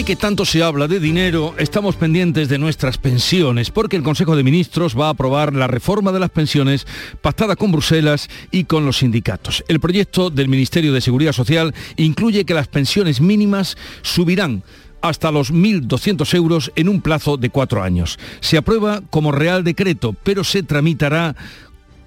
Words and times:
Hoy 0.00 0.04
que 0.04 0.16
tanto 0.16 0.46
se 0.46 0.62
habla 0.62 0.88
de 0.88 0.98
dinero, 0.98 1.54
estamos 1.58 1.94
pendientes 1.94 2.48
de 2.48 2.56
nuestras 2.56 2.96
pensiones, 2.96 3.70
porque 3.70 3.96
el 3.96 4.02
Consejo 4.02 4.34
de 4.34 4.42
Ministros 4.42 4.98
va 4.98 5.08
a 5.08 5.10
aprobar 5.10 5.54
la 5.54 5.66
reforma 5.66 6.10
de 6.10 6.18
las 6.18 6.30
pensiones 6.30 6.86
pactada 7.20 7.54
con 7.54 7.70
Bruselas 7.70 8.30
y 8.50 8.64
con 8.64 8.86
los 8.86 8.96
sindicatos. 8.96 9.62
El 9.68 9.78
proyecto 9.78 10.30
del 10.30 10.48
Ministerio 10.48 10.94
de 10.94 11.02
Seguridad 11.02 11.32
Social 11.32 11.74
incluye 11.98 12.46
que 12.46 12.54
las 12.54 12.66
pensiones 12.66 13.20
mínimas 13.20 13.76
subirán 14.00 14.62
hasta 15.02 15.30
los 15.30 15.52
1.200 15.52 16.34
euros 16.34 16.72
en 16.76 16.88
un 16.88 17.02
plazo 17.02 17.36
de 17.36 17.50
cuatro 17.50 17.82
años. 17.82 18.18
Se 18.40 18.56
aprueba 18.56 19.02
como 19.10 19.32
Real 19.32 19.64
Decreto, 19.64 20.16
pero 20.24 20.44
se 20.44 20.62
tramitará 20.62 21.36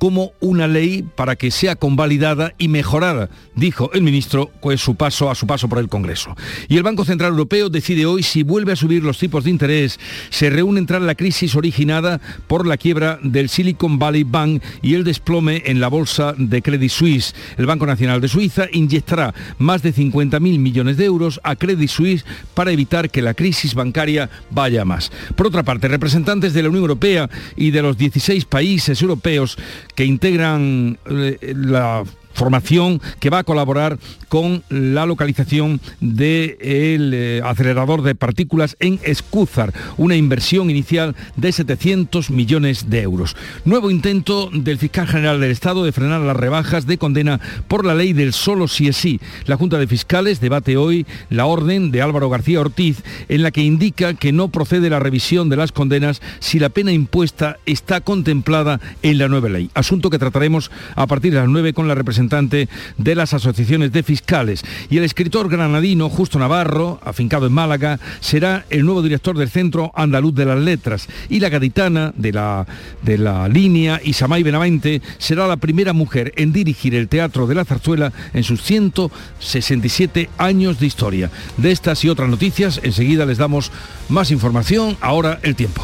como 0.03 0.33
una 0.41 0.67
ley 0.67 1.01
para 1.15 1.37
que 1.37 1.49
sea 1.49 1.77
convalidada 1.77 2.53
y 2.57 2.67
mejorada, 2.67 3.29
dijo 3.55 3.89
el 3.93 4.01
ministro 4.01 4.51
pues, 4.61 4.81
su 4.81 4.95
paso, 4.95 5.31
a 5.31 5.35
su 5.35 5.47
paso 5.47 5.69
por 5.69 5.79
el 5.79 5.87
Congreso. 5.87 6.35
Y 6.67 6.75
el 6.75 6.83
Banco 6.83 7.05
Central 7.05 7.31
Europeo 7.31 7.69
decide 7.69 8.05
hoy 8.05 8.21
si 8.21 8.43
vuelve 8.43 8.73
a 8.73 8.75
subir 8.75 9.01
los 9.01 9.17
tipos 9.17 9.45
de 9.45 9.51
interés. 9.51 10.01
Se 10.29 10.49
reúne 10.49 10.81
tras 10.81 11.01
la 11.01 11.15
crisis 11.15 11.55
originada 11.55 12.19
por 12.47 12.67
la 12.67 12.75
quiebra 12.75 13.17
del 13.23 13.47
Silicon 13.47 13.97
Valley 13.97 14.25
Bank 14.25 14.61
y 14.81 14.95
el 14.95 15.05
desplome 15.05 15.63
en 15.67 15.79
la 15.79 15.87
bolsa 15.87 16.35
de 16.37 16.61
Credit 16.61 16.91
Suisse. 16.91 17.33
El 17.55 17.65
Banco 17.65 17.85
Nacional 17.85 18.19
de 18.19 18.27
Suiza 18.27 18.65
inyectará 18.73 19.33
más 19.57 19.83
de 19.83 19.93
50.000 19.93 20.41
millones 20.59 20.97
de 20.97 21.05
euros 21.05 21.39
a 21.45 21.55
Credit 21.55 21.89
Suisse 21.89 22.25
para 22.53 22.73
evitar 22.73 23.09
que 23.09 23.21
la 23.21 23.35
crisis 23.35 23.73
bancaria 23.73 24.29
vaya 24.49 24.83
más. 24.83 25.13
Por 25.37 25.47
otra 25.47 25.63
parte, 25.63 25.87
representantes 25.87 26.53
de 26.53 26.61
la 26.61 26.67
Unión 26.67 26.81
Europea 26.81 27.29
y 27.55 27.71
de 27.71 27.81
los 27.81 27.97
16 27.97 28.43
países 28.43 29.01
europeos 29.01 29.57
que 29.95 30.05
integran 30.05 30.97
eh, 31.05 31.53
la 31.55 32.03
formación 32.33 33.01
que 33.19 33.29
va 33.29 33.39
a 33.39 33.43
colaborar 33.43 33.97
con 34.27 34.63
la 34.69 35.05
localización 35.05 35.79
del 35.99 37.11
eh, 37.13 37.41
acelerador 37.43 38.01
de 38.01 38.15
partículas 38.15 38.75
en 38.79 38.99
Escúzar, 39.03 39.73
una 39.97 40.15
inversión 40.15 40.69
inicial 40.69 41.15
de 41.35 41.51
700 41.51 42.31
millones 42.31 42.89
de 42.89 43.01
euros. 43.01 43.35
Nuevo 43.63 43.91
intento 43.91 44.49
del 44.51 44.79
fiscal 44.79 45.07
general 45.07 45.39
del 45.39 45.51
Estado 45.51 45.83
de 45.83 45.91
frenar 45.91 46.21
las 46.21 46.35
rebajas 46.35 46.87
de 46.87 46.97
condena 46.97 47.39
por 47.67 47.85
la 47.85 47.93
ley 47.93 48.13
del 48.13 48.33
solo 48.33 48.67
si 48.67 48.87
es 48.87 48.97
sí. 48.97 49.19
La 49.45 49.57
Junta 49.57 49.77
de 49.77 49.87
Fiscales 49.87 50.41
debate 50.41 50.77
hoy 50.77 51.05
la 51.29 51.45
orden 51.45 51.91
de 51.91 52.01
Álvaro 52.01 52.29
García 52.29 52.59
Ortiz 52.61 53.03
en 53.29 53.43
la 53.43 53.51
que 53.51 53.61
indica 53.61 54.15
que 54.15 54.31
no 54.31 54.47
procede 54.47 54.89
la 54.89 54.99
revisión 54.99 55.49
de 55.49 55.57
las 55.57 55.71
condenas 55.71 56.21
si 56.39 56.57
la 56.57 56.69
pena 56.69 56.91
impuesta 56.91 57.57
está 57.65 58.01
contemplada 58.01 58.79
en 59.03 59.19
la 59.19 59.27
nueva 59.27 59.49
ley. 59.49 59.69
Asunto 59.75 60.09
que 60.09 60.19
trataremos 60.19 60.71
a 60.95 61.05
partir 61.05 61.33
de 61.33 61.39
las 61.39 61.49
9 61.49 61.73
con 61.73 61.87
la 61.87 61.95
representación 61.95 62.22
de 62.29 63.15
las 63.15 63.33
asociaciones 63.33 63.91
de 63.91 64.03
fiscales. 64.03 64.63
Y 64.89 64.97
el 64.97 65.03
escritor 65.03 65.49
granadino 65.49 66.09
Justo 66.09 66.39
Navarro, 66.39 66.99
afincado 67.03 67.47
en 67.47 67.53
Málaga, 67.53 67.99
será 68.19 68.65
el 68.69 68.85
nuevo 68.85 69.01
director 69.01 69.37
del 69.37 69.49
Centro 69.49 69.91
Andaluz 69.95 70.35
de 70.35 70.45
las 70.45 70.59
Letras. 70.59 71.07
Y 71.29 71.39
la 71.39 71.49
gaditana 71.49 72.13
de 72.15 72.31
la, 72.31 72.65
de 73.01 73.17
la 73.17 73.47
línea, 73.47 73.99
Isamay 74.03 74.43
Benavente, 74.43 75.01
será 75.17 75.47
la 75.47 75.57
primera 75.57 75.93
mujer 75.93 76.33
en 76.35 76.53
dirigir 76.53 76.95
el 76.95 77.07
Teatro 77.07 77.47
de 77.47 77.55
la 77.55 77.65
Zarzuela 77.65 78.13
en 78.33 78.43
sus 78.43 78.61
167 78.61 80.29
años 80.37 80.79
de 80.79 80.85
historia. 80.85 81.31
De 81.57 81.71
estas 81.71 82.03
y 82.03 82.09
otras 82.09 82.29
noticias, 82.29 82.79
enseguida 82.83 83.25
les 83.25 83.37
damos 83.37 83.71
más 84.09 84.31
información. 84.31 84.97
Ahora 85.01 85.39
el 85.43 85.55
tiempo. 85.55 85.83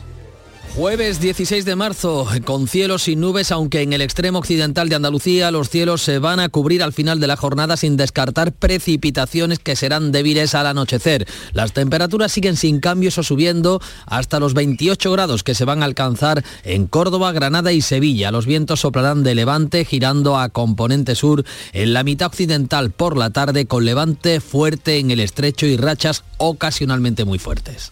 Jueves 0.73 1.19
16 1.19 1.65
de 1.65 1.75
marzo, 1.75 2.25
con 2.45 2.65
cielos 2.65 3.03
sin 3.03 3.19
nubes, 3.19 3.51
aunque 3.51 3.81
en 3.81 3.91
el 3.91 4.01
extremo 4.01 4.39
occidental 4.39 4.87
de 4.87 4.95
Andalucía 4.95 5.51
los 5.51 5.69
cielos 5.69 6.01
se 6.01 6.17
van 6.17 6.39
a 6.39 6.47
cubrir 6.47 6.81
al 6.81 6.93
final 6.93 7.19
de 7.19 7.27
la 7.27 7.35
jornada 7.35 7.75
sin 7.75 7.97
descartar 7.97 8.53
precipitaciones 8.53 9.59
que 9.59 9.75
serán 9.75 10.13
débiles 10.13 10.55
al 10.55 10.67
anochecer. 10.67 11.27
Las 11.51 11.73
temperaturas 11.73 12.31
siguen 12.31 12.55
sin 12.55 12.79
cambios 12.79 13.17
o 13.17 13.23
subiendo 13.23 13.81
hasta 14.05 14.39
los 14.39 14.53
28 14.53 15.11
grados 15.11 15.43
que 15.43 15.55
se 15.55 15.65
van 15.65 15.81
a 15.81 15.85
alcanzar 15.85 16.41
en 16.63 16.87
Córdoba, 16.87 17.33
Granada 17.33 17.73
y 17.73 17.81
Sevilla. 17.81 18.31
Los 18.31 18.45
vientos 18.45 18.79
soplarán 18.79 19.23
de 19.23 19.35
levante 19.35 19.83
girando 19.83 20.39
a 20.39 20.47
componente 20.47 21.15
sur 21.15 21.43
en 21.73 21.91
la 21.91 22.05
mitad 22.05 22.27
occidental 22.27 22.91
por 22.91 23.17
la 23.17 23.31
tarde 23.31 23.65
con 23.65 23.83
levante 23.83 24.39
fuerte 24.39 24.99
en 24.99 25.11
el 25.11 25.19
estrecho 25.19 25.65
y 25.65 25.75
rachas 25.75 26.23
ocasionalmente 26.37 27.25
muy 27.25 27.39
fuertes. 27.39 27.91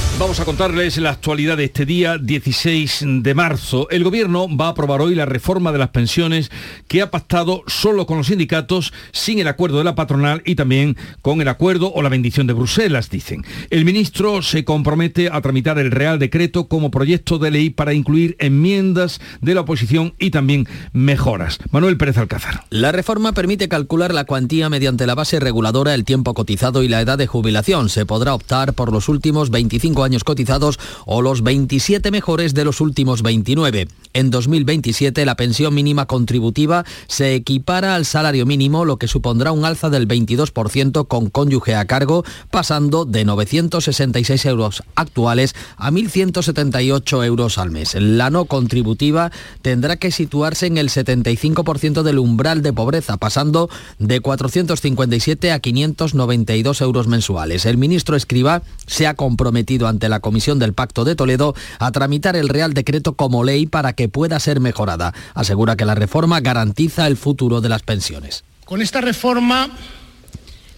Vamos 0.19 0.39
a 0.39 0.45
contarles 0.45 0.97
la 0.97 1.09
actualidad 1.09 1.57
de 1.57 1.63
este 1.63 1.85
día 1.85 2.17
16 2.19 3.05
de 3.07 3.33
marzo. 3.33 3.89
El 3.89 4.03
gobierno 4.03 4.47
va 4.55 4.67
a 4.67 4.69
aprobar 4.69 5.01
hoy 5.01 5.15
la 5.15 5.25
reforma 5.25 5.71
de 5.71 5.79
las 5.79 5.89
pensiones 5.89 6.51
que 6.87 7.01
ha 7.01 7.09
pactado 7.09 7.63
solo 7.65 8.05
con 8.05 8.17
los 8.17 8.27
sindicatos, 8.27 8.93
sin 9.11 9.39
el 9.39 9.47
acuerdo 9.47 9.79
de 9.79 9.83
la 9.83 9.95
patronal 9.95 10.43
y 10.45 10.55
también 10.55 10.95
con 11.23 11.41
el 11.41 11.47
acuerdo 11.47 11.91
o 11.91 12.03
la 12.03 12.09
bendición 12.09 12.45
de 12.45 12.53
Bruselas, 12.53 13.09
dicen. 13.09 13.43
El 13.71 13.83
ministro 13.83 14.43
se 14.43 14.63
compromete 14.63 15.29
a 15.31 15.41
tramitar 15.41 15.79
el 15.79 15.89
Real 15.89 16.19
Decreto 16.19 16.67
como 16.67 16.91
proyecto 16.91 17.39
de 17.39 17.49
ley 17.49 17.69
para 17.71 17.93
incluir 17.93 18.35
enmiendas 18.39 19.21
de 19.41 19.55
la 19.55 19.61
oposición 19.61 20.13
y 20.19 20.29
también 20.29 20.67
mejoras. 20.93 21.57
Manuel 21.71 21.97
Pérez 21.97 22.17
Alcázar. 22.17 22.65
La 22.69 22.91
reforma 22.91 23.31
permite 23.33 23.69
calcular 23.69 24.13
la 24.13 24.25
cuantía 24.25 24.69
mediante 24.69 25.07
la 25.07 25.15
base 25.15 25.39
reguladora, 25.39 25.95
el 25.95 26.05
tiempo 26.05 26.35
cotizado 26.35 26.83
y 26.83 26.87
la 26.87 27.01
edad 27.01 27.17
de 27.17 27.27
jubilación. 27.27 27.89
Se 27.89 28.05
podrá 28.05 28.35
optar 28.35 28.73
por 28.73 28.91
los 28.91 29.09
últimos 29.09 29.49
25 29.49 30.00
años 30.03 30.23
cotizados 30.23 30.79
o 31.05 31.21
los 31.21 31.43
27 31.43 32.11
mejores 32.11 32.53
de 32.53 32.65
los 32.65 32.81
últimos 32.81 33.21
29. 33.21 33.87
En 34.13 34.29
2027 34.29 35.25
la 35.25 35.35
pensión 35.35 35.73
mínima 35.73 36.05
contributiva 36.05 36.85
se 37.07 37.35
equipara 37.35 37.95
al 37.95 38.05
salario 38.05 38.45
mínimo, 38.45 38.83
lo 38.85 38.97
que 38.97 39.07
supondrá 39.07 39.51
un 39.51 39.65
alza 39.65 39.89
del 39.89 40.07
22% 40.07 41.07
con 41.07 41.29
cónyuge 41.29 41.75
a 41.75 41.85
cargo, 41.85 42.23
pasando 42.49 43.05
de 43.05 43.25
966 43.25 44.45
euros 44.45 44.83
actuales 44.95 45.55
a 45.77 45.91
1.178 45.91 47.25
euros 47.25 47.57
al 47.57 47.71
mes. 47.71 47.95
La 47.95 48.29
no 48.29 48.45
contributiva 48.45 49.31
tendrá 49.61 49.97
que 49.97 50.11
situarse 50.11 50.67
en 50.67 50.77
el 50.77 50.89
75% 50.89 52.03
del 52.03 52.19
umbral 52.19 52.61
de 52.61 52.73
pobreza, 52.73 53.17
pasando 53.17 53.69
de 53.99 54.19
457 54.19 55.51
a 55.51 55.59
592 55.59 56.81
euros 56.81 57.07
mensuales. 57.07 57.65
El 57.65 57.77
ministro 57.77 58.15
Escriba 58.15 58.63
se 58.87 59.07
ha 59.07 59.15
comprometido 59.15 59.87
ante 59.91 60.09
la 60.09 60.19
Comisión 60.19 60.57
del 60.57 60.73
Pacto 60.73 61.05
de 61.05 61.15
Toledo 61.15 61.53
a 61.77 61.91
tramitar 61.91 62.35
el 62.35 62.49
Real 62.49 62.73
Decreto 62.73 63.13
como 63.13 63.43
ley 63.43 63.67
para 63.67 63.93
que 63.93 64.09
pueda 64.09 64.39
ser 64.39 64.59
mejorada. 64.59 65.13
Asegura 65.35 65.75
que 65.75 65.85
la 65.85 65.93
reforma 65.93 66.39
garantiza 66.39 67.05
el 67.05 67.17
futuro 67.17 67.61
de 67.61 67.69
las 67.69 67.83
pensiones. 67.83 68.43
Con 68.65 68.81
esta 68.81 69.01
reforma 69.01 69.69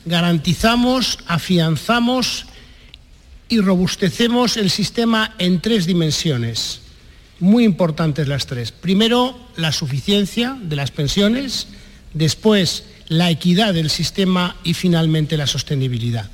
garantizamos, 0.05 1.19
afianzamos 1.27 2.45
y 3.49 3.59
robustecemos 3.61 4.57
el 4.57 4.69
sistema 4.69 5.35
en 5.37 5.61
tres 5.61 5.85
dimensiones, 5.85 6.81
muy 7.39 7.63
importantes 7.63 8.27
las 8.27 8.45
tres. 8.45 8.71
Primero, 8.71 9.37
la 9.55 9.71
suficiencia 9.71 10.57
de 10.61 10.75
las 10.75 10.91
pensiones, 10.91 11.67
después, 12.13 12.85
la 13.07 13.29
equidad 13.29 13.73
del 13.73 13.89
sistema 13.89 14.55
y 14.63 14.73
finalmente 14.73 15.37
la 15.37 15.47
sostenibilidad. 15.47 16.29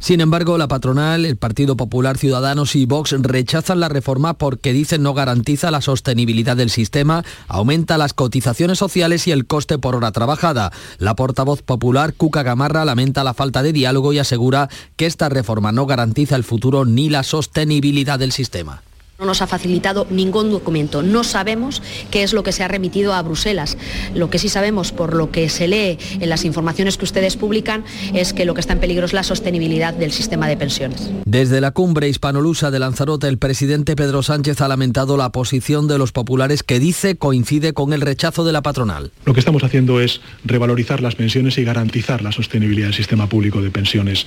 Sin 0.00 0.22
embargo, 0.22 0.56
la 0.56 0.66
patronal, 0.66 1.26
el 1.26 1.36
Partido 1.36 1.76
Popular 1.76 2.16
Ciudadanos 2.16 2.74
y 2.74 2.86
Vox 2.86 3.14
rechazan 3.18 3.80
la 3.80 3.90
reforma 3.90 4.32
porque 4.32 4.72
dicen 4.72 5.02
no 5.02 5.12
garantiza 5.12 5.70
la 5.70 5.82
sostenibilidad 5.82 6.56
del 6.56 6.70
sistema, 6.70 7.22
aumenta 7.48 7.98
las 7.98 8.14
cotizaciones 8.14 8.78
sociales 8.78 9.26
y 9.26 9.30
el 9.30 9.46
coste 9.46 9.78
por 9.78 9.94
hora 9.94 10.10
trabajada. 10.10 10.72
La 10.98 11.14
portavoz 11.14 11.60
popular, 11.60 12.14
Cuca 12.14 12.42
Gamarra, 12.42 12.86
lamenta 12.86 13.24
la 13.24 13.34
falta 13.34 13.62
de 13.62 13.74
diálogo 13.74 14.14
y 14.14 14.18
asegura 14.18 14.70
que 14.96 15.04
esta 15.04 15.28
reforma 15.28 15.70
no 15.70 15.84
garantiza 15.84 16.34
el 16.34 16.44
futuro 16.44 16.86
ni 16.86 17.10
la 17.10 17.22
sostenibilidad 17.22 18.18
del 18.18 18.32
sistema. 18.32 18.82
No 19.20 19.26
nos 19.26 19.42
ha 19.42 19.46
facilitado 19.46 20.06
ningún 20.08 20.50
documento. 20.50 21.02
No 21.02 21.24
sabemos 21.24 21.82
qué 22.10 22.22
es 22.22 22.32
lo 22.32 22.42
que 22.42 22.52
se 22.52 22.62
ha 22.62 22.68
remitido 22.68 23.12
a 23.12 23.20
Bruselas. 23.20 23.76
Lo 24.14 24.30
que 24.30 24.38
sí 24.38 24.48
sabemos, 24.48 24.92
por 24.92 25.14
lo 25.14 25.30
que 25.30 25.50
se 25.50 25.68
lee 25.68 25.98
en 26.20 26.30
las 26.30 26.46
informaciones 26.46 26.96
que 26.96 27.04
ustedes 27.04 27.36
publican, 27.36 27.84
es 28.14 28.32
que 28.32 28.46
lo 28.46 28.54
que 28.54 28.62
está 28.62 28.72
en 28.72 28.80
peligro 28.80 29.04
es 29.04 29.12
la 29.12 29.22
sostenibilidad 29.22 29.92
del 29.92 30.12
sistema 30.12 30.48
de 30.48 30.56
pensiones. 30.56 31.10
Desde 31.26 31.60
la 31.60 31.72
cumbre 31.72 32.08
hispanolusa 32.08 32.70
de 32.70 32.78
Lanzarote, 32.78 33.28
el 33.28 33.36
presidente 33.36 33.94
Pedro 33.94 34.22
Sánchez 34.22 34.62
ha 34.62 34.68
lamentado 34.68 35.18
la 35.18 35.32
posición 35.32 35.86
de 35.86 35.98
los 35.98 36.12
populares 36.12 36.62
que 36.62 36.80
dice 36.80 37.16
coincide 37.16 37.74
con 37.74 37.92
el 37.92 38.00
rechazo 38.00 38.42
de 38.42 38.52
la 38.52 38.62
patronal. 38.62 39.12
Lo 39.26 39.34
que 39.34 39.40
estamos 39.40 39.62
haciendo 39.64 40.00
es 40.00 40.22
revalorizar 40.46 41.02
las 41.02 41.14
pensiones 41.14 41.58
y 41.58 41.64
garantizar 41.64 42.22
la 42.22 42.32
sostenibilidad 42.32 42.86
del 42.86 42.96
sistema 42.96 43.28
público 43.28 43.60
de 43.60 43.70
pensiones 43.70 44.26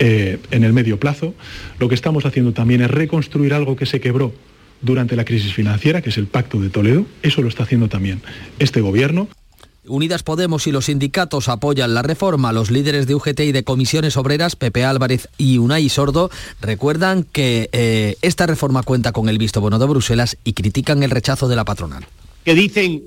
eh, 0.00 0.38
en 0.50 0.64
el 0.64 0.74
medio 0.74 1.00
plazo. 1.00 1.32
Lo 1.78 1.88
que 1.88 1.94
estamos 1.94 2.26
haciendo 2.26 2.52
también 2.52 2.82
es 2.82 2.90
reconstruir 2.90 3.54
algo 3.54 3.74
que 3.74 3.86
se 3.86 4.02
quebró 4.02 4.33
durante 4.84 5.16
la 5.16 5.24
crisis 5.24 5.52
financiera, 5.54 6.02
que 6.02 6.10
es 6.10 6.18
el 6.18 6.26
Pacto 6.26 6.60
de 6.60 6.70
Toledo. 6.70 7.06
Eso 7.22 7.42
lo 7.42 7.48
está 7.48 7.64
haciendo 7.64 7.88
también 7.88 8.22
este 8.58 8.80
gobierno. 8.80 9.28
Unidas 9.86 10.22
Podemos 10.22 10.66
y 10.66 10.72
los 10.72 10.86
sindicatos 10.86 11.48
apoyan 11.48 11.92
la 11.94 12.02
reforma. 12.02 12.52
Los 12.52 12.70
líderes 12.70 13.06
de 13.06 13.14
UGT 13.14 13.40
y 13.40 13.52
de 13.52 13.64
comisiones 13.64 14.16
obreras, 14.16 14.56
Pepe 14.56 14.84
Álvarez 14.84 15.28
y 15.36 15.58
Unai 15.58 15.88
Sordo, 15.88 16.30
recuerdan 16.60 17.24
que 17.24 17.68
eh, 17.72 18.16
esta 18.22 18.46
reforma 18.46 18.82
cuenta 18.82 19.12
con 19.12 19.28
el 19.28 19.38
visto 19.38 19.60
bueno 19.60 19.78
de 19.78 19.86
Bruselas 19.86 20.38
y 20.44 20.54
critican 20.54 21.02
el 21.02 21.10
rechazo 21.10 21.48
de 21.48 21.56
la 21.56 21.64
patronal. 21.64 22.06
Que 22.44 22.54
dicen, 22.54 23.02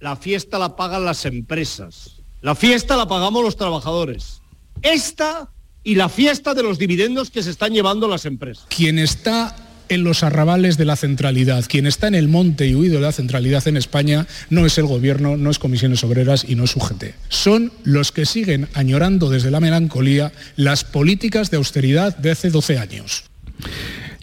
la 0.00 0.16
fiesta 0.16 0.58
la 0.58 0.74
pagan 0.74 1.04
las 1.04 1.24
empresas, 1.26 2.16
la 2.40 2.54
fiesta 2.54 2.96
la 2.96 3.06
pagamos 3.06 3.42
los 3.44 3.56
trabajadores. 3.56 4.40
Esta 4.82 5.48
y 5.84 5.94
la 5.94 6.08
fiesta 6.08 6.54
de 6.54 6.64
los 6.64 6.78
dividendos 6.78 7.30
que 7.30 7.44
se 7.44 7.50
están 7.50 7.72
llevando 7.72 8.08
las 8.08 8.26
empresas. 8.26 8.66
Quien 8.68 8.98
está 8.98 9.54
en 9.88 10.04
los 10.04 10.22
arrabales 10.22 10.76
de 10.76 10.84
la 10.84 10.96
centralidad. 10.96 11.64
Quien 11.68 11.86
está 11.86 12.08
en 12.08 12.14
el 12.14 12.28
monte 12.28 12.66
y 12.66 12.74
huido 12.74 12.96
de 12.96 13.02
la 13.02 13.12
centralidad 13.12 13.66
en 13.68 13.76
España 13.76 14.26
no 14.50 14.66
es 14.66 14.78
el 14.78 14.86
gobierno, 14.86 15.36
no 15.36 15.50
es 15.50 15.58
comisiones 15.58 16.04
obreras 16.04 16.44
y 16.48 16.54
no 16.54 16.64
es 16.64 16.76
UGT. 16.76 17.04
Son 17.28 17.72
los 17.84 18.12
que 18.12 18.26
siguen 18.26 18.68
añorando 18.74 19.30
desde 19.30 19.50
la 19.50 19.60
melancolía 19.60 20.32
las 20.56 20.84
políticas 20.84 21.50
de 21.50 21.56
austeridad 21.56 22.16
de 22.16 22.30
hace 22.30 22.50
12 22.50 22.78
años. 22.78 23.24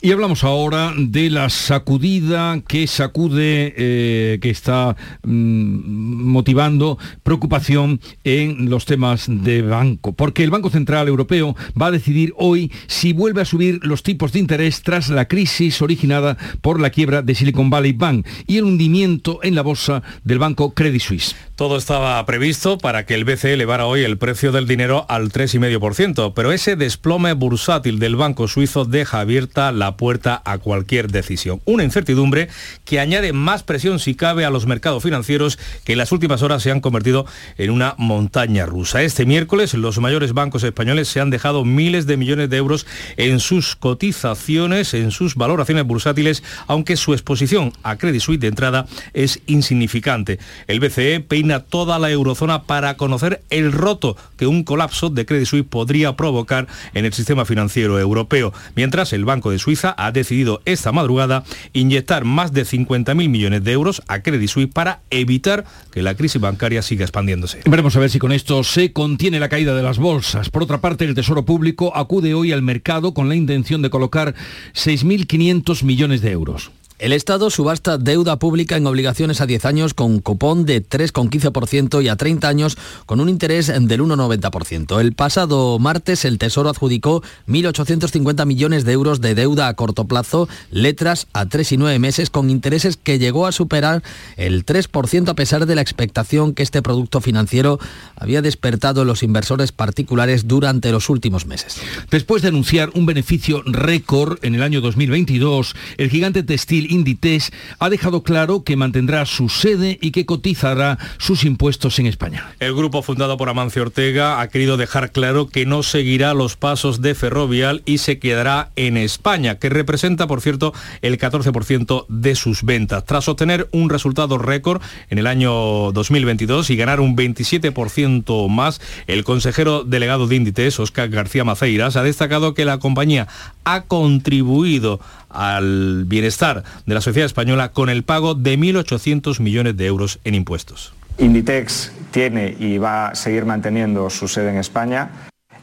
Y 0.05 0.11
hablamos 0.11 0.43
ahora 0.43 0.91
de 0.97 1.29
la 1.29 1.49
sacudida 1.49 2.61
que 2.67 2.87
sacude, 2.87 3.73
eh, 3.77 4.37
que 4.41 4.49
está 4.49 4.97
mm, 5.23 6.29
motivando 6.29 6.97
preocupación 7.23 8.01
en 8.25 8.69
los 8.69 8.83
temas 8.83 9.27
de 9.29 9.61
banco, 9.61 10.11
porque 10.11 10.43
el 10.43 10.49
Banco 10.49 10.69
Central 10.69 11.07
Europeo 11.07 11.55
va 11.81 11.85
a 11.85 11.91
decidir 11.91 12.33
hoy 12.35 12.69
si 12.87 13.13
vuelve 13.13 13.43
a 13.43 13.45
subir 13.45 13.79
los 13.83 14.03
tipos 14.03 14.33
de 14.33 14.39
interés 14.39 14.81
tras 14.81 15.07
la 15.07 15.29
crisis 15.29 15.81
originada 15.81 16.37
por 16.59 16.81
la 16.81 16.89
quiebra 16.89 17.21
de 17.21 17.33
Silicon 17.33 17.69
Valley 17.69 17.93
Bank 17.93 18.27
y 18.45 18.57
el 18.57 18.65
hundimiento 18.65 19.39
en 19.41 19.55
la 19.55 19.61
bolsa 19.61 20.03
del 20.25 20.37
banco 20.37 20.73
Credit 20.73 21.01
Suisse. 21.01 21.33
Todo 21.55 21.77
estaba 21.77 22.25
previsto 22.25 22.77
para 22.77 23.05
que 23.05 23.13
el 23.13 23.23
BCE 23.23 23.53
elevara 23.53 23.85
hoy 23.85 24.01
el 24.01 24.17
precio 24.17 24.51
del 24.51 24.67
dinero 24.67 25.05
al 25.07 25.31
3,5%, 25.31 26.33
pero 26.35 26.51
ese 26.51 26.75
desplome 26.75 27.31
bursátil 27.31 27.99
del 27.99 28.17
banco 28.17 28.49
suizo 28.49 28.83
deja 28.83 29.21
abierta 29.21 29.71
la 29.71 29.92
puerta 29.97 30.41
a 30.45 30.57
cualquier 30.57 31.11
decisión. 31.11 31.61
Una 31.65 31.83
incertidumbre 31.83 32.49
que 32.85 32.99
añade 32.99 33.33
más 33.33 33.63
presión 33.63 33.99
si 33.99 34.15
cabe 34.15 34.45
a 34.45 34.49
los 34.49 34.65
mercados 34.65 35.03
financieros 35.03 35.59
que 35.83 35.93
en 35.93 35.97
las 35.97 36.11
últimas 36.11 36.41
horas 36.41 36.63
se 36.63 36.71
han 36.71 36.81
convertido 36.81 37.25
en 37.57 37.71
una 37.71 37.95
montaña 37.97 38.65
rusa. 38.65 39.01
Este 39.01 39.25
miércoles 39.25 39.73
los 39.73 39.99
mayores 39.99 40.33
bancos 40.33 40.63
españoles 40.63 41.07
se 41.07 41.19
han 41.19 41.29
dejado 41.29 41.65
miles 41.65 42.05
de 42.05 42.17
millones 42.17 42.49
de 42.49 42.57
euros 42.57 42.85
en 43.17 43.39
sus 43.39 43.75
cotizaciones, 43.75 44.93
en 44.93 45.11
sus 45.11 45.35
valoraciones 45.35 45.85
bursátiles, 45.85 46.43
aunque 46.67 46.97
su 46.97 47.13
exposición 47.13 47.73
a 47.83 47.97
Credit 47.97 48.21
Suisse 48.21 48.39
de 48.39 48.47
entrada 48.47 48.85
es 49.13 49.41
insignificante. 49.47 50.39
El 50.67 50.79
BCE 50.79 51.19
peina 51.19 51.59
toda 51.61 51.99
la 51.99 52.09
eurozona 52.11 52.63
para 52.63 52.97
conocer 52.97 53.43
el 53.49 53.71
roto 53.71 54.17
que 54.37 54.47
un 54.47 54.63
colapso 54.63 55.09
de 55.09 55.25
Credit 55.25 55.47
Suisse 55.47 55.65
podría 55.69 56.15
provocar 56.15 56.67
en 56.93 57.05
el 57.05 57.13
sistema 57.13 57.45
financiero 57.45 57.99
europeo, 57.99 58.53
mientras 58.75 59.13
el 59.13 59.25
Banco 59.25 59.51
de 59.51 59.59
Suiza 59.59 59.82
ha 59.85 60.11
decidido 60.11 60.61
esta 60.65 60.91
madrugada 60.91 61.43
inyectar 61.73 62.25
más 62.25 62.53
de 62.53 62.63
50.000 62.63 63.29
millones 63.29 63.63
de 63.63 63.71
euros 63.71 64.01
a 64.07 64.21
Credit 64.21 64.49
Suisse 64.49 64.69
para 64.71 65.01
evitar 65.09 65.65
que 65.91 66.01
la 66.01 66.15
crisis 66.15 66.41
bancaria 66.41 66.81
siga 66.81 67.03
expandiéndose. 67.03 67.61
Veremos 67.65 67.95
a 67.95 67.99
ver 67.99 68.09
si 68.09 68.19
con 68.19 68.31
esto 68.31 68.63
se 68.63 68.93
contiene 68.93 69.39
la 69.39 69.49
caída 69.49 69.75
de 69.75 69.83
las 69.83 69.97
bolsas. 69.97 70.49
Por 70.49 70.63
otra 70.63 70.81
parte, 70.81 71.05
el 71.05 71.15
Tesoro 71.15 71.45
Público 71.45 71.95
acude 71.95 72.33
hoy 72.33 72.51
al 72.51 72.61
mercado 72.61 73.13
con 73.13 73.29
la 73.29 73.35
intención 73.35 73.81
de 73.81 73.89
colocar 73.89 74.35
6.500 74.73 75.83
millones 75.83 76.21
de 76.21 76.31
euros. 76.31 76.71
El 77.03 77.11
Estado 77.11 77.49
subasta 77.49 77.97
deuda 77.97 78.39
pública 78.39 78.77
en 78.77 78.87
obligaciones 78.87 79.41
a 79.41 79.45
10 79.45 79.65
años 79.65 79.93
con 79.93 80.19
cupón 80.19 80.65
de 80.65 80.81
3,15% 80.81 82.01
y 82.01 82.07
a 82.07 82.15
30 82.15 82.47
años 82.47 82.77
con 83.05 83.19
un 83.19 83.27
interés 83.27 83.67
del 83.67 83.99
1,90%. 83.99 85.01
El 85.01 85.11
pasado 85.11 85.79
martes 85.79 86.23
el 86.23 86.37
Tesoro 86.37 86.69
adjudicó 86.69 87.21
1.850 87.49 88.45
millones 88.45 88.85
de 88.85 88.93
euros 88.93 89.19
de 89.19 89.35
deuda 89.35 89.67
a 89.67 89.73
corto 89.73 90.05
plazo, 90.05 90.47
letras 90.71 91.27
a 91.33 91.45
3 91.45 91.73
y 91.73 91.77
9 91.77 91.99
meses 91.99 92.29
con 92.29 92.49
intereses 92.49 92.95
que 92.95 93.19
llegó 93.19 93.47
a 93.47 93.51
superar 93.51 94.01
el 94.37 94.65
3% 94.65 95.27
a 95.27 95.35
pesar 95.35 95.65
de 95.65 95.75
la 95.75 95.81
expectación 95.81 96.53
que 96.53 96.63
este 96.63 96.81
producto 96.81 97.19
financiero 97.19 97.79
había 98.15 98.41
despertado 98.41 99.01
en 99.01 99.09
los 99.09 99.23
inversores 99.23 99.73
particulares 99.73 100.47
durante 100.47 100.93
los 100.93 101.09
últimos 101.09 101.47
meses. 101.47 101.81
Después 102.09 102.43
de 102.43 102.47
anunciar 102.47 102.91
un 102.93 103.05
beneficio 103.05 103.61
récord 103.65 104.39
en 104.41 104.55
el 104.55 104.63
año 104.63 104.79
2022, 104.79 105.75
el 105.97 106.09
gigante 106.09 106.43
textil 106.43 106.92
Inditex 106.93 107.51
ha 107.79 107.89
dejado 107.89 108.23
claro 108.23 108.63
que 108.63 108.75
mantendrá 108.75 109.25
su 109.25 109.49
sede 109.49 109.97
y 110.01 110.11
que 110.11 110.25
cotizará 110.25 110.97
sus 111.17 111.43
impuestos 111.43 111.99
en 111.99 112.05
España. 112.05 112.53
El 112.59 112.75
grupo 112.75 113.01
fundado 113.01 113.37
por 113.37 113.49
Amancio 113.49 113.81
Ortega 113.81 114.39
ha 114.39 114.47
querido 114.47 114.77
dejar 114.77 115.11
claro 115.11 115.47
que 115.47 115.65
no 115.65 115.83
seguirá 115.83 116.33
los 116.33 116.55
pasos 116.55 117.01
de 117.01 117.15
Ferrovial 117.15 117.81
y 117.85 117.97
se 117.97 118.19
quedará 118.19 118.69
en 118.75 118.97
España, 118.97 119.59
que 119.59 119.69
representa, 119.69 120.27
por 120.27 120.41
cierto, 120.41 120.73
el 121.01 121.17
14% 121.17 122.05
de 122.07 122.35
sus 122.35 122.63
ventas. 122.63 123.05
Tras 123.05 123.27
obtener 123.27 123.67
un 123.71 123.89
resultado 123.89 124.37
récord 124.37 124.81
en 125.09 125.17
el 125.17 125.27
año 125.27 125.91
2022 125.91 126.69
y 126.69 126.75
ganar 126.75 126.99
un 126.99 127.17
27% 127.17 128.49
más, 128.49 128.81
el 129.07 129.23
consejero 129.23 129.83
delegado 129.83 130.27
de 130.27 130.35
Inditex, 130.35 130.79
Oscar 130.79 131.09
García 131.09 131.43
Maceiras, 131.43 131.95
ha 131.95 132.03
destacado 132.03 132.53
que 132.53 132.65
la 132.65 132.77
compañía 132.79 133.27
ha 133.63 133.81
contribuido 133.81 134.99
al 135.33 136.05
bienestar 136.05 136.63
de 136.85 136.93
la 136.93 137.01
sociedad 137.01 137.25
española 137.25 137.71
con 137.71 137.89
el 137.89 138.03
pago 138.03 138.35
de 138.35 138.57
1.800 138.57 139.39
millones 139.39 139.77
de 139.77 139.85
euros 139.85 140.19
en 140.23 140.35
impuestos. 140.35 140.93
Inditex 141.17 141.91
tiene 142.11 142.55
y 142.59 142.77
va 142.77 143.09
a 143.09 143.15
seguir 143.15 143.45
manteniendo 143.45 144.09
su 144.09 144.27
sede 144.27 144.49
en 144.49 144.57
España. 144.57 145.09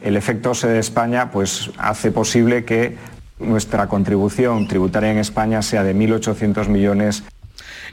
El 0.01 0.15
efecto 0.17 0.53
sede 0.53 0.73
de 0.73 0.79
España 0.79 1.31
pues, 1.31 1.71
hace 1.77 2.11
posible 2.11 2.65
que 2.65 2.97
nuestra 3.39 3.87
contribución 3.87 4.67
tributaria 4.67 5.11
en 5.11 5.17
España 5.17 5.61
sea 5.61 5.83
de 5.83 5.95
1.800 5.95 6.67
millones 6.67 7.23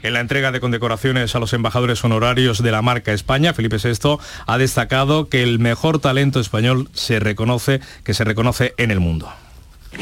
en 0.01 0.13
la 0.13 0.21
entrega 0.21 0.51
de 0.51 0.61
condecoraciones 0.61 1.35
a 1.35 1.39
los 1.39 1.51
embajadores 1.53 2.03
honorarios 2.03 2.63
de 2.63 2.71
la 2.71 2.81
marca 2.81 3.11
España, 3.11 3.53
Felipe 3.53 3.77
VI 3.83 4.17
ha 4.47 4.57
destacado 4.57 5.27
que 5.27 5.43
el 5.43 5.59
mejor 5.59 5.99
talento 5.99 6.39
español 6.39 6.89
se 6.93 7.19
reconoce, 7.19 7.81
que 8.03 8.13
se 8.13 8.23
reconoce 8.23 8.73
en 8.77 8.91
el 8.91 9.01
mundo. 9.01 9.29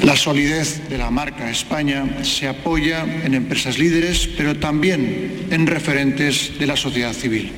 La 0.04 0.16
solidez 0.16 0.90
de 0.90 0.98
la 0.98 1.10
marca 1.10 1.50
España 1.50 2.24
se 2.24 2.48
apoya 2.48 3.04
en 3.04 3.34
empresas 3.34 3.80
líderes, 3.80 4.30
pero 4.38 4.56
también 4.56 5.48
en 5.50 5.66
referentes 5.66 6.60
de 6.60 6.68
la 6.68 6.76
sociedad 6.76 7.14
civil. 7.14 7.54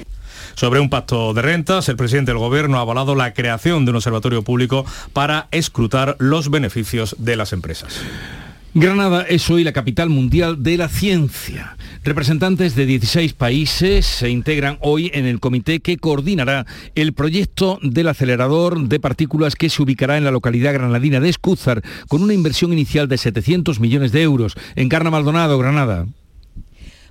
Sobre 0.55 0.79
un 0.79 0.89
pacto 0.89 1.33
de 1.33 1.41
rentas, 1.41 1.89
el 1.89 1.95
presidente 1.95 2.31
del 2.31 2.39
Gobierno 2.39 2.77
ha 2.77 2.81
avalado 2.81 3.15
la 3.15 3.33
creación 3.33 3.85
de 3.85 3.91
un 3.91 3.97
observatorio 3.97 4.43
público 4.43 4.85
para 5.13 5.47
escrutar 5.51 6.17
los 6.19 6.51
beneficios 6.51 7.15
de 7.17 7.35
las 7.35 7.53
empresas. 7.53 8.01
Granada 8.73 9.23
es 9.23 9.49
hoy 9.49 9.63
la 9.63 9.73
capital 9.73 10.09
mundial 10.09 10.61
de 10.61 10.77
la 10.77 10.89
ciencia. 10.89 11.77
Representantes 12.03 12.75
de 12.75 12.85
16 12.85 13.33
países 13.33 14.05
se 14.05 14.29
integran 14.29 14.77
hoy 14.81 15.11
en 15.13 15.25
el 15.25 15.41
comité 15.41 15.81
que 15.81 15.97
coordinará 15.97 16.65
el 16.95 17.11
proyecto 17.11 17.77
del 17.83 18.07
acelerador 18.07 18.87
de 18.87 19.01
partículas 19.01 19.55
que 19.55 19.69
se 19.69 19.81
ubicará 19.81 20.17
en 20.17 20.23
la 20.23 20.31
localidad 20.31 20.73
granadina 20.73 21.19
de 21.19 21.27
Escúzar 21.27 21.83
con 22.07 22.23
una 22.23 22.33
inversión 22.33 22.71
inicial 22.71 23.09
de 23.09 23.17
700 23.17 23.81
millones 23.81 24.13
de 24.13 24.21
euros. 24.21 24.55
Encarna 24.75 25.11
Maldonado, 25.11 25.57
Granada. 25.57 26.07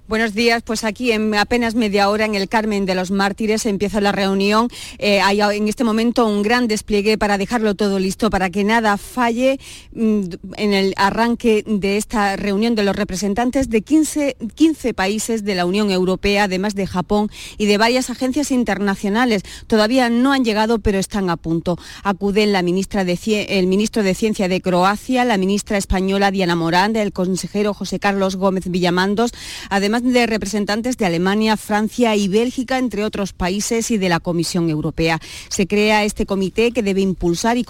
Buenos 0.08 0.32
días, 0.32 0.62
pues 0.62 0.84
aquí 0.84 1.12
en 1.12 1.34
apenas 1.34 1.74
media 1.74 2.08
hora 2.08 2.24
en 2.24 2.34
el 2.34 2.48
Carmen 2.48 2.86
de 2.86 2.94
los 2.94 3.10
Mártires 3.10 3.66
empieza 3.66 4.00
la 4.00 4.10
reunión. 4.10 4.70
Eh, 4.96 5.20
hay 5.20 5.42
en 5.42 5.68
este 5.68 5.84
momento 5.84 6.26
un 6.26 6.40
gran 6.40 6.66
despliegue 6.66 7.18
para 7.18 7.36
dejarlo 7.36 7.74
todo 7.74 7.98
listo, 7.98 8.30
para 8.30 8.48
que 8.48 8.64
nada 8.64 8.96
falle 8.96 9.60
mm, 9.92 10.22
en 10.56 10.72
el 10.72 10.94
arranque 10.96 11.62
de 11.66 11.98
esta 11.98 12.36
reunión 12.36 12.74
de 12.74 12.84
los 12.84 12.96
representantes 12.96 13.68
de 13.68 13.82
15, 13.82 14.38
15 14.54 14.94
países 14.94 15.44
de 15.44 15.54
la 15.54 15.66
Unión 15.66 15.90
Europea, 15.90 16.44
además 16.44 16.74
de 16.74 16.86
Japón 16.86 17.30
y 17.58 17.66
de 17.66 17.76
varias 17.76 18.08
agencias 18.08 18.50
internacionales. 18.50 19.42
Todavía 19.66 20.08
no 20.08 20.32
han 20.32 20.42
llegado, 20.42 20.78
pero 20.78 20.98
están 20.98 21.28
a 21.28 21.36
punto. 21.36 21.76
Acuden 22.02 22.52
la 22.52 22.62
ministra 22.62 23.04
de, 23.04 23.18
el 23.50 23.66
ministro 23.66 24.02
de 24.02 24.14
Ciencia 24.14 24.48
de 24.48 24.62
Croacia, 24.62 25.26
la 25.26 25.36
ministra 25.36 25.76
española 25.76 26.30
Diana 26.30 26.56
Morán, 26.56 26.96
el 26.96 27.12
consejero 27.12 27.74
José 27.74 27.98
Carlos 27.98 28.36
Gómez 28.36 28.70
Villamandos, 28.70 29.32
además 29.68 29.97
de 30.02 30.26
representantes 30.26 30.96
de 30.96 31.06
Alemania, 31.06 31.56
Francia 31.56 32.16
y 32.16 32.28
Bélgica, 32.28 32.78
entre 32.78 33.04
otros 33.04 33.32
países, 33.32 33.90
y 33.90 33.98
de 33.98 34.08
la 34.08 34.20
Comisión 34.20 34.70
Europea. 34.70 35.20
Se 35.48 35.66
crea 35.66 36.04
este 36.04 36.26
comité 36.26 36.72
que 36.72 36.82
debe 36.82 37.00
impulsar 37.00 37.56
y, 37.56 37.66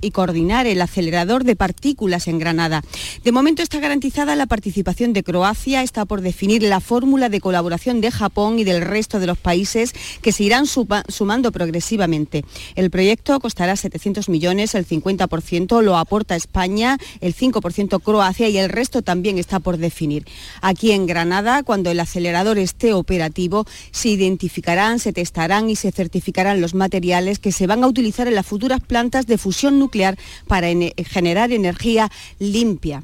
y 0.00 0.10
coordinar 0.10 0.66
el 0.66 0.80
acelerador 0.82 1.44
de 1.44 1.56
partículas 1.56 2.28
en 2.28 2.38
Granada. 2.38 2.82
De 3.24 3.32
momento 3.32 3.62
está 3.62 3.80
garantizada 3.80 4.36
la 4.36 4.46
participación 4.46 5.12
de 5.12 5.22
Croacia, 5.22 5.82
está 5.82 6.04
por 6.04 6.20
definir 6.20 6.62
la 6.62 6.80
fórmula 6.80 7.28
de 7.28 7.40
colaboración 7.40 8.00
de 8.00 8.10
Japón 8.10 8.58
y 8.58 8.64
del 8.64 8.82
resto 8.82 9.20
de 9.20 9.26
los 9.26 9.38
países 9.38 9.92
que 10.22 10.32
se 10.32 10.44
irán 10.44 10.66
sumando 10.66 11.52
progresivamente. 11.52 12.44
El 12.74 12.90
proyecto 12.90 13.38
costará 13.40 13.76
700 13.76 14.28
millones, 14.28 14.74
el 14.74 14.86
50% 14.86 15.82
lo 15.82 15.96
aporta 15.96 16.36
España, 16.36 16.98
el 17.20 17.34
5% 17.34 18.02
Croacia 18.02 18.48
y 18.48 18.58
el 18.58 18.68
resto 18.68 19.02
también 19.02 19.38
está 19.38 19.60
por 19.60 19.78
definir. 19.78 20.26
Aquí 20.60 20.92
en 20.92 21.06
Granada 21.06 21.59
cuando 21.62 21.90
el 21.90 22.00
acelerador 22.00 22.58
esté 22.58 22.92
operativo, 22.92 23.66
se 23.90 24.08
identificarán, 24.08 24.98
se 24.98 25.12
testarán 25.12 25.70
y 25.70 25.76
se 25.76 25.92
certificarán 25.92 26.60
los 26.60 26.74
materiales 26.74 27.38
que 27.38 27.52
se 27.52 27.66
van 27.66 27.84
a 27.84 27.86
utilizar 27.86 28.28
en 28.28 28.34
las 28.34 28.46
futuras 28.46 28.80
plantas 28.80 29.26
de 29.26 29.38
fusión 29.38 29.78
nuclear 29.78 30.18
para 30.46 30.68
generar 31.06 31.52
energía 31.52 32.10
limpia. 32.38 33.02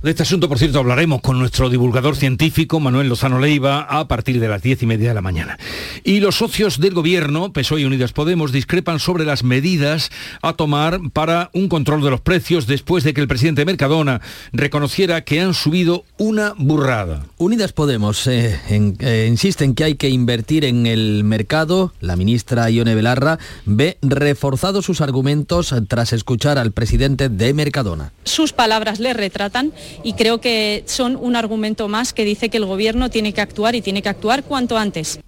De 0.00 0.10
este 0.10 0.22
asunto, 0.22 0.48
por 0.48 0.60
cierto, 0.60 0.78
hablaremos 0.78 1.20
con 1.22 1.40
nuestro 1.40 1.68
divulgador 1.68 2.14
científico, 2.14 2.78
Manuel 2.78 3.08
Lozano 3.08 3.40
Leiva, 3.40 3.80
a 3.80 4.06
partir 4.06 4.38
de 4.38 4.46
las 4.46 4.62
diez 4.62 4.80
y 4.84 4.86
media 4.86 5.08
de 5.08 5.14
la 5.14 5.22
mañana. 5.22 5.58
Y 6.04 6.20
los 6.20 6.36
socios 6.36 6.78
del 6.78 6.94
gobierno, 6.94 7.52
PSOE 7.52 7.80
y 7.80 7.84
Unidas 7.84 8.12
Podemos, 8.12 8.52
discrepan 8.52 9.00
sobre 9.00 9.24
las 9.24 9.42
medidas 9.42 10.10
a 10.40 10.52
tomar 10.52 11.00
para 11.12 11.50
un 11.52 11.68
control 11.68 12.02
de 12.02 12.10
los 12.10 12.20
precios 12.20 12.68
después 12.68 13.02
de 13.02 13.12
que 13.12 13.20
el 13.20 13.26
presidente 13.26 13.64
Mercadona 13.64 14.20
reconociera 14.52 15.22
que 15.22 15.40
han 15.40 15.52
subido 15.52 16.04
una 16.16 16.54
burrada. 16.56 17.26
Unidas 17.36 17.72
Podemos 17.72 18.24
eh, 18.28 18.56
eh, 18.70 19.26
insiste 19.28 19.64
en 19.64 19.74
que 19.74 19.82
hay 19.82 19.96
que 19.96 20.10
invertir 20.10 20.64
en 20.64 20.86
el 20.86 21.24
mercado. 21.24 21.92
La 22.00 22.14
ministra 22.14 22.70
Ione 22.70 22.94
Belarra 22.94 23.40
ve 23.64 23.98
reforzados 24.00 24.84
sus 24.84 25.00
argumentos 25.00 25.74
tras 25.88 26.12
escuchar 26.12 26.56
al 26.56 26.70
presidente 26.70 27.28
de 27.28 27.52
Mercadona. 27.52 28.12
Sus 28.22 28.52
palabras 28.52 29.00
le 29.00 29.12
retratan 29.12 29.72
y 30.02 30.14
creo 30.14 30.38
que 30.40 30.84
son 30.86 31.16
un 31.16 31.36
argumento 31.36 31.88
más 31.88 32.12
que 32.12 32.24
dice 32.24 32.48
que 32.48 32.56
el 32.56 32.66
Gobierno 32.66 33.10
tiene 33.10 33.32
que 33.32 33.40
actuar 33.40 33.74
y 33.74 33.82
tiene 33.82 34.02
que 34.02 34.08
actuar 34.08 34.44
cuanto 34.44 34.76
antes. 34.76 35.20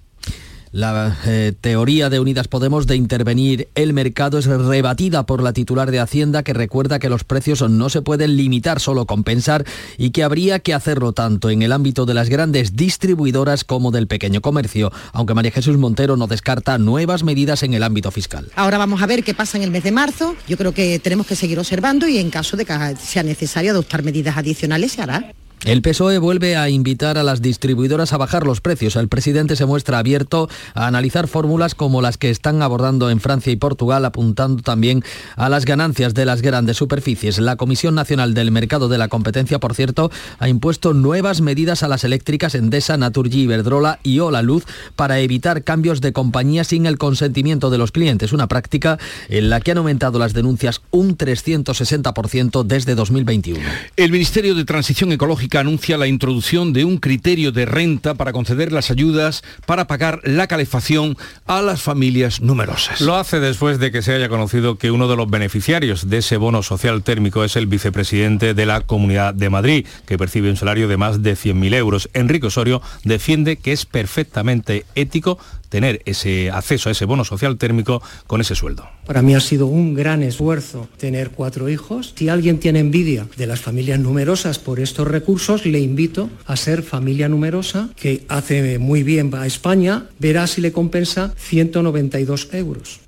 La 0.73 1.17
eh, 1.27 1.53
teoría 1.61 2.11
de 2.11 2.21
Unidas 2.21 2.47
Podemos 2.47 2.87
de 2.87 2.95
intervenir 2.95 3.69
el 3.75 3.93
mercado 3.93 4.39
es 4.39 4.47
rebatida 4.47 5.27
por 5.27 5.43
la 5.43 5.53
titular 5.53 5.91
de 5.91 5.99
Hacienda 5.99 6.45
que 6.45 6.55
recuerda 6.55 7.01
que 7.01 7.09
los 7.09 7.25
precios 7.25 7.69
no 7.69 7.89
se 7.89 8.03
pueden 8.03 8.37
limitar, 8.37 8.79
solo 8.79 9.05
compensar 9.05 9.65
y 9.99 10.11
que 10.11 10.23
habría 10.23 10.61
que 10.61 10.73
hacerlo 10.73 11.13
tanto 11.13 11.51
en 11.51 11.63
el 11.63 11.73
ámbito 11.73 12.07
de 12.07 12.15
las 12.15 12.29
grandes 12.29 12.77
distribuidoras 12.77 13.65
como 13.65 13.91
del 13.91 14.07
pequeño 14.07 14.43
comercio, 14.43 14.93
aunque 15.13 15.35
María 15.35 15.51
Jesús 15.51 15.77
Montero 15.77 16.17
no 16.17 16.29
descarta 16.29 16.79
nuevas 16.79 17.25
medidas 17.25 17.65
en 17.65 17.75
el 17.75 17.83
ámbito 17.83 18.13
fiscal. 18.13 18.49
Ahora 18.55 18.79
vamos 18.79 19.03
a 19.03 19.07
ver 19.07 19.25
qué 19.25 19.35
pasa 19.35 19.59
en 19.59 19.65
el 19.65 19.73
mes 19.73 19.83
de 19.83 19.91
marzo. 19.91 20.37
Yo 20.47 20.57
creo 20.57 20.73
que 20.73 21.01
tenemos 21.01 21.27
que 21.27 21.35
seguir 21.35 21.59
observando 21.59 22.07
y 22.07 22.19
en 22.19 22.31
caso 22.31 22.57
de 22.57 22.65
que 22.65 22.95
sea 23.03 23.25
necesario 23.25 23.73
adoptar 23.73 24.05
medidas 24.05 24.37
adicionales 24.37 24.93
se 24.93 25.03
hará. 25.03 25.33
El 25.67 25.83
PSOE 25.83 26.17
vuelve 26.17 26.57
a 26.57 26.71
invitar 26.71 27.19
a 27.19 27.23
las 27.23 27.43
distribuidoras 27.43 28.15
a 28.15 28.17
bajar 28.17 28.47
los 28.47 28.63
precios. 28.63 28.97
El 28.97 29.09
presidente 29.09 29.57
se 29.57 29.67
muestra 29.67 29.99
abierto 29.99 30.49
a 30.73 30.87
analizar 30.87 31.29
fórmulas 31.29 31.75
como 31.75 32.01
las 32.01 32.17
que 32.17 32.31
están 32.31 32.63
abordando 32.63 33.11
en 33.11 33.21
Francia 33.21 33.53
y 33.53 33.57
Portugal, 33.57 34.07
apuntando 34.07 34.63
también 34.63 35.05
a 35.37 35.51
las 35.51 35.67
ganancias 35.67 36.15
de 36.15 36.25
las 36.25 36.41
grandes 36.41 36.79
superficies. 36.79 37.39
La 37.39 37.57
Comisión 37.57 37.95
Nacional 37.95 38.33
del 38.33 38.51
Mercado 38.51 38.89
de 38.89 38.97
la 38.97 39.09
Competencia, 39.09 39.61
por 39.61 39.75
cierto, 39.75 40.11
ha 40.39 40.49
impuesto 40.49 40.95
nuevas 40.95 41.43
medidas 41.43 41.83
a 41.83 41.89
las 41.89 42.05
eléctricas 42.05 42.55
Endesa, 42.55 42.97
Naturgy, 42.97 43.43
Iberdrola 43.43 44.01
y 44.03 44.21
Ola 44.21 44.41
Luz 44.41 44.65
para 44.97 45.21
evitar 45.21 45.63
cambios 45.63 46.01
de 46.01 46.15
compañía 46.15 46.65
sin 46.65 46.87
el 46.87 46.97
consentimiento 46.97 47.69
de 47.69 47.77
los 47.77 47.93
clientes, 47.93 48.33
una 48.33 48.49
práctica 48.49 48.99
en 49.29 49.51
la 49.51 49.61
que 49.61 49.73
han 49.73 49.79
aumentado 49.79 50.19
las 50.19 50.33
denuncias 50.33 50.81
un 50.91 51.19
360% 51.19 52.65
desde 52.65 52.95
2021. 52.95 53.61
El 53.97 54.11
Ministerio 54.11 54.55
de 54.55 54.65
Transición 54.65 55.13
Ecológica 55.13 55.50
anuncia 55.59 55.99
la 55.99 56.07
introducción 56.07 56.73
de 56.73 56.85
un 56.85 56.99
criterio 56.99 57.53
de 57.53 57.67
renta 57.67 58.15
para 58.15 58.33
conceder 58.33 58.73
las 58.73 58.91
ayudas 58.91 59.43
para 59.67 59.87
pagar 59.87 60.21
la 60.25 60.47
calefacción 60.47 61.17
a 61.47 61.63
las 61.63 61.83
familias 61.83 62.41
numerosas. 62.41 63.01
Lo 63.01 63.17
hace 63.17 63.41
después 63.41 63.79
de 63.79 63.91
que 63.91 64.03
se 64.03 64.13
haya 64.13 64.29
conocido 64.29 64.77
que 64.77 64.91
uno 64.91 65.09
de 65.09 65.17
los 65.17 65.31
beneficiarios 65.31 66.09
de 66.09 66.19
ese 66.19 66.37
bono 66.37 66.63
social 66.63 67.03
térmico 67.03 67.45
es 67.45 67.57
el 67.57 67.67
vicepresidente 67.67 68.55
de 68.55 68.67
la 68.67 68.81
Comunidad 68.83 69.35
de 69.35 69.51
Madrid, 69.51 69.87
que 70.07 70.19
percibe 70.19 70.51
un 70.51 70.57
salario 70.57 70.89
de 70.89 70.97
más 70.97 71.23
de 71.23 71.35
100.000 71.35 71.75
euros. 71.75 72.11
Enrique 72.15 72.47
Osorio 72.47 72.83
defiende 73.05 73.57
que 73.57 73.73
es 73.73 73.87
perfectamente 73.87 74.85
ético 74.95 75.39
tener 75.71 76.03
ese 76.05 76.51
acceso 76.51 76.91
a 76.91 76.93
ese 76.93 77.07
bono 77.07 77.25
social 77.25 77.57
térmico 77.57 78.03
con 78.27 78.43
ese 78.43 78.55
sueldo. 78.55 78.87
Para 79.07 79.23
mí 79.23 79.35
ha 79.35 79.41
sido 79.41 79.67
un 79.67 79.95
gran 79.95 80.23
esfuerzo 80.23 80.89
tener 80.99 81.31
cuatro 81.31 81.71
hijos. 81.71 82.13
Si 82.17 82.29
alguien 82.29 82.59
tiene 82.59 82.81
envidia 82.81 83.27
de 83.39 83.47
las 83.47 83.61
familias 83.61 83.99
numerosas 83.99 84.59
por 84.59 84.81
estos 84.81 85.09
recursos, 85.09 85.65
le 85.65 85.81
invito 85.81 86.29
a 86.45 86.57
ser 86.57 86.83
familia 86.83 87.29
numerosa, 87.29 87.89
que 87.97 88.25
hace 88.29 88.79
muy 88.79 89.03
bien 89.03 89.35
a 89.35 89.47
España, 89.47 90.07
verá 90.19 90.47
si 90.47 90.61
le 90.61 90.73
compensa 90.73 91.33
192 91.39 92.49
euros. 92.53 93.01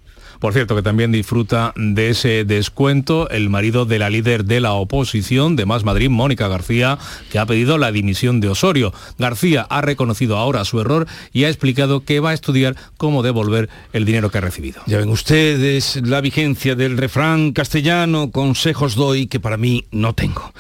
Por 0.43 0.55
cierto, 0.55 0.75
que 0.75 0.83
también 0.83 1.13
disfruta 1.13 1.73
de 1.77 2.11
ese 2.11 2.45
descuento 2.45 3.31
el 3.31 3.49
marido 3.49 3.87
de 3.87 4.01
la 4.01 4.11
líder 4.11 4.45
de 4.45 4.59
la 4.59 4.73
oposición 4.73 5.55
de 5.55 5.67
Más 5.67 5.85
Madrid, 5.85 6.11
Mónica 6.11 6.49
García, 6.49 6.99
que 7.31 7.39
ha 7.39 7.47
pedido 7.47 7.79
la 7.79 7.93
dimisión 7.93 8.41
de 8.41 8.49
Osorio. 8.49 8.93
García 9.21 9.65
ha 9.71 9.83
reconocido 9.83 10.37
ahora 10.37 10.65
su 10.65 10.81
error 10.81 11.07
y 11.33 11.45
ha 11.45 11.49
explicado 11.49 12.05
que 12.05 12.19
va 12.19 12.31
a 12.31 12.35
estudiar 12.35 12.75
cómo 12.97 13.23
devolver 13.23 13.69
el 13.93 14.05
dinero 14.05 14.33
que 14.33 14.39
ha 14.39 14.41
recibido. 14.41 14.83
Ya 14.87 14.99
ven 14.99 15.11
ustedes 15.11 16.01
la 16.03 16.21
vigencia 16.21 16.75
del 16.75 16.99
refrán 16.99 17.53
castellano, 17.53 18.33
consejos 18.33 18.97
doy 18.97 19.29
que 19.29 19.39
para 19.39 19.57
mí 19.57 19.85
no 19.93 20.13
tengo. 20.13 20.53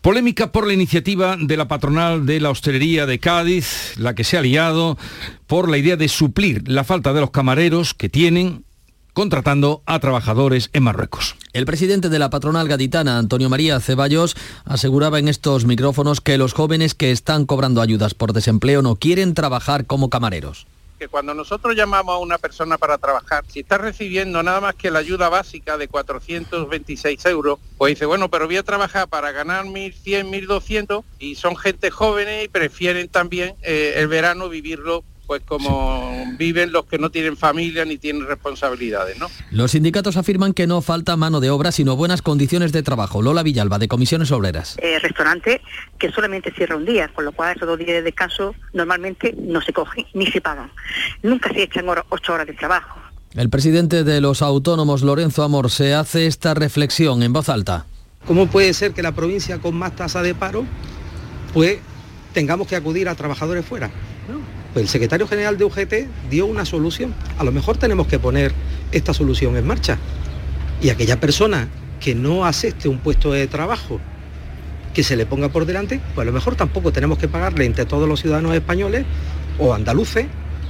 Polémica 0.00 0.50
por 0.50 0.66
la 0.66 0.72
iniciativa 0.72 1.36
de 1.38 1.56
la 1.56 1.68
patronal 1.68 2.26
de 2.26 2.40
la 2.40 2.50
hostelería 2.50 3.06
de 3.06 3.20
Cádiz, 3.20 3.94
la 3.98 4.16
que 4.16 4.24
se 4.24 4.36
ha 4.36 4.42
liado 4.42 4.98
por 5.46 5.70
la 5.70 5.78
idea 5.78 5.96
de 5.96 6.08
suplir 6.08 6.64
la 6.66 6.82
falta 6.82 7.12
de 7.12 7.20
los 7.20 7.30
camareros 7.30 7.94
que 7.94 8.08
tienen 8.08 8.64
contratando 9.18 9.82
a 9.84 9.98
trabajadores 9.98 10.70
en 10.74 10.84
Marruecos. 10.84 11.34
El 11.52 11.66
presidente 11.66 12.08
de 12.08 12.20
la 12.20 12.30
patronal 12.30 12.68
gaditana, 12.68 13.18
Antonio 13.18 13.50
María 13.50 13.80
Ceballos, 13.80 14.36
aseguraba 14.64 15.18
en 15.18 15.26
estos 15.26 15.64
micrófonos 15.64 16.20
que 16.20 16.38
los 16.38 16.52
jóvenes 16.52 16.94
que 16.94 17.10
están 17.10 17.44
cobrando 17.44 17.82
ayudas 17.82 18.14
por 18.14 18.32
desempleo 18.32 18.80
no 18.80 18.94
quieren 18.94 19.34
trabajar 19.34 19.86
como 19.86 20.08
camareros 20.08 20.68
que 21.00 21.06
cuando 21.06 21.32
nosotros 21.32 21.76
llamamos 21.76 22.16
a 22.16 22.18
una 22.18 22.38
persona 22.38 22.76
para 22.76 22.98
trabajar, 22.98 23.44
si 23.46 23.60
está 23.60 23.78
recibiendo 23.78 24.42
nada 24.42 24.60
más 24.60 24.74
que 24.74 24.90
la 24.90 24.98
ayuda 24.98 25.28
básica 25.28 25.78
de 25.78 25.86
426 25.86 27.24
euros, 27.26 27.60
pues 27.76 27.94
dice, 27.94 28.04
bueno, 28.04 28.28
pero 28.30 28.46
voy 28.46 28.56
a 28.56 28.64
trabajar 28.64 29.06
para 29.06 29.30
ganar 29.30 29.64
1.100, 29.64 30.28
1.200 30.28 31.04
y 31.20 31.36
son 31.36 31.54
gente 31.54 31.92
jóvenes 31.92 32.46
y 32.46 32.48
prefieren 32.48 33.08
también 33.08 33.54
eh, 33.62 33.94
el 33.96 34.08
verano 34.08 34.48
vivirlo 34.48 35.04
pues 35.28 35.42
como 35.46 36.24
viven 36.38 36.72
los 36.72 36.86
que 36.86 36.96
no 36.96 37.10
tienen 37.10 37.36
familia 37.36 37.84
ni 37.84 37.98
tienen 37.98 38.26
responsabilidades, 38.26 39.18
¿no? 39.18 39.26
Los 39.50 39.72
sindicatos 39.72 40.16
afirman 40.16 40.54
que 40.54 40.66
no 40.66 40.80
falta 40.80 41.18
mano 41.18 41.40
de 41.40 41.50
obra, 41.50 41.70
sino 41.70 41.96
buenas 41.96 42.22
condiciones 42.22 42.72
de 42.72 42.82
trabajo. 42.82 43.20
Lola 43.20 43.42
Villalba, 43.42 43.78
de 43.78 43.88
Comisiones 43.88 44.32
Obreras. 44.32 44.78
Eh, 44.80 44.98
restaurante 45.00 45.60
que 45.98 46.10
solamente 46.10 46.50
cierra 46.50 46.76
un 46.76 46.86
día, 46.86 47.08
con 47.08 47.26
lo 47.26 47.32
cual 47.32 47.54
esos 47.54 47.68
dos 47.68 47.78
días 47.78 47.90
de 47.90 48.02
descanso 48.02 48.54
normalmente 48.72 49.34
no 49.38 49.60
se 49.60 49.74
cogen 49.74 50.06
ni 50.14 50.26
se 50.28 50.40
pagan. 50.40 50.72
Nunca 51.22 51.52
se 51.52 51.64
echan 51.64 51.84
ocho 52.08 52.32
horas 52.32 52.46
de 52.46 52.54
trabajo. 52.54 52.98
El 53.34 53.50
presidente 53.50 54.04
de 54.04 54.22
los 54.22 54.40
autónomos, 54.40 55.02
Lorenzo 55.02 55.42
Amor, 55.42 55.70
se 55.70 55.92
hace 55.92 56.26
esta 56.26 56.54
reflexión 56.54 57.22
en 57.22 57.34
voz 57.34 57.50
alta. 57.50 57.84
¿Cómo 58.26 58.46
puede 58.46 58.72
ser 58.72 58.92
que 58.94 59.02
la 59.02 59.12
provincia 59.12 59.58
con 59.58 59.74
más 59.74 59.94
tasa 59.94 60.22
de 60.22 60.34
paro, 60.34 60.64
pues 61.52 61.80
tengamos 62.32 62.66
que 62.66 62.76
acudir 62.76 63.10
a 63.10 63.14
trabajadores 63.14 63.66
fuera? 63.66 63.90
Pues 64.78 64.84
el 64.84 64.92
secretario 64.92 65.26
general 65.26 65.58
de 65.58 65.64
UGT 65.64 66.30
dio 66.30 66.46
una 66.46 66.64
solución. 66.64 67.12
A 67.36 67.42
lo 67.42 67.50
mejor 67.50 67.78
tenemos 67.78 68.06
que 68.06 68.20
poner 68.20 68.52
esta 68.92 69.12
solución 69.12 69.56
en 69.56 69.66
marcha. 69.66 69.98
Y 70.80 70.90
aquella 70.90 71.18
persona 71.18 71.68
que 71.98 72.14
no 72.14 72.46
acepte 72.46 72.88
un 72.88 73.00
puesto 73.00 73.32
de 73.32 73.48
trabajo 73.48 73.98
que 74.94 75.02
se 75.02 75.16
le 75.16 75.26
ponga 75.26 75.48
por 75.48 75.66
delante, 75.66 76.00
pues 76.14 76.24
a 76.24 76.26
lo 76.26 76.32
mejor 76.32 76.54
tampoco 76.54 76.92
tenemos 76.92 77.18
que 77.18 77.26
pagarle 77.26 77.64
entre 77.64 77.86
todos 77.86 78.08
los 78.08 78.20
ciudadanos 78.20 78.54
españoles 78.54 79.04
o 79.58 79.74
andaluces 79.74 80.28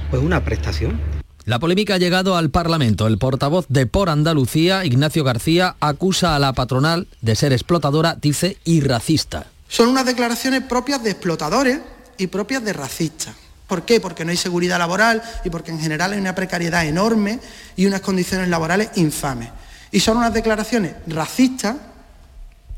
pues 0.09 0.23
una 0.23 0.43
prestación. 0.43 0.99
La 1.45 1.59
polémica 1.59 1.93
ha 1.93 1.99
llegado 1.99 2.35
al 2.35 2.49
Parlamento. 2.49 3.05
El 3.05 3.19
portavoz 3.19 3.67
de 3.69 3.85
Por 3.85 4.09
Andalucía, 4.09 4.85
Ignacio 4.85 5.23
García, 5.23 5.75
acusa 5.81 6.35
a 6.35 6.39
la 6.39 6.53
patronal 6.53 7.05
de 7.21 7.35
ser 7.35 7.53
explotadora, 7.53 8.17
dice, 8.19 8.57
y 8.63 8.81
racista. 8.81 9.45
Son 9.67 9.87
unas 9.87 10.07
declaraciones 10.07 10.63
propias 10.63 11.03
de 11.03 11.11
explotadores 11.11 11.77
y 12.17 12.25
propias 12.25 12.65
de 12.65 12.73
racistas. 12.73 13.48
¿Por 13.69 13.83
qué? 13.83 14.01
Porque 14.01 14.25
no 14.25 14.31
hay 14.31 14.37
seguridad 14.37 14.79
laboral 14.79 15.21
y 15.45 15.51
porque 15.51 15.71
en 15.71 15.79
general 15.79 16.11
hay 16.11 16.19
una 16.19 16.33
precariedad 16.33 16.85
enorme 16.87 17.39
y 17.75 17.85
unas 17.85 18.01
condiciones 18.01 18.49
laborales 18.49 18.89
infames. 18.95 19.49
Y 19.91 19.99
son 19.99 20.17
unas 20.17 20.33
declaraciones 20.33 20.93
racistas 21.05 21.77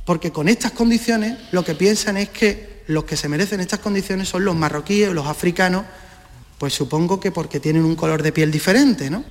porque 0.05 0.31
con 0.31 0.49
estas 0.49 0.73
condiciones 0.73 1.37
lo 1.51 1.63
que 1.63 1.75
piensan 1.75 2.17
es 2.17 2.29
que 2.29 2.83
los 2.87 3.05
que 3.05 3.15
se 3.15 3.29
merecen 3.29 3.61
estas 3.61 3.79
condiciones 3.79 4.27
son 4.27 4.43
los 4.43 4.55
marroquíes 4.55 5.09
o 5.09 5.13
los 5.13 5.27
africanos 5.27 5.85
pues 6.57 6.73
supongo 6.73 7.19
que 7.19 7.31
porque 7.31 7.59
tienen 7.59 7.85
un 7.85 7.95
color 7.95 8.21
de 8.21 8.31
piel 8.31 8.51
diferente, 8.51 9.09
¿no? 9.09 9.23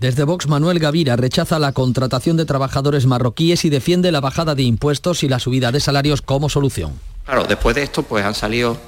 Desde 0.00 0.22
Vox, 0.22 0.46
Manuel 0.46 0.78
Gavira 0.78 1.16
rechaza 1.16 1.58
la 1.58 1.72
contratación 1.72 2.36
de 2.36 2.46
trabajadores 2.46 3.04
marroquíes 3.04 3.64
y 3.64 3.70
defiende 3.70 4.12
la 4.12 4.20
bajada 4.20 4.54
de 4.54 4.62
impuestos 4.62 5.24
y 5.24 5.28
la 5.28 5.40
subida 5.40 5.72
de 5.72 5.80
salarios 5.80 6.22
como 6.22 6.48
solución. 6.48 6.92
Claro, 7.24 7.44
después 7.44 7.74
de 7.74 7.82
esto 7.82 8.04
pues 8.04 8.24
han 8.24 8.34
salido 8.34 8.78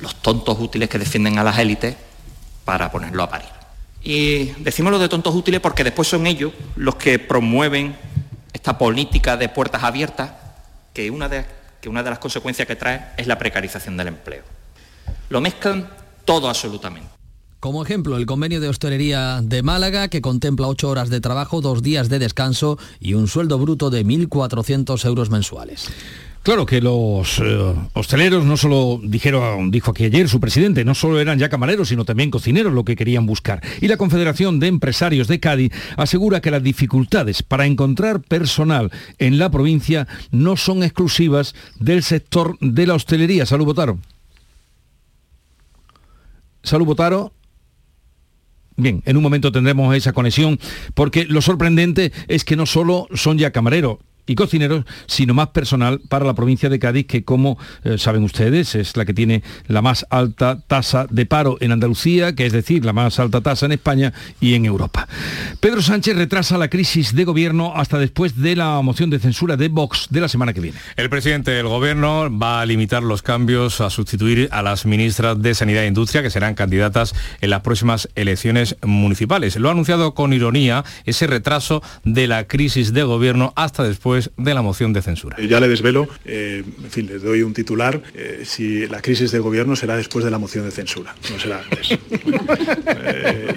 los 0.00 0.16
tontos 0.16 0.58
útiles 0.58 0.88
que 0.88 0.98
defienden 0.98 1.38
a 1.38 1.44
las 1.44 1.58
élites 1.58 1.96
para 2.64 2.90
ponerlo 2.90 3.22
a 3.22 3.30
parir. 3.30 3.48
Y 4.02 4.46
decimos 4.62 4.92
lo 4.92 4.98
de 4.98 5.08
tontos 5.08 5.34
útiles 5.34 5.60
porque 5.60 5.84
después 5.84 6.08
son 6.08 6.26
ellos 6.26 6.52
los 6.76 6.96
que 6.96 7.18
promueven 7.18 7.96
esta 8.52 8.78
política 8.78 9.36
de 9.36 9.48
puertas 9.48 9.82
abiertas 9.82 10.32
que 10.92 11.10
una 11.10 11.28
de, 11.28 11.44
que 11.80 11.88
una 11.88 12.02
de 12.02 12.10
las 12.10 12.18
consecuencias 12.18 12.66
que 12.66 12.76
trae 12.76 13.12
es 13.16 13.26
la 13.26 13.38
precarización 13.38 13.96
del 13.96 14.08
empleo. 14.08 14.42
Lo 15.28 15.40
mezclan 15.40 15.88
todo 16.24 16.48
absolutamente. 16.48 17.08
Como 17.60 17.82
ejemplo, 17.84 18.16
el 18.16 18.24
convenio 18.24 18.58
de 18.58 18.68
hostelería 18.68 19.40
de 19.42 19.62
Málaga, 19.62 20.08
que 20.08 20.22
contempla 20.22 20.66
ocho 20.66 20.88
horas 20.88 21.10
de 21.10 21.20
trabajo, 21.20 21.60
dos 21.60 21.82
días 21.82 22.08
de 22.08 22.18
descanso 22.18 22.78
y 23.00 23.12
un 23.12 23.28
sueldo 23.28 23.58
bruto 23.58 23.90
de 23.90 24.04
1.400 24.04 25.04
euros 25.04 25.28
mensuales. 25.28 25.90
Claro 26.42 26.64
que 26.64 26.80
los 26.80 27.38
eh, 27.38 27.74
hosteleros 27.92 28.46
no 28.46 28.56
solo 28.56 28.98
dijeron, 29.02 29.70
dijo 29.70 29.90
aquí 29.90 30.04
ayer 30.04 30.26
su 30.26 30.40
presidente, 30.40 30.86
no 30.86 30.94
solo 30.94 31.20
eran 31.20 31.38
ya 31.38 31.50
camareros, 31.50 31.88
sino 31.88 32.06
también 32.06 32.30
cocineros 32.30 32.72
lo 32.72 32.82
que 32.82 32.96
querían 32.96 33.26
buscar. 33.26 33.60
Y 33.82 33.88
la 33.88 33.98
Confederación 33.98 34.58
de 34.58 34.68
Empresarios 34.68 35.28
de 35.28 35.38
Cádiz 35.38 35.70
asegura 35.98 36.40
que 36.40 36.50
las 36.50 36.62
dificultades 36.62 37.42
para 37.42 37.66
encontrar 37.66 38.22
personal 38.22 38.90
en 39.18 39.38
la 39.38 39.50
provincia 39.50 40.08
no 40.30 40.56
son 40.56 40.82
exclusivas 40.82 41.54
del 41.78 42.02
sector 42.02 42.56
de 42.60 42.86
la 42.86 42.94
hostelería. 42.94 43.44
Salud, 43.44 43.66
Botaro. 43.66 43.98
Salud, 46.62 46.86
Botaro. 46.86 47.34
Bien, 48.76 49.02
en 49.04 49.18
un 49.18 49.22
momento 49.22 49.52
tendremos 49.52 49.94
esa 49.94 50.14
conexión, 50.14 50.58
porque 50.94 51.26
lo 51.26 51.42
sorprendente 51.42 52.12
es 52.28 52.44
que 52.44 52.56
no 52.56 52.64
solo 52.64 53.08
son 53.12 53.36
ya 53.36 53.50
camareros, 53.50 53.98
y 54.30 54.36
cocineros, 54.36 54.84
sino 55.06 55.34
más 55.34 55.48
personal 55.48 56.00
para 56.08 56.24
la 56.24 56.34
provincia 56.34 56.68
de 56.68 56.78
Cádiz, 56.78 57.06
que 57.06 57.24
como 57.24 57.58
eh, 57.82 57.98
saben 57.98 58.22
ustedes 58.22 58.76
es 58.76 58.96
la 58.96 59.04
que 59.04 59.12
tiene 59.12 59.42
la 59.66 59.82
más 59.82 60.06
alta 60.08 60.60
tasa 60.64 61.08
de 61.10 61.26
paro 61.26 61.56
en 61.60 61.72
Andalucía, 61.72 62.36
que 62.36 62.46
es 62.46 62.52
decir, 62.52 62.84
la 62.84 62.92
más 62.92 63.18
alta 63.18 63.40
tasa 63.40 63.66
en 63.66 63.72
España 63.72 64.12
y 64.40 64.54
en 64.54 64.66
Europa. 64.66 65.08
Pedro 65.58 65.82
Sánchez 65.82 66.16
retrasa 66.16 66.58
la 66.58 66.68
crisis 66.68 67.12
de 67.12 67.24
gobierno 67.24 67.72
hasta 67.74 67.98
después 67.98 68.36
de 68.36 68.54
la 68.54 68.80
moción 68.82 69.10
de 69.10 69.18
censura 69.18 69.56
de 69.56 69.68
Vox 69.68 70.06
de 70.10 70.20
la 70.20 70.28
semana 70.28 70.52
que 70.52 70.60
viene. 70.60 70.78
El 70.94 71.10
presidente 71.10 71.50
del 71.50 71.66
gobierno 71.66 72.30
va 72.30 72.60
a 72.60 72.66
limitar 72.66 73.02
los 73.02 73.22
cambios 73.22 73.80
a 73.80 73.90
sustituir 73.90 74.48
a 74.52 74.62
las 74.62 74.86
ministras 74.86 75.42
de 75.42 75.54
Sanidad 75.56 75.82
e 75.82 75.88
Industria, 75.88 76.22
que 76.22 76.30
serán 76.30 76.54
candidatas 76.54 77.16
en 77.40 77.50
las 77.50 77.62
próximas 77.62 78.08
elecciones 78.14 78.76
municipales. 78.82 79.56
Lo 79.56 79.68
ha 79.68 79.72
anunciado 79.72 80.14
con 80.14 80.32
ironía 80.32 80.84
ese 81.04 81.26
retraso 81.26 81.82
de 82.04 82.28
la 82.28 82.46
crisis 82.46 82.92
de 82.92 83.02
gobierno 83.02 83.52
hasta 83.56 83.82
después 83.82 84.19
de 84.36 84.54
la 84.54 84.62
moción 84.62 84.92
de 84.92 85.02
censura. 85.02 85.36
Eh, 85.38 85.48
ya 85.48 85.60
le 85.60 85.68
desvelo, 85.68 86.08
eh, 86.24 86.62
en 86.84 86.90
fin, 86.90 87.06
les 87.06 87.22
doy 87.22 87.42
un 87.42 87.54
titular, 87.54 88.02
eh, 88.14 88.42
si 88.44 88.86
la 88.86 89.00
crisis 89.00 89.30
de 89.30 89.38
gobierno 89.38 89.76
será 89.76 89.96
después 89.96 90.24
de 90.24 90.30
la 90.30 90.38
moción 90.38 90.64
de 90.64 90.70
censura, 90.70 91.14
no 91.30 91.38
será 91.38 91.62
antes. 91.62 91.98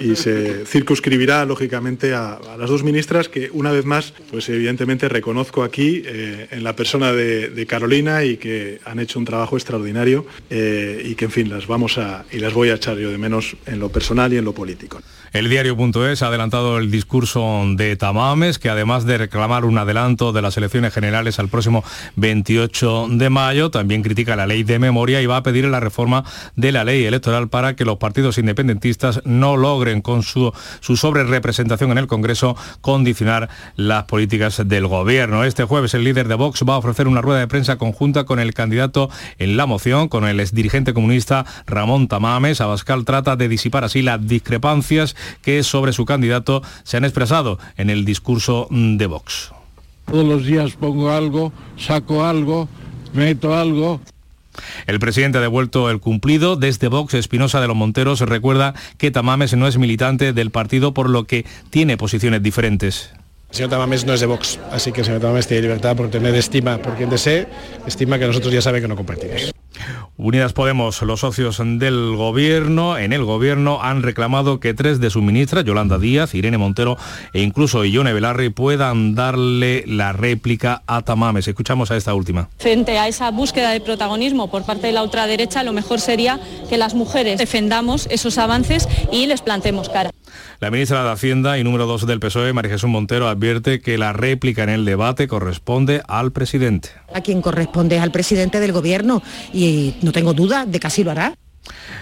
y 0.00 0.16
se 0.16 0.64
circunscribirá, 0.66 1.44
lógicamente, 1.44 2.14
a, 2.14 2.38
las 2.58 2.70
dos 2.70 2.82
ministras 2.82 3.28
que, 3.28 3.50
una 3.52 3.72
vez 3.72 3.84
más, 3.84 4.14
pues 4.30 4.48
evidentemente 4.48 5.08
reconozco 5.08 5.62
aquí 5.62 6.02
en 6.06 6.62
la 6.64 6.76
persona 6.76 7.12
de, 7.12 7.48
de, 7.48 7.66
Carolina 7.66 8.24
y 8.24 8.36
que 8.36 8.80
han 8.84 8.98
hecho 8.98 9.18
un 9.18 9.24
trabajo 9.24 9.56
extraordinario 9.56 10.26
y 10.50 11.14
que, 11.14 11.24
en 11.24 11.30
fin, 11.30 11.48
las 11.48 11.66
vamos 11.66 11.98
a, 11.98 12.24
y 12.30 12.38
las 12.38 12.52
voy 12.52 12.68
a 12.68 12.74
echar 12.74 12.96
yo 12.98 13.10
de 13.10 13.18
menos 13.18 13.56
en 13.66 13.80
lo 13.80 13.88
personal 13.90 14.32
y 14.32 14.36
en 14.36 14.44
lo 14.44 14.52
político. 14.52 15.00
El 15.34 15.48
diario.es 15.48 16.22
ha 16.22 16.28
adelantado 16.28 16.78
el 16.78 16.92
discurso 16.92 17.64
de 17.74 17.96
Tamames, 17.96 18.60
que 18.60 18.70
además 18.70 19.04
de 19.04 19.18
reclamar 19.18 19.64
un 19.64 19.78
adelanto 19.78 20.32
de 20.32 20.40
las 20.40 20.53
elecciones 20.56 20.92
generales 20.92 21.38
al 21.38 21.48
próximo 21.48 21.84
28 22.16 23.08
de 23.10 23.30
mayo, 23.30 23.70
también 23.70 24.02
critica 24.02 24.36
la 24.36 24.46
ley 24.46 24.62
de 24.62 24.78
memoria 24.78 25.20
y 25.20 25.26
va 25.26 25.38
a 25.38 25.42
pedir 25.42 25.64
la 25.66 25.80
reforma 25.80 26.24
de 26.56 26.72
la 26.72 26.84
ley 26.84 27.04
electoral 27.04 27.48
para 27.48 27.76
que 27.76 27.84
los 27.84 27.98
partidos 27.98 28.38
independentistas 28.38 29.20
no 29.24 29.56
logren 29.56 30.00
con 30.00 30.22
su, 30.22 30.52
su 30.80 30.96
sobrerepresentación 30.96 31.90
en 31.90 31.98
el 31.98 32.06
Congreso 32.06 32.56
condicionar 32.80 33.48
las 33.76 34.04
políticas 34.04 34.62
del 34.66 34.86
gobierno. 34.86 35.44
Este 35.44 35.64
jueves 35.64 35.94
el 35.94 36.04
líder 36.04 36.28
de 36.28 36.34
Vox 36.34 36.62
va 36.68 36.74
a 36.74 36.78
ofrecer 36.78 37.08
una 37.08 37.20
rueda 37.20 37.40
de 37.40 37.48
prensa 37.48 37.76
conjunta 37.76 38.24
con 38.24 38.38
el 38.38 38.54
candidato 38.54 39.10
en 39.38 39.56
la 39.56 39.66
moción, 39.66 40.08
con 40.08 40.26
el 40.26 40.40
exdirigente 40.40 40.94
comunista 40.94 41.44
Ramón 41.66 42.08
Tamames. 42.08 42.60
Abascal 42.60 43.04
trata 43.04 43.36
de 43.36 43.48
disipar 43.48 43.84
así 43.84 44.02
las 44.02 44.26
discrepancias 44.26 45.16
que 45.42 45.62
sobre 45.62 45.92
su 45.92 46.04
candidato 46.04 46.62
se 46.82 46.96
han 46.96 47.04
expresado 47.04 47.58
en 47.76 47.90
el 47.90 48.04
discurso 48.04 48.68
de 48.70 49.06
Vox. 49.06 49.52
Todos 50.06 50.26
los 50.26 50.44
días 50.44 50.72
pongo 50.72 51.10
algo, 51.10 51.52
saco 51.76 52.24
algo, 52.24 52.68
meto 53.12 53.54
algo, 53.54 54.00
el 54.86 55.00
presidente 55.00 55.38
ha 55.38 55.40
devuelto 55.40 55.90
el 55.90 56.00
cumplido. 56.00 56.56
Desde 56.56 56.88
Vox, 56.88 57.14
Espinosa 57.14 57.60
de 57.60 57.68
los 57.68 57.76
Monteros 57.76 58.20
recuerda 58.20 58.74
que 58.98 59.10
Tamames 59.10 59.54
no 59.54 59.66
es 59.66 59.78
militante 59.78 60.32
del 60.32 60.50
partido, 60.50 60.94
por 60.94 61.10
lo 61.10 61.24
que 61.24 61.44
tiene 61.70 61.96
posiciones 61.96 62.42
diferentes. 62.42 63.10
El 63.50 63.56
señor 63.56 63.70
Tamames 63.70 64.04
no 64.04 64.12
es 64.14 64.20
de 64.20 64.26
Vox, 64.26 64.58
así 64.72 64.90
que 64.90 65.00
el 65.00 65.06
señor 65.06 65.20
Tamames 65.20 65.46
tiene 65.46 65.62
libertad 65.62 65.96
por 65.96 66.10
tener 66.10 66.34
estima 66.34 66.78
por 66.78 66.96
quien 66.96 67.08
desee, 67.08 67.46
estima 67.86 68.18
que 68.18 68.26
nosotros 68.26 68.52
ya 68.52 68.60
saben 68.60 68.82
que 68.82 68.88
no 68.88 68.96
compartimos. 68.96 69.53
Unidas 70.16 70.52
Podemos, 70.52 71.02
los 71.02 71.20
socios 71.20 71.60
del 71.64 72.14
gobierno, 72.16 72.98
en 72.98 73.12
el 73.12 73.24
gobierno 73.24 73.82
han 73.82 74.02
reclamado 74.02 74.60
que 74.60 74.74
tres 74.74 75.00
de 75.00 75.10
sus 75.10 75.22
ministras, 75.22 75.64
Yolanda 75.64 75.98
Díaz, 75.98 76.34
Irene 76.34 76.58
Montero 76.58 76.96
e 77.32 77.42
incluso 77.42 77.84
Ione 77.84 78.12
Belarri, 78.12 78.50
puedan 78.50 79.14
darle 79.14 79.84
la 79.86 80.12
réplica 80.12 80.82
a 80.86 81.02
Tamames. 81.02 81.48
Escuchamos 81.48 81.90
a 81.90 81.96
esta 81.96 82.14
última. 82.14 82.48
Frente 82.58 82.98
a 82.98 83.08
esa 83.08 83.30
búsqueda 83.30 83.70
de 83.70 83.80
protagonismo 83.80 84.50
por 84.50 84.64
parte 84.64 84.86
de 84.86 84.92
la 84.92 85.02
ultraderecha, 85.02 85.62
lo 85.62 85.72
mejor 85.72 86.00
sería 86.00 86.38
que 86.68 86.78
las 86.78 86.94
mujeres 86.94 87.38
defendamos 87.38 88.06
esos 88.10 88.38
avances 88.38 88.88
y 89.10 89.26
les 89.26 89.42
plantemos 89.42 89.88
cara. 89.88 90.10
La 90.60 90.70
ministra 90.70 91.04
de 91.04 91.10
Hacienda 91.10 91.58
y 91.58 91.64
número 91.64 91.86
2 91.86 92.06
del 92.06 92.20
PSOE, 92.20 92.52
María 92.52 92.72
Jesús 92.72 92.88
Montero, 92.88 93.28
advierte 93.28 93.80
que 93.80 93.98
la 93.98 94.12
réplica 94.12 94.62
en 94.62 94.70
el 94.70 94.84
debate 94.84 95.28
corresponde 95.28 96.02
al 96.08 96.32
presidente. 96.32 96.90
A 97.12 97.20
quien 97.20 97.42
corresponde 97.42 97.96
es 97.96 98.02
al 98.02 98.12
presidente 98.12 98.60
del 98.60 98.72
gobierno 98.72 99.22
y 99.52 99.94
no 100.02 100.12
tengo 100.12 100.32
duda 100.32 100.66
de 100.66 100.80
que 100.80 100.86
así 100.86 101.04
lo 101.04 101.10
hará. 101.10 101.34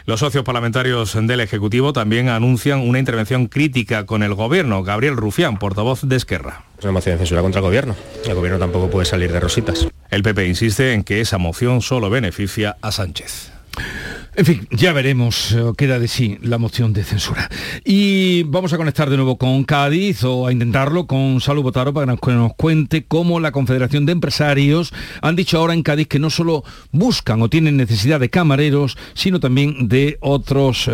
Los 0.07 0.21
socios 0.21 0.45
parlamentarios 0.45 1.15
del 1.15 1.41
Ejecutivo 1.41 1.93
también 1.93 2.29
anuncian 2.29 2.81
una 2.81 2.99
intervención 2.99 3.47
crítica 3.47 4.07
con 4.07 4.23
el 4.23 4.35
Gobierno. 4.35 4.83
Gabriel 4.83 5.17
Rufián, 5.17 5.59
portavoz 5.59 6.03
de 6.03 6.17
Esquerra. 6.17 6.65
Es 6.79 6.85
una 6.85 6.93
moción 6.93 7.15
de 7.15 7.19
censura 7.19 7.43
contra 7.43 7.61
el 7.61 7.65
Gobierno. 7.65 7.95
El 8.25 8.35
Gobierno 8.35 8.59
tampoco 8.59 8.91
puede 8.91 9.07
salir 9.07 9.33
de 9.33 9.41
rositas. 9.41 9.87
El 10.11 10.23
PP 10.23 10.47
insiste 10.47 10.93
en 10.93 11.05
que 11.05 11.21
esa 11.21 11.39
moción 11.39 11.83
solo 11.83 12.11
beneficia 12.11 12.77
a 12.83 12.91
Sánchez. 12.91 13.53
En 14.35 14.47
fin, 14.47 14.67
ya 14.71 14.95
veremos, 14.95 15.53
eh, 15.53 15.63
queda 15.77 15.99
de 15.99 16.09
sí 16.09 16.39
la 16.41 16.57
moción 16.57 16.95
de 16.95 17.05
censura. 17.05 17.51
Y 17.85 18.45
vamos 18.45 18.73
a 18.73 18.79
conectar 18.79 19.11
de 19.11 19.17
nuevo 19.17 19.37
con 19.37 19.63
Cádiz 19.65 20.25
o 20.25 20.47
a 20.47 20.53
intentarlo 20.53 21.07
con 21.07 21.43
Salud 21.43 21.63
Botaro 21.63 21.93
para 21.93 22.17
que 22.17 22.33
nos 22.33 22.55
cuente 22.55 23.05
cómo 23.05 23.41
la 23.41 23.53
Confederación 23.53 24.07
de 24.07 24.13
Empresarios 24.13 24.95
han 25.21 25.37
dicho 25.37 25.59
ahora 25.59 25.75
en 25.75 25.83
Cádiz 25.83 26.09
que 26.09 26.19
no 26.19 26.31
solo 26.31 26.65
buscan 26.93 27.43
o 27.43 27.51
tienen 27.51 27.77
necesidad 27.77 28.21
de 28.21 28.31
camareros, 28.31 28.97
sino 29.13 29.39
también 29.39 29.89
de 29.89 30.17
otros 30.21 30.89
eh, 30.89 30.93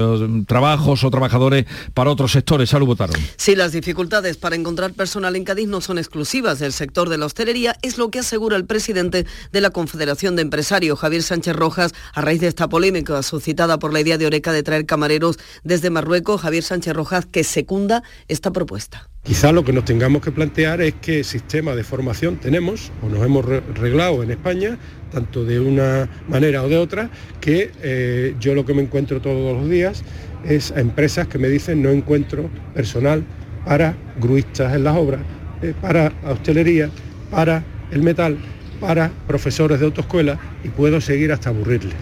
trabajos 0.49 1.05
o 1.05 1.11
trabajadores 1.11 1.67
para 1.95 2.11
otros 2.11 2.33
sectores. 2.33 2.71
Salud 2.71 2.89
Botaro. 2.89 3.13
Sí, 3.37 3.55
las 3.55 3.71
dificultades 3.71 4.37
para 4.37 4.57
encontrar 4.57 4.95
personal 4.95 5.37
en 5.37 5.45
Cádiz 5.45 5.69
no 5.69 5.81
son 5.81 5.99
exclusivas 5.99 6.59
del 6.59 6.73
sector 6.73 7.09
de 7.09 7.19
la 7.19 7.27
hostelería, 7.27 7.77
es 7.83 7.99
lo 7.99 8.11
que 8.11 8.19
asegura 8.19 8.57
el 8.57 8.65
presidente 8.65 9.27
de 9.53 9.61
la 9.61 9.71
Confederación 9.71 10.35
de 10.35 10.43
Empresarios, 10.43 10.99
Javier 10.99 11.23
Sánchez 11.23 11.55
Rojas, 11.55 11.95
a 12.15 12.21
raíz 12.21 12.41
de 12.41 12.49
esta 12.49 12.69
polémica 12.69 13.23
suscitada 13.29 13.79
por 13.79 13.93
la 13.93 14.01
idea 14.01 14.19
de 14.19 14.27
Oreca 14.27 14.53
de 14.53 14.63
traer 14.63 14.87
camareros 14.87 15.39
desde 15.63 15.91
Marruecos. 15.91 16.41
Javier 16.41 16.65
Sánchez 16.65 16.95
Rojas, 16.95 17.27
que 17.27 17.45
secunda 17.45 18.03
esta 18.27 18.51
propuesta. 18.51 19.09
Quizá 19.23 19.53
lo 19.53 19.63
que 19.63 19.73
nos 19.73 19.85
tengamos 19.85 20.23
que 20.23 20.33
plantear 20.33 20.81
es 20.81 20.95
qué 21.03 21.23
sistema 21.23 21.75
de 21.75 21.85
formación 21.85 22.37
tenemos 22.39 22.91
o 23.03 23.09
nos 23.09 23.25
hemos 23.25 23.45
reglado 23.45 24.23
en 24.23 24.31
España, 24.31 24.79
tanto 25.13 25.45
de 25.45 25.61
una 25.61 26.09
manera 26.29 26.63
o 26.63 26.69
de 26.69 26.79
otra, 26.79 27.11
que 27.41 27.71
eh, 27.83 28.35
yo 28.41 28.55
lo 28.55 28.65
que 28.65 28.73
me 28.73 28.83
encuentro 28.83 29.21
todos 29.21 29.57
los 29.61 29.69
días 29.69 30.03
es 30.45 30.73
a 30.73 30.81
empresas 30.81 31.29
que 31.29 31.39
me 31.39 31.49
dicen 31.49 31.83
no 31.83 31.91
encuentro 31.91 32.49
personal 32.75 33.23
para 33.67 33.97
gruistas 34.19 34.75
en 34.75 34.85
las 34.85 34.97
obras, 34.97 35.21
eh, 35.61 35.75
para 35.79 36.13
hostelería, 36.25 36.89
para 37.31 37.65
el 37.91 38.03
metal, 38.03 38.39
para 38.81 39.11
profesores 39.27 39.81
de 39.81 39.87
autoescuela 39.87 40.39
y 40.65 40.69
puedo 40.69 41.01
seguir 41.01 41.33
hasta 41.33 41.51
aburrirles. 41.51 41.97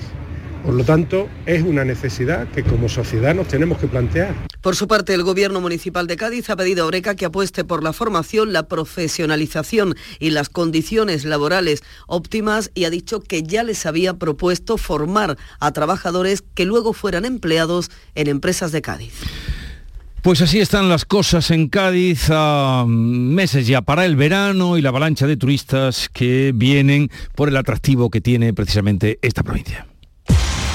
Por 0.66 0.74
lo 0.74 0.82
tanto, 0.82 1.28
es 1.46 1.62
una 1.62 1.84
necesidad 1.84 2.48
que 2.48 2.64
como 2.64 2.88
sociedad 2.88 3.36
nos 3.36 3.46
tenemos 3.46 3.78
que 3.78 3.86
plantear. 3.86 4.34
Por 4.60 4.74
su 4.74 4.88
parte, 4.88 5.14
el 5.14 5.22
Gobierno 5.22 5.60
Municipal 5.60 6.08
de 6.08 6.16
Cádiz 6.16 6.50
ha 6.50 6.56
pedido 6.56 6.82
a 6.82 6.86
Oreca 6.88 7.14
que 7.14 7.24
apueste 7.24 7.62
por 7.62 7.84
la 7.84 7.92
formación, 7.92 8.52
la 8.52 8.66
profesionalización 8.66 9.94
y 10.18 10.30
las 10.30 10.48
condiciones 10.48 11.24
laborales 11.24 11.84
óptimas 12.08 12.72
y 12.74 12.84
ha 12.84 12.90
dicho 12.90 13.20
que 13.20 13.44
ya 13.44 13.62
les 13.62 13.86
había 13.86 14.14
propuesto 14.14 14.76
formar 14.76 15.38
a 15.60 15.70
trabajadores 15.70 16.42
que 16.54 16.64
luego 16.64 16.92
fueran 16.94 17.24
empleados 17.24 17.92
en 18.16 18.26
empresas 18.26 18.72
de 18.72 18.82
Cádiz. 18.82 19.12
Pues 20.22 20.42
así 20.42 20.58
están 20.58 20.88
las 20.88 21.04
cosas 21.04 21.52
en 21.52 21.68
Cádiz 21.68 22.26
a 22.30 22.84
meses 22.88 23.68
ya 23.68 23.82
para 23.82 24.04
el 24.04 24.16
verano 24.16 24.76
y 24.76 24.82
la 24.82 24.88
avalancha 24.88 25.28
de 25.28 25.36
turistas 25.36 26.08
que 26.12 26.50
vienen 26.52 27.08
por 27.36 27.48
el 27.48 27.56
atractivo 27.56 28.10
que 28.10 28.20
tiene 28.20 28.52
precisamente 28.52 29.20
esta 29.22 29.44
provincia. 29.44 29.86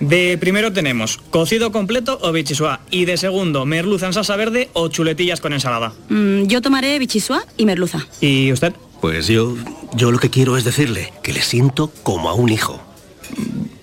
De 0.00 0.36
primero 0.38 0.72
tenemos 0.72 1.18
cocido 1.30 1.72
completo 1.72 2.18
o 2.22 2.32
bichisua 2.32 2.80
y 2.90 3.04
de 3.04 3.16
segundo 3.16 3.64
merluza 3.64 4.06
en 4.06 4.12
salsa 4.12 4.36
verde 4.36 4.68
o 4.72 4.88
chuletillas 4.88 5.40
con 5.40 5.52
ensalada. 5.52 5.92
Mm, 6.08 6.44
yo 6.44 6.60
tomaré 6.60 6.98
bichisua 6.98 7.44
y 7.56 7.64
merluza. 7.64 8.06
¿Y 8.20 8.52
usted? 8.52 8.74
Pues 9.00 9.26
yo, 9.26 9.54
yo 9.94 10.10
lo 10.10 10.18
que 10.18 10.30
quiero 10.30 10.56
es 10.56 10.64
decirle 10.64 11.12
que 11.22 11.32
le 11.32 11.42
siento 11.42 11.90
como 12.02 12.28
a 12.28 12.34
un 12.34 12.48
hijo. 12.48 12.80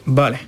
Vale. 0.06 0.40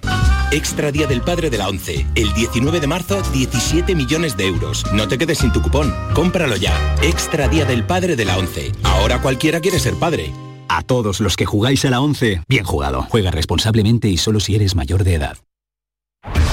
Extra 0.51 0.91
Día 0.91 1.07
del 1.07 1.21
Padre 1.21 1.49
de 1.49 1.57
la 1.57 1.67
ONCE. 1.67 2.05
El 2.15 2.31
19 2.33 2.79
de 2.79 2.87
marzo, 2.87 3.21
17 3.33 3.95
millones 3.95 4.37
de 4.37 4.45
euros. 4.45 4.85
No 4.93 5.07
te 5.07 5.17
quedes 5.17 5.39
sin 5.39 5.51
tu 5.51 5.61
cupón. 5.61 5.93
Cómpralo 6.13 6.55
ya. 6.57 6.95
Extra 7.01 7.47
Día 7.47 7.65
del 7.65 7.83
Padre 7.83 8.15
de 8.15 8.25
la 8.25 8.37
ONCE. 8.37 8.71
Ahora 8.83 9.19
cualquiera 9.21 9.61
quiere 9.61 9.79
ser 9.79 9.95
padre. 9.95 10.31
A 10.67 10.81
todos 10.83 11.19
los 11.21 11.35
que 11.35 11.45
jugáis 11.45 11.85
a 11.85 11.89
la 11.89 12.01
ONCE, 12.01 12.41
bien 12.47 12.65
jugado. 12.65 13.07
Juega 13.09 13.31
responsablemente 13.31 14.09
y 14.09 14.17
solo 14.17 14.39
si 14.39 14.55
eres 14.55 14.75
mayor 14.75 15.03
de 15.03 15.15
edad. 15.15 15.37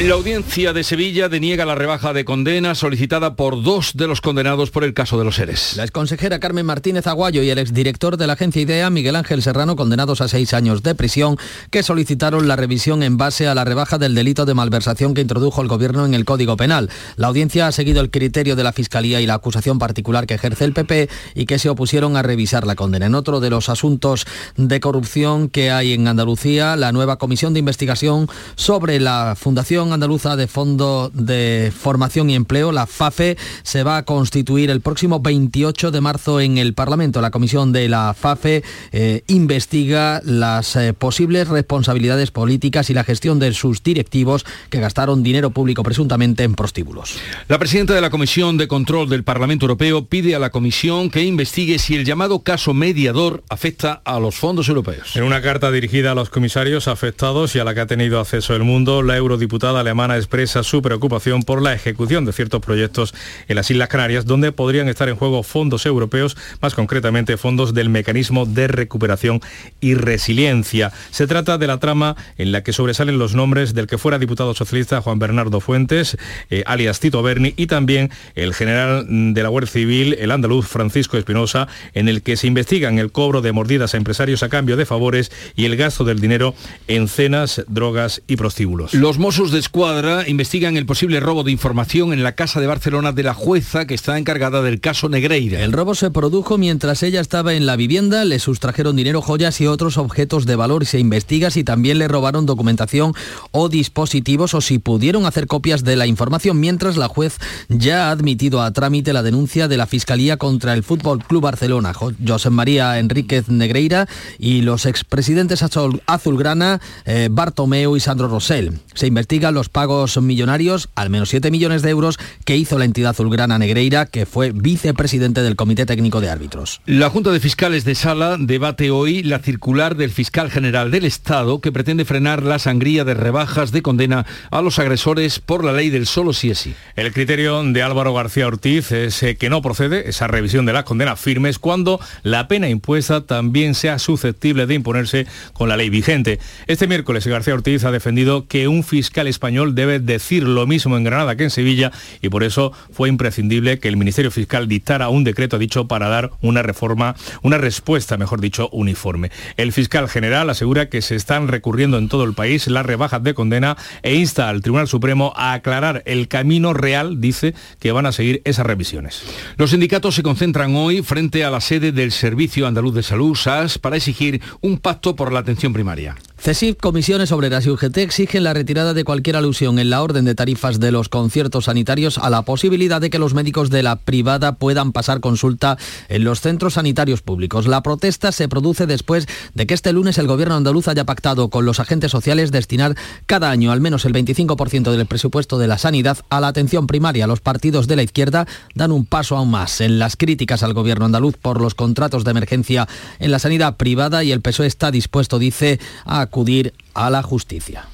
La 0.00 0.14
audiencia 0.14 0.72
de 0.72 0.82
Sevilla 0.82 1.28
deniega 1.28 1.66
la 1.66 1.74
rebaja 1.74 2.14
de 2.14 2.24
condena 2.24 2.74
solicitada 2.74 3.36
por 3.36 3.62
dos 3.62 3.92
de 3.92 4.06
los 4.06 4.22
condenados 4.22 4.70
por 4.70 4.82
el 4.82 4.94
caso 4.94 5.18
de 5.18 5.26
los 5.26 5.34
seres. 5.34 5.76
La 5.76 5.82
exconsejera 5.82 6.40
Carmen 6.40 6.64
Martínez 6.64 7.06
Aguayo 7.06 7.42
y 7.42 7.50
el 7.50 7.58
exdirector 7.58 8.16
de 8.16 8.26
la 8.26 8.32
agencia 8.32 8.62
IDEA, 8.62 8.88
Miguel 8.88 9.14
Ángel 9.14 9.42
Serrano, 9.42 9.76
condenados 9.76 10.22
a 10.22 10.28
seis 10.28 10.54
años 10.54 10.82
de 10.82 10.94
prisión, 10.94 11.36
que 11.70 11.82
solicitaron 11.82 12.48
la 12.48 12.56
revisión 12.56 13.02
en 13.02 13.18
base 13.18 13.46
a 13.46 13.54
la 13.54 13.66
rebaja 13.66 13.98
del 13.98 14.14
delito 14.14 14.46
de 14.46 14.54
malversación 14.54 15.12
que 15.12 15.20
introdujo 15.20 15.60
el 15.60 15.68
Gobierno 15.68 16.06
en 16.06 16.14
el 16.14 16.24
Código 16.24 16.56
Penal. 16.56 16.88
La 17.16 17.26
audiencia 17.26 17.66
ha 17.66 17.72
seguido 17.72 18.00
el 18.00 18.10
criterio 18.10 18.56
de 18.56 18.64
la 18.64 18.72
Fiscalía 18.72 19.20
y 19.20 19.26
la 19.26 19.34
acusación 19.34 19.78
particular 19.78 20.26
que 20.26 20.32
ejerce 20.32 20.64
el 20.64 20.72
PP 20.72 21.10
y 21.34 21.44
que 21.44 21.58
se 21.58 21.68
opusieron 21.68 22.16
a 22.16 22.22
revisar 22.22 22.66
la 22.66 22.74
condena. 22.74 23.04
En 23.04 23.14
otro 23.14 23.38
de 23.40 23.50
los 23.50 23.68
asuntos 23.68 24.24
de 24.56 24.80
corrupción 24.80 25.50
que 25.50 25.70
hay 25.70 25.92
en 25.92 26.08
Andalucía, 26.08 26.76
la 26.76 26.90
nueva 26.90 27.18
comisión 27.18 27.52
de 27.52 27.58
investigación 27.58 28.30
sobre 28.56 28.98
la 28.98 29.34
Fundación 29.38 29.89
Andaluza 29.92 30.36
de 30.36 30.46
Fondo 30.46 31.10
de 31.14 31.72
Formación 31.76 32.30
y 32.30 32.34
Empleo, 32.34 32.72
la 32.72 32.86
FAFE, 32.86 33.36
se 33.62 33.82
va 33.82 33.98
a 33.98 34.04
constituir 34.04 34.70
el 34.70 34.80
próximo 34.80 35.20
28 35.20 35.90
de 35.90 36.00
marzo 36.00 36.40
en 36.40 36.58
el 36.58 36.74
Parlamento. 36.74 37.20
La 37.20 37.30
comisión 37.30 37.72
de 37.72 37.88
la 37.88 38.14
FAFE 38.14 38.62
eh, 38.92 39.22
investiga 39.28 40.20
las 40.24 40.76
eh, 40.76 40.92
posibles 40.92 41.48
responsabilidades 41.48 42.30
políticas 42.30 42.90
y 42.90 42.94
la 42.94 43.04
gestión 43.04 43.38
de 43.38 43.52
sus 43.52 43.82
directivos 43.82 44.44
que 44.68 44.80
gastaron 44.80 45.22
dinero 45.22 45.50
público 45.50 45.82
presuntamente 45.82 46.44
en 46.44 46.54
prostíbulos. 46.54 47.18
La 47.48 47.58
presidenta 47.58 47.94
de 47.94 48.00
la 48.00 48.10
Comisión 48.10 48.56
de 48.56 48.68
Control 48.68 49.08
del 49.08 49.24
Parlamento 49.24 49.64
Europeo 49.64 50.06
pide 50.06 50.34
a 50.34 50.38
la 50.38 50.50
Comisión 50.50 51.10
que 51.10 51.22
investigue 51.24 51.78
si 51.78 51.94
el 51.96 52.04
llamado 52.04 52.40
caso 52.40 52.74
mediador 52.74 53.42
afecta 53.48 54.00
a 54.04 54.18
los 54.20 54.34
fondos 54.34 54.68
europeos. 54.68 55.16
En 55.16 55.24
una 55.24 55.42
carta 55.42 55.70
dirigida 55.70 56.12
a 56.12 56.14
los 56.14 56.30
comisarios 56.30 56.88
afectados 56.88 57.54
y 57.54 57.58
a 57.58 57.64
la 57.64 57.74
que 57.74 57.80
ha 57.80 57.86
tenido 57.86 58.20
acceso 58.20 58.54
el 58.54 58.64
mundo, 58.64 59.02
la 59.02 59.16
eurodiputada 59.16 59.79
alemana 59.80 60.16
expresa 60.16 60.62
su 60.62 60.82
preocupación 60.82 61.42
por 61.42 61.62
la 61.62 61.72
ejecución 61.72 62.24
de 62.24 62.32
ciertos 62.32 62.60
proyectos 62.60 63.14
en 63.48 63.56
las 63.56 63.70
Islas 63.70 63.88
Canarias, 63.88 64.26
donde 64.26 64.52
podrían 64.52 64.88
estar 64.88 65.08
en 65.08 65.16
juego 65.16 65.42
fondos 65.42 65.86
europeos, 65.86 66.36
más 66.60 66.74
concretamente 66.74 67.36
fondos 67.36 67.74
del 67.74 67.88
mecanismo 67.88 68.46
de 68.46 68.68
recuperación 68.68 69.40
y 69.80 69.94
resiliencia. 69.94 70.92
Se 71.10 71.26
trata 71.26 71.58
de 71.58 71.66
la 71.66 71.78
trama 71.78 72.16
en 72.38 72.52
la 72.52 72.62
que 72.62 72.72
sobresalen 72.72 73.18
los 73.18 73.34
nombres 73.34 73.74
del 73.74 73.86
que 73.86 73.98
fuera 73.98 74.18
diputado 74.18 74.54
socialista 74.54 75.00
Juan 75.00 75.18
Bernardo 75.18 75.60
Fuentes, 75.60 76.16
eh, 76.50 76.62
alias 76.66 77.00
Tito 77.00 77.22
Berni, 77.22 77.54
y 77.56 77.66
también 77.66 78.10
el 78.34 78.54
general 78.54 79.06
de 79.08 79.42
la 79.42 79.48
Guardia 79.48 79.72
Civil, 79.72 80.16
el 80.18 80.30
andaluz 80.30 80.66
Francisco 80.66 81.16
Espinosa, 81.16 81.68
en 81.94 82.08
el 82.08 82.22
que 82.22 82.36
se 82.36 82.46
investigan 82.46 82.98
el 82.98 83.12
cobro 83.12 83.42
de 83.42 83.52
mordidas 83.52 83.94
a 83.94 83.96
empresarios 83.96 84.42
a 84.42 84.48
cambio 84.48 84.76
de 84.76 84.86
favores 84.86 85.32
y 85.56 85.64
el 85.64 85.76
gasto 85.76 86.04
del 86.04 86.20
dinero 86.20 86.54
en 86.88 87.08
cenas, 87.08 87.64
drogas 87.68 88.22
y 88.26 88.36
prostíbulos. 88.36 88.94
Los 88.94 89.18
Mossos 89.18 89.50
Escuadra 89.70 90.28
investigan 90.28 90.76
el 90.76 90.84
posible 90.84 91.20
robo 91.20 91.44
de 91.44 91.52
información 91.52 92.12
en 92.12 92.24
la 92.24 92.32
casa 92.32 92.60
de 92.60 92.66
Barcelona 92.66 93.12
de 93.12 93.22
la 93.22 93.34
jueza 93.34 93.86
que 93.86 93.94
está 93.94 94.18
encargada 94.18 94.62
del 94.62 94.80
caso 94.80 95.08
Negreira. 95.08 95.60
El 95.60 95.70
robo 95.70 95.94
se 95.94 96.10
produjo 96.10 96.58
mientras 96.58 97.04
ella 97.04 97.20
estaba 97.20 97.54
en 97.54 97.66
la 97.66 97.76
vivienda, 97.76 98.24
le 98.24 98.40
sustrajeron 98.40 98.96
dinero, 98.96 99.22
joyas 99.22 99.60
y 99.60 99.68
otros 99.68 99.96
objetos 99.96 100.44
de 100.44 100.56
valor 100.56 100.82
y 100.82 100.86
se 100.86 100.98
investiga 100.98 101.52
si 101.52 101.62
también 101.62 102.00
le 102.00 102.08
robaron 102.08 102.46
documentación 102.46 103.14
o 103.52 103.68
dispositivos 103.68 104.54
o 104.54 104.60
si 104.60 104.80
pudieron 104.80 105.24
hacer 105.24 105.46
copias 105.46 105.84
de 105.84 105.94
la 105.94 106.08
información, 106.08 106.58
mientras 106.58 106.96
la 106.96 107.06
juez 107.06 107.38
ya 107.68 108.08
ha 108.08 108.10
admitido 108.10 108.62
a 108.62 108.72
trámite 108.72 109.12
la 109.12 109.22
denuncia 109.22 109.68
de 109.68 109.76
la 109.76 109.86
Fiscalía 109.86 110.36
contra 110.36 110.74
el 110.74 110.82
Fútbol 110.82 111.22
Club 111.22 111.44
Barcelona, 111.44 111.92
José 111.94 112.50
María 112.50 112.98
Enríquez 112.98 113.48
Negreira 113.48 114.08
y 114.36 114.62
los 114.62 114.84
expresidentes 114.84 115.62
Azulgrana, 115.62 116.80
eh, 117.04 117.28
Bartomeu 117.30 117.96
y 117.96 118.00
Sandro 118.00 118.26
Rosell. 118.26 118.80
Se 118.94 119.06
los 119.52 119.68
pagos 119.68 120.20
millonarios, 120.20 120.88
al 120.94 121.10
menos 121.10 121.28
7 121.30 121.50
millones 121.50 121.82
de 121.82 121.90
euros, 121.90 122.18
que 122.44 122.56
hizo 122.56 122.78
la 122.78 122.84
entidad 122.84 123.10
azulgrana 123.10 123.58
Negreira, 123.58 124.06
que 124.06 124.26
fue 124.26 124.52
vicepresidente 124.52 125.42
del 125.42 125.56
Comité 125.56 125.86
Técnico 125.86 126.20
de 126.20 126.30
Árbitros. 126.30 126.80
La 126.86 127.10
Junta 127.10 127.30
de 127.30 127.40
Fiscales 127.40 127.84
de 127.84 127.94
Sala 127.94 128.36
debate 128.38 128.90
hoy 128.90 129.22
la 129.22 129.38
circular 129.38 129.96
del 129.96 130.10
fiscal 130.10 130.50
general 130.50 130.90
del 130.90 131.04
Estado 131.04 131.60
que 131.60 131.72
pretende 131.72 132.04
frenar 132.04 132.42
la 132.42 132.58
sangría 132.58 133.04
de 133.04 133.14
rebajas 133.14 133.72
de 133.72 133.82
condena 133.82 134.26
a 134.50 134.62
los 134.62 134.78
agresores 134.78 135.38
por 135.40 135.64
la 135.64 135.72
ley 135.72 135.90
del 135.90 136.06
solo 136.06 136.32
si 136.32 136.50
es 136.50 136.58
sí. 136.58 136.74
El 136.96 137.12
criterio 137.12 137.62
de 137.62 137.82
Álvaro 137.82 138.14
García 138.14 138.46
Ortiz 138.46 138.92
es 138.92 139.22
eh, 139.22 139.36
que 139.36 139.50
no 139.50 139.62
procede 139.62 140.08
esa 140.08 140.26
revisión 140.26 140.66
de 140.66 140.72
las 140.72 140.84
condenas 140.84 141.20
firmes 141.20 141.58
cuando 141.58 142.00
la 142.22 142.48
pena 142.48 142.68
impuesta 142.68 143.22
también 143.22 143.74
sea 143.74 143.98
susceptible 143.98 144.66
de 144.66 144.74
imponerse 144.74 145.26
con 145.52 145.68
la 145.68 145.76
ley 145.76 145.90
vigente. 145.90 146.38
Este 146.66 146.86
miércoles 146.86 147.26
García 147.26 147.54
Ortiz 147.54 147.84
ha 147.84 147.90
defendido 147.90 148.46
que 148.46 148.68
un 148.68 148.84
fiscal 148.84 149.28
español 149.40 149.74
debe 149.74 150.00
decir 150.00 150.42
lo 150.42 150.66
mismo 150.66 150.98
en 150.98 151.04
Granada 151.04 151.34
que 151.34 151.44
en 151.44 151.50
Sevilla 151.50 151.92
y 152.20 152.28
por 152.28 152.44
eso 152.44 152.72
fue 152.92 153.08
imprescindible 153.08 153.78
que 153.78 153.88
el 153.88 153.96
Ministerio 153.96 154.30
Fiscal 154.30 154.68
dictara 154.68 155.08
un 155.08 155.24
decreto 155.24 155.58
dicho 155.58 155.88
para 155.88 156.10
dar 156.10 156.30
una 156.42 156.60
reforma, 156.60 157.16
una 157.40 157.56
respuesta, 157.56 158.18
mejor 158.18 158.42
dicho, 158.42 158.68
uniforme. 158.70 159.30
El 159.56 159.72
fiscal 159.72 160.10
general 160.10 160.50
asegura 160.50 160.90
que 160.90 161.00
se 161.00 161.16
están 161.16 161.48
recurriendo 161.48 161.96
en 161.96 162.08
todo 162.08 162.24
el 162.24 162.34
país 162.34 162.66
las 162.66 162.84
rebajas 162.84 163.22
de 163.22 163.32
condena 163.32 163.78
e 164.02 164.14
insta 164.14 164.50
al 164.50 164.60
Tribunal 164.60 164.88
Supremo 164.88 165.32
a 165.34 165.54
aclarar 165.54 166.02
el 166.04 166.28
camino 166.28 166.74
real, 166.74 167.22
dice, 167.22 167.54
que 167.78 167.92
van 167.92 168.04
a 168.04 168.12
seguir 168.12 168.42
esas 168.44 168.66
revisiones. 168.66 169.22
Los 169.56 169.70
sindicatos 169.70 170.16
se 170.16 170.22
concentran 170.22 170.76
hoy 170.76 171.00
frente 171.00 171.46
a 171.46 171.50
la 171.50 171.62
sede 171.62 171.92
del 171.92 172.12
Servicio 172.12 172.66
Andaluz 172.66 172.94
de 172.94 173.02
Salud, 173.02 173.34
SAS, 173.34 173.78
para 173.78 173.96
exigir 173.96 174.42
un 174.60 174.76
pacto 174.76 175.16
por 175.16 175.32
la 175.32 175.40
atención 175.40 175.72
primaria. 175.72 176.14
CESIF, 176.42 176.76
Comisiones 176.80 177.32
Obreras 177.32 177.66
y 177.66 177.70
UGT 177.70 177.98
exigen 177.98 178.44
la 178.44 178.54
retirada 178.54 178.94
de 178.94 179.04
cualquier 179.04 179.36
alusión 179.36 179.78
en 179.78 179.90
la 179.90 180.02
orden 180.02 180.24
de 180.24 180.34
tarifas 180.34 180.80
de 180.80 180.90
los 180.90 181.10
conciertos 181.10 181.66
sanitarios 181.66 182.16
a 182.16 182.30
la 182.30 182.40
posibilidad 182.40 182.98
de 182.98 183.10
que 183.10 183.18
los 183.18 183.34
médicos 183.34 183.68
de 183.68 183.82
la 183.82 183.96
privada 183.96 184.54
puedan 184.54 184.92
pasar 184.92 185.20
consulta 185.20 185.76
en 186.08 186.24
los 186.24 186.40
centros 186.40 186.74
sanitarios 186.74 187.20
públicos. 187.20 187.66
La 187.66 187.82
protesta 187.82 188.32
se 188.32 188.48
produce 188.48 188.86
después 188.86 189.26
de 189.52 189.66
que 189.66 189.74
este 189.74 189.92
lunes 189.92 190.16
el 190.16 190.28
gobierno 190.28 190.54
andaluz 190.54 190.88
haya 190.88 191.04
pactado 191.04 191.50
con 191.50 191.66
los 191.66 191.78
agentes 191.78 192.10
sociales 192.10 192.50
destinar 192.50 192.96
cada 193.26 193.50
año 193.50 193.70
al 193.70 193.82
menos 193.82 194.06
el 194.06 194.14
25% 194.14 194.92
del 194.92 195.04
presupuesto 195.04 195.58
de 195.58 195.66
la 195.66 195.76
sanidad 195.76 196.20
a 196.30 196.40
la 196.40 196.48
atención 196.48 196.86
primaria. 196.86 197.26
Los 197.26 197.42
partidos 197.42 197.86
de 197.86 197.96
la 197.96 198.02
izquierda 198.02 198.46
dan 198.74 198.92
un 198.92 199.04
paso 199.04 199.36
aún 199.36 199.50
más 199.50 199.82
en 199.82 199.98
las 199.98 200.16
críticas 200.16 200.62
al 200.62 200.72
gobierno 200.72 201.04
andaluz 201.04 201.36
por 201.36 201.60
los 201.60 201.74
contratos 201.74 202.24
de 202.24 202.30
emergencia 202.30 202.88
en 203.18 203.30
la 203.30 203.38
sanidad 203.38 203.76
privada 203.76 204.24
y 204.24 204.32
el 204.32 204.40
PSOE 204.40 204.68
está 204.68 204.90
dispuesto, 204.90 205.38
dice, 205.38 205.78
a 206.06 206.29
acudir 206.30 206.74
a 206.94 207.10
la 207.10 207.24
justicia. 207.24 207.89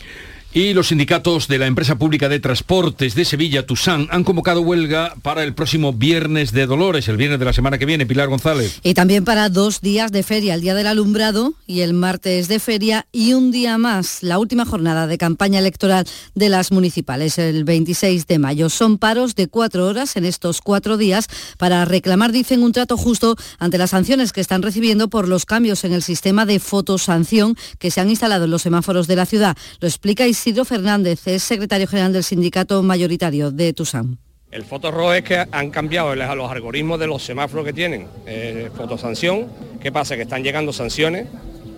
Y 0.57 0.73
los 0.73 0.89
sindicatos 0.89 1.49
de 1.49 1.59
la 1.59 1.67
empresa 1.67 1.99
pública 1.99 2.31
de 2.31 2.41
transportes 2.41 3.15
de 3.15 3.27
Sevilla, 3.27 3.67
Tusán, 3.67 4.09
han 4.11 4.25
convocado 4.25 4.63
huelga 4.63 5.15
para 5.21 5.43
el 5.43 5.53
próximo 5.53 5.93
viernes 5.93 6.51
de 6.51 6.65
Dolores, 6.65 7.09
el 7.09 7.19
viernes 7.19 7.39
de 7.39 7.45
la 7.45 7.53
semana 7.53 7.77
que 7.77 7.85
viene. 7.85 8.07
Pilar 8.07 8.31
González. 8.31 8.81
Y 8.83 8.95
también 8.95 9.27
para 9.27 9.51
dos 9.51 9.83
días 9.83 10.13
de 10.13 10.23
feria, 10.23 10.55
el 10.55 10.63
día 10.63 10.75
del 10.75 10.87
alumbrado 10.87 11.53
y 11.67 11.81
el 11.81 11.93
martes 11.93 12.49
de 12.49 12.59
feria 12.59 13.07
y 13.13 13.35
un 13.35 13.51
día 13.51 13.77
más, 13.77 14.23
la 14.23 14.39
última 14.39 14.65
jornada 14.65 15.07
de 15.07 15.19
campaña 15.19 15.59
electoral 15.59 16.07
de 16.35 16.49
las 16.49 16.73
municipales, 16.73 17.37
el 17.37 17.65
26 17.65 18.27
de 18.27 18.39
mayo. 18.39 18.71
Son 18.71 18.97
paros 18.97 19.35
de 19.35 19.49
cuatro 19.49 19.87
horas 19.87 20.17
en 20.17 20.25
estos 20.25 20.63
cuatro 20.63 20.97
días 20.97 21.29
para 21.59 21.85
reclamar, 21.85 22.33
dicen, 22.33 22.63
un 22.63 22.73
trato 22.73 22.97
justo 22.97 23.37
ante 23.59 23.77
las 23.77 23.91
sanciones 23.91 24.33
que 24.33 24.41
están 24.41 24.63
recibiendo 24.63 25.09
por 25.09 25.29
los 25.29 25.45
cambios 25.45 25.85
en 25.85 25.93
el 25.93 26.03
sistema 26.03 26.47
de 26.47 26.61
fotosanción 26.61 27.59
que 27.79 27.91
se 27.91 28.01
han 28.01 28.09
instalado 28.09 28.47
en 28.47 28.53
los 28.53 28.63
semáforos 28.63 29.07
de 29.07 29.17
la 29.17 29.27
ciudad. 29.27 29.55
Lo 29.81 29.87
explica 29.87 30.25
Isidro 30.47 30.65
Fernández 30.65 31.27
es 31.27 31.43
secretario 31.43 31.89
general 31.89 32.13
del 32.13 32.23
sindicato 32.23 32.81
mayoritario 32.81 33.51
de 33.51 33.73
Tusam. 33.73 34.17
El 34.53 34.65
fotorrojo 34.65 35.13
es 35.13 35.25
que 35.25 35.45
han 35.51 35.71
cambiado 35.73 36.15
los 36.15 36.49
algoritmos 36.49 37.01
de 37.01 37.09
los 37.09 37.25
semáforos 37.25 37.67
que 37.67 37.73
tienen, 37.73 38.07
eh, 38.27 38.71
fotosanción. 38.77 39.49
¿Qué 39.81 39.91
pasa? 39.91 40.15
Que 40.15 40.23
están 40.23 40.45
llegando 40.45 40.73
sanciones 40.73 41.27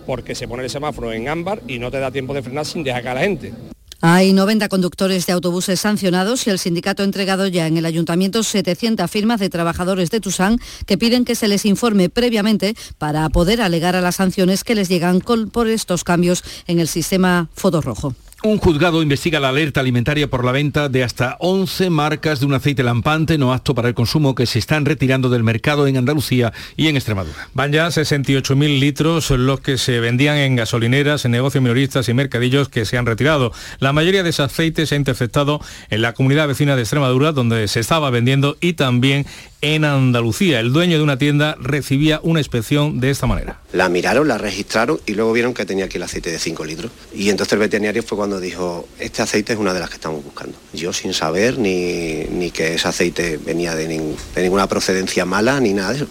porque 0.05 0.35
se 0.35 0.47
pone 0.47 0.61
el 0.61 0.69
semáforo 0.69 1.11
en 1.11 1.29
ámbar 1.29 1.63
y 1.67 1.79
no 1.79 1.89
te 1.89 1.97
da 1.97 2.11
tiempo 2.11 2.31
de 2.35 2.43
frenar 2.43 2.63
sin 2.63 2.83
dejar 2.83 3.07
a 3.07 3.13
la 3.15 3.21
gente. 3.21 3.53
Hay 4.01 4.33
90 4.33 4.69
conductores 4.69 5.25
de 5.25 5.33
autobuses 5.33 5.79
sancionados 5.79 6.45
y 6.45 6.51
el 6.51 6.59
sindicato 6.59 7.01
ha 7.01 7.05
entregado 7.05 7.47
ya 7.47 7.65
en 7.65 7.75
el 7.75 7.87
ayuntamiento 7.87 8.43
700 8.43 9.09
firmas 9.09 9.39
de 9.39 9.49
trabajadores 9.49 10.11
de 10.11 10.19
Tusán 10.19 10.59
que 10.85 10.99
piden 10.99 11.25
que 11.25 11.33
se 11.33 11.47
les 11.47 11.65
informe 11.65 12.09
previamente 12.09 12.75
para 12.99 13.27
poder 13.29 13.61
alegar 13.61 13.95
a 13.95 14.01
las 14.01 14.17
sanciones 14.17 14.63
que 14.63 14.75
les 14.75 14.89
llegan 14.89 15.21
por 15.21 15.67
estos 15.67 16.03
cambios 16.03 16.43
en 16.67 16.79
el 16.79 16.87
sistema 16.87 17.49
fotorrojo. 17.55 18.13
Un 18.41 18.57
juzgado 18.57 19.01
investiga 19.01 19.41
la 19.41 19.49
alerta 19.49 19.81
alimentaria 19.81 20.29
por 20.29 20.45
la 20.45 20.53
venta 20.53 20.87
de 20.87 21.03
hasta 21.03 21.35
11 21.41 21.89
marcas 21.89 22.39
de 22.39 22.45
un 22.45 22.53
aceite 22.53 22.83
lampante 22.83 23.37
no 23.37 23.51
apto 23.51 23.75
para 23.75 23.89
el 23.89 23.93
consumo 23.93 24.33
que 24.33 24.45
se 24.45 24.59
están 24.59 24.85
retirando 24.85 25.27
del 25.27 25.43
mercado 25.43 25.87
en 25.87 25.97
Andalucía 25.97 26.53
y 26.77 26.87
en 26.87 26.95
Extremadura. 26.95 27.49
Van 27.53 27.73
ya 27.73 27.87
68.000 27.87 28.79
litros 28.79 29.29
los 29.31 29.59
que 29.59 29.77
se 29.77 29.99
vendían 29.99 30.37
en 30.37 30.55
gasolineras, 30.55 31.25
en 31.25 31.31
negocios 31.31 31.61
minoristas 31.61 32.07
y 32.07 32.13
mercadillos 32.13 32.69
que 32.69 32.85
se 32.85 32.97
han 32.97 33.05
retirado. 33.05 33.51
La 33.79 33.91
mayoría 33.91 34.23
de 34.23 34.29
ese 34.29 34.43
aceite 34.43 34.85
se 34.85 34.95
ha 34.95 34.97
interceptado 34.97 35.59
en 35.89 36.01
la 36.01 36.13
comunidad 36.13 36.47
vecina 36.47 36.77
de 36.77 36.83
Extremadura, 36.83 37.33
donde 37.33 37.67
se 37.67 37.81
estaba 37.81 38.09
vendiendo, 38.09 38.55
y 38.61 38.71
también 38.71 39.25
en 39.61 39.85
Andalucía. 39.85 40.59
El 40.59 40.71
dueño 40.71 40.97
de 40.97 41.03
una 41.03 41.17
tienda 41.17 41.55
recibía 41.59 42.19
una 42.23 42.39
inspección 42.39 42.99
de 42.99 43.09
esta 43.09 43.27
manera. 43.27 43.59
La 43.73 43.89
miraron, 43.89 44.27
la 44.27 44.37
registraron 44.37 44.99
y 45.05 45.13
luego 45.13 45.33
vieron 45.33 45.53
que 45.53 45.65
tenía 45.65 45.85
aquí 45.85 45.97
el 45.97 46.03
aceite 46.03 46.31
de 46.31 46.39
5 46.39 46.65
litros. 46.65 46.91
Y 47.13 47.29
entonces 47.29 47.53
el 47.53 47.59
veterinario 47.59 48.03
fue 48.03 48.17
cuando 48.17 48.39
dijo, 48.39 48.87
este 48.99 49.21
aceite 49.21 49.53
es 49.53 49.59
una 49.59 49.73
de 49.73 49.79
las 49.79 49.89
que 49.89 49.95
estamos 49.95 50.23
buscando. 50.23 50.57
Yo 50.73 50.93
sin 50.93 51.13
saber 51.13 51.57
ni, 51.57 52.25
ni 52.31 52.51
que 52.51 52.75
ese 52.75 52.87
aceite 52.87 53.37
venía 53.37 53.75
de, 53.75 53.87
de 53.87 54.41
ninguna 54.41 54.67
procedencia 54.67 55.25
mala 55.25 55.59
ni 55.59 55.73
nada 55.73 55.91
de 55.91 55.97
eso. 55.97 56.07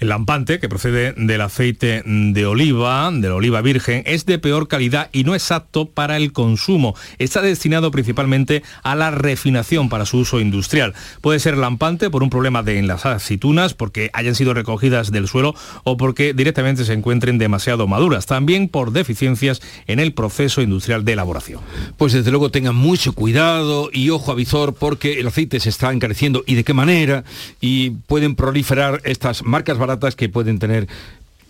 El 0.00 0.08
lampante, 0.08 0.60
que 0.60 0.68
procede 0.70 1.12
del 1.12 1.42
aceite 1.42 2.02
de 2.06 2.46
oliva, 2.46 3.10
de 3.12 3.28
la 3.28 3.34
oliva 3.34 3.60
virgen, 3.60 4.02
es 4.06 4.24
de 4.24 4.38
peor 4.38 4.66
calidad 4.66 5.10
y 5.12 5.24
no 5.24 5.34
es 5.34 5.52
apto 5.52 5.90
para 5.90 6.16
el 6.16 6.32
consumo. 6.32 6.94
Está 7.18 7.42
destinado 7.42 7.90
principalmente 7.90 8.62
a 8.82 8.94
la 8.94 9.10
refinación 9.10 9.90
para 9.90 10.06
su 10.06 10.16
uso 10.16 10.40
industrial. 10.40 10.94
Puede 11.20 11.38
ser 11.38 11.58
lampante 11.58 12.08
por 12.08 12.22
un 12.22 12.30
problema 12.30 12.62
de 12.62 12.78
enlasadas 12.78 13.24
aceitunas, 13.24 13.74
porque 13.74 14.08
hayan 14.14 14.34
sido 14.34 14.54
recogidas 14.54 15.12
del 15.12 15.28
suelo 15.28 15.54
o 15.84 15.98
porque 15.98 16.32
directamente 16.32 16.86
se 16.86 16.94
encuentren 16.94 17.36
demasiado 17.36 17.86
maduras. 17.86 18.24
También 18.24 18.68
por 18.68 18.92
deficiencias 18.92 19.60
en 19.86 20.00
el 20.00 20.14
proceso 20.14 20.62
industrial 20.62 21.04
de 21.04 21.12
elaboración. 21.12 21.60
Pues 21.98 22.14
desde 22.14 22.30
luego 22.30 22.50
tengan 22.50 22.74
mucho 22.74 23.12
cuidado 23.12 23.90
y 23.92 24.08
ojo 24.08 24.32
a 24.32 24.34
visor 24.34 24.72
porque 24.72 25.20
el 25.20 25.26
aceite 25.26 25.60
se 25.60 25.68
está 25.68 25.92
encareciendo 25.92 26.42
y 26.46 26.54
de 26.54 26.64
qué 26.64 26.72
manera 26.72 27.24
y 27.60 27.90
pueden 27.90 28.34
proliferar 28.34 29.02
estas 29.04 29.44
marcas 29.44 29.76
baratas 29.76 29.89
que 30.16 30.28
pueden 30.28 30.58
tener 30.58 30.88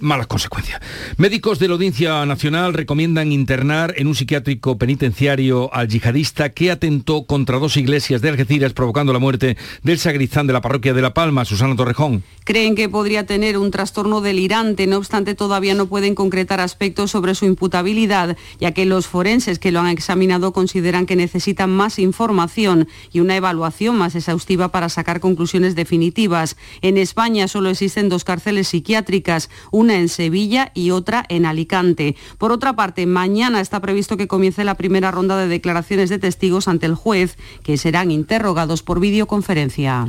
malas 0.01 0.27
consecuencias. 0.27 0.81
Médicos 1.17 1.59
de 1.59 1.69
la 1.69 1.75
Audiencia 1.75 2.25
Nacional 2.27 2.75
recomiendan 2.75 3.33
internar 3.33 3.95
en 3.97 4.07
un 4.07 4.15
psiquiátrico 4.15 4.79
penitenciario 4.79 5.73
al 5.73 5.89
yihadista 5.89 6.51
que 6.51 6.71
atentó 6.71 7.25
contra 7.25 7.59
dos 7.59 7.77
iglesias 7.77 8.21
de 8.21 8.31
Algeciras 8.31 8.73
provocando 8.73 9.13
la 9.13 9.19
muerte 9.19 9.57
del 9.83 9.99
sagristán 9.99 10.47
de 10.47 10.53
la 10.53 10.61
parroquia 10.61 10.95
de 10.95 11.03
La 11.03 11.15
Palma, 11.15 11.45
Susana 11.45 11.77
Torrejón. 11.77 12.23
Creen 12.45 12.75
que 12.75 12.89
podría 12.89 13.27
tener 13.27 13.59
un 13.59 13.71
trastorno 13.71 14.21
delirante, 14.21 14.87
no 14.87 14.97
obstante 14.97 15.35
todavía 15.35 15.75
no 15.75 15.87
pueden 15.87 16.15
concretar 16.15 16.61
aspectos 16.61 17.11
sobre 17.11 17.35
su 17.35 17.45
imputabilidad, 17.45 18.37
ya 18.59 18.73
que 18.73 18.87
los 18.87 19.07
forenses 19.07 19.59
que 19.59 19.73
lo 19.73 19.81
han 19.81 19.89
examinado 19.89 20.53
consideran 20.53 21.07
que 21.07 21.17
necesitan 21.17 21.71
más 21.71 21.99
información 21.99 22.89
y 23.13 23.21
una 23.21 23.37
evaluación 23.37 23.97
más 23.97 24.15
exhaustiva 24.15 24.69
para 24.69 24.89
sacar 24.89 25.21
conclusiones 25.21 25.75
definitivas. 25.75 26.57
En 26.83 26.97
España 26.97 27.49
solo 27.49 27.71
existen 27.71 28.09
dos 28.09 28.25
cárceles 28.25 28.69
psiquiátricas, 28.69 29.51
una 29.71 29.90
en 29.99 30.09
Sevilla 30.09 30.73
y 30.75 30.91
otra 30.91 31.25
en 31.29 31.47
Alicante. 31.47 32.17
Por 32.39 32.53
otra 32.53 32.75
parte, 32.75 33.07
mañana 33.07 33.61
está 33.61 33.81
previsto 33.81 34.17
que 34.17 34.29
comience 34.29 34.65
la 34.65 34.75
primera 34.75 35.11
ronda 35.11 35.37
de 35.37 35.49
declaraciones 35.49 36.11
de 36.11 36.19
testigos 36.19 36.69
ante 36.69 36.87
el 36.87 36.95
juez, 36.95 37.37
que 37.63 37.77
serán 37.77 38.11
interrogados 38.11 38.83
por 38.83 39.01
videoconferencia. 39.01 40.07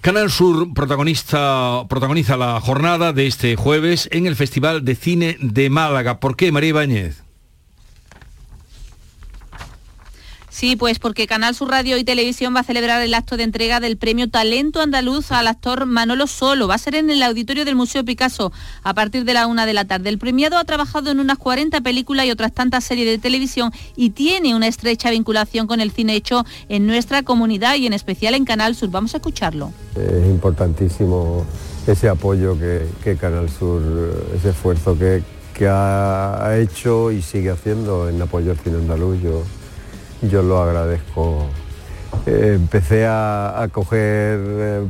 Canal 0.00 0.30
Sur 0.30 0.72
protagonista, 0.72 1.82
protagoniza 1.88 2.36
la 2.36 2.60
jornada 2.60 3.12
de 3.12 3.26
este 3.26 3.56
jueves 3.56 4.08
en 4.12 4.26
el 4.26 4.36
Festival 4.36 4.84
de 4.84 4.94
Cine 4.94 5.36
de 5.40 5.68
Málaga. 5.68 6.20
¿Por 6.20 6.36
qué, 6.36 6.52
María 6.52 6.68
Ibáñez? 6.68 7.25
Sí, 10.56 10.74
pues 10.74 10.98
porque 10.98 11.26
Canal 11.26 11.54
Sur 11.54 11.68
Radio 11.68 11.98
y 11.98 12.04
Televisión 12.04 12.56
va 12.56 12.60
a 12.60 12.64
celebrar 12.64 13.02
el 13.02 13.12
acto 13.12 13.36
de 13.36 13.42
entrega 13.42 13.78
del 13.78 13.98
premio 13.98 14.30
Talento 14.30 14.80
Andaluz 14.80 15.30
al 15.30 15.48
actor 15.48 15.84
Manolo 15.84 16.26
Solo. 16.26 16.66
Va 16.66 16.76
a 16.76 16.78
ser 16.78 16.94
en 16.94 17.10
el 17.10 17.22
auditorio 17.22 17.66
del 17.66 17.76
Museo 17.76 18.02
Picasso 18.06 18.52
a 18.82 18.94
partir 18.94 19.26
de 19.26 19.34
la 19.34 19.48
una 19.48 19.66
de 19.66 19.74
la 19.74 19.84
tarde. 19.84 20.08
El 20.08 20.16
premiado 20.16 20.56
ha 20.56 20.64
trabajado 20.64 21.10
en 21.10 21.20
unas 21.20 21.36
40 21.36 21.82
películas 21.82 22.24
y 22.24 22.30
otras 22.30 22.54
tantas 22.54 22.84
series 22.84 23.06
de 23.06 23.18
televisión 23.18 23.70
y 23.96 24.10
tiene 24.10 24.54
una 24.54 24.66
estrecha 24.66 25.10
vinculación 25.10 25.66
con 25.66 25.82
el 25.82 25.90
cine 25.90 26.14
hecho 26.14 26.46
en 26.70 26.86
nuestra 26.86 27.22
comunidad 27.22 27.74
y 27.74 27.86
en 27.86 27.92
especial 27.92 28.34
en 28.34 28.46
Canal 28.46 28.74
Sur. 28.74 28.88
Vamos 28.88 29.12
a 29.12 29.18
escucharlo. 29.18 29.72
Es 29.94 30.24
importantísimo 30.24 31.44
ese 31.86 32.08
apoyo 32.08 32.56
que, 32.58 33.16
Canal 33.16 33.50
Sur, 33.50 33.82
ese 34.34 34.48
esfuerzo 34.48 34.96
que, 34.98 35.22
ha, 35.68 36.56
hecho 36.56 37.12
y 37.12 37.20
sigue 37.20 37.50
haciendo 37.50 38.08
en 38.08 38.22
apoyo 38.22 38.52
al 38.52 38.58
cine 38.58 38.76
andaluz 38.76 39.18
lo 40.42 40.62
agradezco. 40.62 41.46
Eh, 42.26 42.52
empecé 42.54 43.06
a, 43.06 43.68
coger 43.72 44.38
eh, 44.40 44.86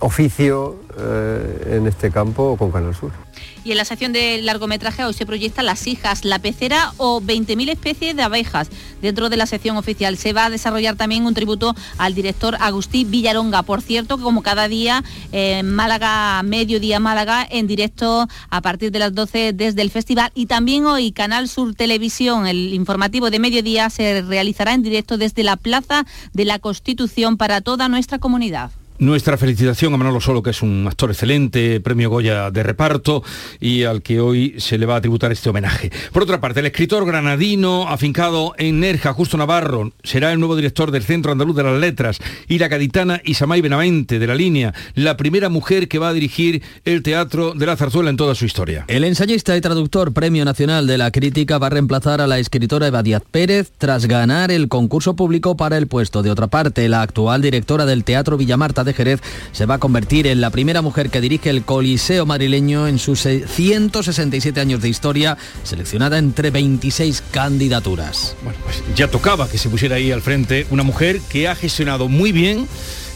oficio 0.00 0.76
eh, 0.98 1.76
en 1.76 1.86
este 1.86 2.10
campo 2.10 2.56
con 2.56 2.70
Canal 2.70 2.94
Sur. 2.94 3.23
Y 3.64 3.70
en 3.70 3.78
la 3.78 3.86
sección 3.86 4.12
de 4.12 4.42
largometraje 4.42 5.04
hoy 5.04 5.14
se 5.14 5.24
proyecta 5.24 5.62
Las 5.62 5.86
hijas, 5.86 6.26
la 6.26 6.38
pecera 6.38 6.92
o 6.98 7.22
20.000 7.22 7.70
especies 7.70 8.14
de 8.14 8.22
abejas. 8.22 8.68
Dentro 9.00 9.30
de 9.30 9.38
la 9.38 9.46
sección 9.46 9.78
oficial 9.78 10.18
se 10.18 10.34
va 10.34 10.46
a 10.46 10.50
desarrollar 10.50 10.96
también 10.96 11.24
un 11.24 11.32
tributo 11.32 11.74
al 11.96 12.14
director 12.14 12.56
Agustín 12.60 13.10
Villaronga. 13.10 13.62
Por 13.62 13.80
cierto, 13.80 14.18
como 14.18 14.42
cada 14.42 14.68
día, 14.68 15.02
en 15.32 15.70
Málaga, 15.70 16.42
mediodía 16.42 17.00
Málaga, 17.00 17.46
en 17.50 17.66
directo 17.66 18.28
a 18.50 18.60
partir 18.60 18.92
de 18.92 18.98
las 18.98 19.14
12 19.14 19.54
desde 19.54 19.80
el 19.80 19.90
festival. 19.90 20.30
Y 20.34 20.44
también 20.44 20.84
hoy 20.84 21.12
Canal 21.12 21.48
Sur 21.48 21.74
Televisión, 21.74 22.46
el 22.46 22.74
informativo 22.74 23.30
de 23.30 23.38
mediodía, 23.38 23.88
se 23.88 24.20
realizará 24.20 24.74
en 24.74 24.82
directo 24.82 25.16
desde 25.16 25.42
la 25.42 25.56
Plaza 25.56 26.04
de 26.34 26.44
la 26.44 26.58
Constitución 26.58 27.38
para 27.38 27.62
toda 27.62 27.88
nuestra 27.88 28.18
comunidad. 28.18 28.70
Nuestra 28.98 29.36
felicitación 29.36 29.92
a 29.92 29.96
Manolo 29.96 30.20
Solo, 30.20 30.40
que 30.40 30.50
es 30.50 30.62
un 30.62 30.86
actor 30.86 31.10
excelente, 31.10 31.80
premio 31.80 32.10
Goya 32.10 32.52
de 32.52 32.62
reparto 32.62 33.24
y 33.58 33.82
al 33.82 34.02
que 34.02 34.20
hoy 34.20 34.54
se 34.58 34.78
le 34.78 34.86
va 34.86 34.94
a 34.94 35.00
tributar 35.00 35.32
este 35.32 35.50
homenaje. 35.50 35.90
Por 36.12 36.22
otra 36.22 36.40
parte, 36.40 36.60
el 36.60 36.66
escritor 36.66 37.04
granadino 37.04 37.88
afincado 37.88 38.54
en 38.56 38.78
Nerja, 38.78 39.12
Justo 39.12 39.36
Navarro, 39.36 39.90
será 40.04 40.30
el 40.30 40.38
nuevo 40.38 40.54
director 40.54 40.92
del 40.92 41.02
Centro 41.02 41.32
Andaluz 41.32 41.56
de 41.56 41.64
las 41.64 41.80
Letras 41.80 42.18
y 42.46 42.58
la 42.58 42.68
gaditana 42.68 43.20
Isamay 43.24 43.60
Benavente 43.60 44.20
de 44.20 44.26
la 44.28 44.36
línea, 44.36 44.72
la 44.94 45.16
primera 45.16 45.48
mujer 45.48 45.88
que 45.88 45.98
va 45.98 46.10
a 46.10 46.12
dirigir 46.12 46.62
el 46.84 47.02
Teatro 47.02 47.52
de 47.52 47.66
la 47.66 47.76
Zarzuela 47.76 48.10
en 48.10 48.16
toda 48.16 48.36
su 48.36 48.44
historia. 48.44 48.84
El 48.86 49.02
ensayista 49.02 49.56
y 49.56 49.60
traductor 49.60 50.12
Premio 50.12 50.44
Nacional 50.44 50.86
de 50.86 50.98
la 50.98 51.10
Crítica 51.10 51.58
va 51.58 51.66
a 51.66 51.70
reemplazar 51.70 52.20
a 52.20 52.28
la 52.28 52.38
escritora 52.38 52.86
Eva 52.86 53.02
Díaz 53.02 53.24
Pérez 53.28 53.72
tras 53.76 54.06
ganar 54.06 54.52
el 54.52 54.68
concurso 54.68 55.16
público 55.16 55.56
para 55.56 55.78
el 55.78 55.88
puesto. 55.88 56.22
De 56.22 56.30
otra 56.30 56.46
parte, 56.46 56.88
la 56.88 57.02
actual 57.02 57.42
directora 57.42 57.86
del 57.86 58.04
Teatro 58.04 58.36
Villamarta 58.36 58.83
de 58.84 58.94
Jerez 58.94 59.20
se 59.52 59.66
va 59.66 59.74
a 59.74 59.78
convertir 59.78 60.26
en 60.26 60.40
la 60.40 60.50
primera 60.50 60.82
mujer 60.82 61.10
que 61.10 61.20
dirige 61.20 61.50
el 61.50 61.64
Coliseo 61.64 62.26
madrileño 62.26 62.86
en 62.86 62.98
sus 62.98 63.20
167 63.20 64.60
años 64.60 64.80
de 64.82 64.88
historia, 64.88 65.36
seleccionada 65.62 66.18
entre 66.18 66.50
26 66.50 67.22
candidaturas. 67.30 68.36
Bueno, 68.42 68.58
pues 68.64 68.82
ya 68.94 69.08
tocaba 69.08 69.48
que 69.48 69.58
se 69.58 69.68
pusiera 69.68 69.96
ahí 69.96 70.12
al 70.12 70.22
frente 70.22 70.66
una 70.70 70.82
mujer 70.82 71.20
que 71.28 71.48
ha 71.48 71.54
gestionado 71.54 72.08
muy 72.08 72.32
bien 72.32 72.66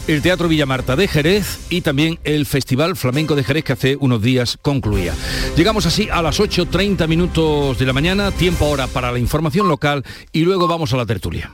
el 0.07 0.23
Teatro 0.23 0.47
Villamarta 0.47 0.95
de 0.95 1.07
Jerez 1.07 1.59
y 1.69 1.81
también 1.81 2.19
el 2.23 2.47
Festival 2.47 2.95
Flamenco 2.95 3.35
de 3.35 3.43
Jerez 3.43 3.63
que 3.63 3.73
hace 3.73 3.95
unos 3.99 4.21
días 4.21 4.57
concluía. 4.61 5.13
Llegamos 5.55 5.85
así 5.85 6.09
a 6.11 6.23
las 6.23 6.39
8.30 6.39 7.07
minutos 7.07 7.77
de 7.77 7.85
la 7.85 7.93
mañana, 7.93 8.31
tiempo 8.31 8.65
ahora 8.65 8.87
para 8.87 9.11
la 9.11 9.19
información 9.19 9.67
local 9.67 10.03
y 10.31 10.41
luego 10.41 10.67
vamos 10.67 10.93
a 10.93 10.97
la 10.97 11.05
tertulia. 11.05 11.51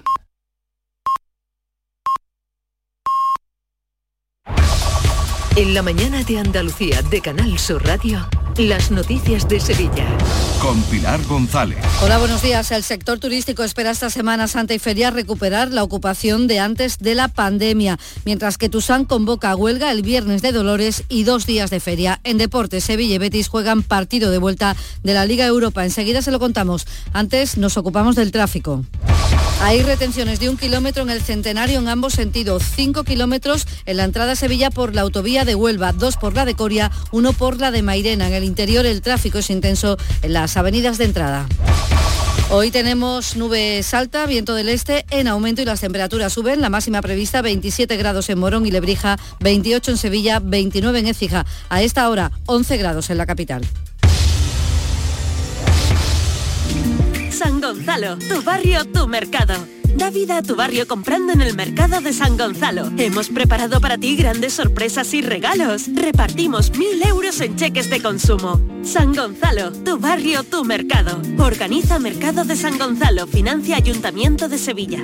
En 5.58 5.74
la 5.74 5.82
mañana 5.82 6.22
de 6.22 6.38
Andalucía 6.38 7.02
de 7.04 7.22
Canal 7.22 7.58
Sur 7.58 7.82
Radio, 7.86 8.28
las 8.58 8.92
noticias 8.92 9.48
de 9.48 9.62
Sevilla. 9.62 10.06
Con 10.62 10.82
Pilar 10.84 11.24
González. 11.28 11.78
Hola, 12.04 12.18
buenos 12.18 12.42
días. 12.42 12.72
El 12.72 12.84
sector 12.84 13.20
turístico 13.20 13.64
espera 13.64 13.92
esta 13.92 14.10
Semana 14.10 14.50
Santa 14.50 14.74
y 14.74 14.80
Feria 14.80 15.12
recuperar 15.12 15.72
la 15.72 15.84
ocupación 15.84 16.48
de 16.48 16.60
antes 16.60 16.98
de 16.98 17.16
la 17.16 17.30
pandemia, 17.30 17.98
mientras 18.26 18.58
que 18.58 18.68
Tusán 18.68 19.06
convoca 19.06 19.52
a 19.52 19.56
huelga 19.56 19.94
el 19.94 20.02
viernes 20.02 20.42
de 20.42 20.52
Dolores 20.52 21.06
y 21.08 21.24
dos 21.24 21.46
días 21.46 21.70
de 21.70 21.80
feria. 21.80 22.20
En 22.26 22.38
deportes, 22.38 22.84
Sevilla 22.84 23.16
y 23.16 23.20
Betis 23.20 23.48
juegan 23.48 23.82
partido 23.82 24.32
de 24.32 24.40
vuelta 24.40 24.76
de 25.04 25.14
la 25.14 25.26
Liga 25.26 25.46
Europa. 25.46 25.86
Enseguida 25.86 26.22
se 26.22 26.32
lo 26.32 26.40
contamos. 26.40 26.86
Antes 27.14 27.58
nos 27.58 27.78
ocupamos 27.78 28.18
del 28.18 28.34
tráfico. 28.34 28.84
Hay 29.62 29.82
retenciones 29.82 30.40
de 30.40 30.50
un 30.50 30.58
kilómetro 30.58 31.04
en 31.04 31.10
el 31.10 31.22
centenario 31.22 31.80
en 31.80 31.88
ambos 31.88 32.14
sentidos, 32.14 32.64
cinco 32.76 33.04
kilómetros 33.04 33.66
en 33.86 33.98
la 33.98 34.04
entrada 34.04 34.34
a 34.34 34.36
Sevilla 34.36 34.70
por 34.70 34.94
la 34.94 35.02
autovía 35.02 35.44
de 35.44 35.56
Huelva, 35.56 35.92
dos 35.92 36.18
por 36.18 36.36
la 36.36 36.46
de 36.46 36.56
Coria, 36.56 36.92
uno 37.12 37.34
por 37.34 37.60
la 37.60 37.72
de 37.72 37.82
Mairena. 37.82 38.28
En 38.28 38.34
el 38.34 38.44
interior 38.44 38.86
el 38.86 39.02
tráfico 39.02 39.40
es 39.40 39.50
intenso 39.50 39.98
en 40.22 40.34
las 40.34 40.56
avenidas 40.58 40.98
de 40.98 41.06
entrada. 41.06 41.48
Hoy 42.52 42.70
tenemos 42.70 43.36
nubes 43.36 43.92
alta, 43.96 44.28
viento 44.28 44.54
del 44.54 44.70
este 44.70 45.04
en 45.10 45.28
aumento 45.28 45.64
y 45.64 45.66
las 45.66 45.82
temperaturas 45.82 46.32
suben. 46.32 46.62
La 46.62 46.70
máxima 46.70 47.02
prevista 47.02 47.42
27 47.42 47.98
grados 47.98 48.30
en 48.30 48.38
Morón 48.38 48.68
y 48.68 48.72
Lebrija, 48.72 49.18
28 49.40 49.92
en 49.92 49.98
Sevilla, 49.98 50.40
29 50.40 51.00
en 51.00 51.08
Écija. 51.08 51.46
A 51.70 51.82
esta 51.82 52.08
hora 52.08 52.32
11 52.46 52.78
grados 52.78 53.10
en 53.10 53.18
la 53.18 53.26
capital. 53.26 53.66
San 57.46 57.62
Gonzalo, 57.62 58.18
tu 58.18 58.42
barrio, 58.42 58.86
tu 58.86 59.08
mercado. 59.08 59.54
Da 59.96 60.10
vida 60.10 60.38
a 60.38 60.42
tu 60.42 60.56
barrio 60.56 60.88
comprando 60.88 61.32
en 61.32 61.42
el 61.42 61.56
mercado 61.56 62.02
de 62.02 62.12
San 62.12 62.38
Gonzalo. 62.38 62.90
Hemos 62.98 63.30
preparado 63.30 63.80
para 63.80 64.00
ti 64.00 64.16
grandes 64.16 64.54
sorpresas 64.54 65.14
y 65.14 65.22
regalos. 65.22 65.86
Repartimos 65.94 66.76
mil 66.76 67.00
euros 67.04 67.40
en 67.42 67.56
cheques 67.56 67.92
de 67.92 68.02
consumo. 68.02 68.60
San 68.82 69.14
Gonzalo, 69.14 69.72
tu 69.72 70.00
barrio, 70.00 70.44
tu 70.44 70.66
mercado. 70.66 71.22
Organiza 71.38 72.00
Mercado 72.00 72.46
de 72.46 72.56
San 72.56 72.80
Gonzalo, 72.80 73.28
financia 73.28 73.78
Ayuntamiento 73.78 74.50
de 74.50 74.58
Sevilla. 74.58 75.04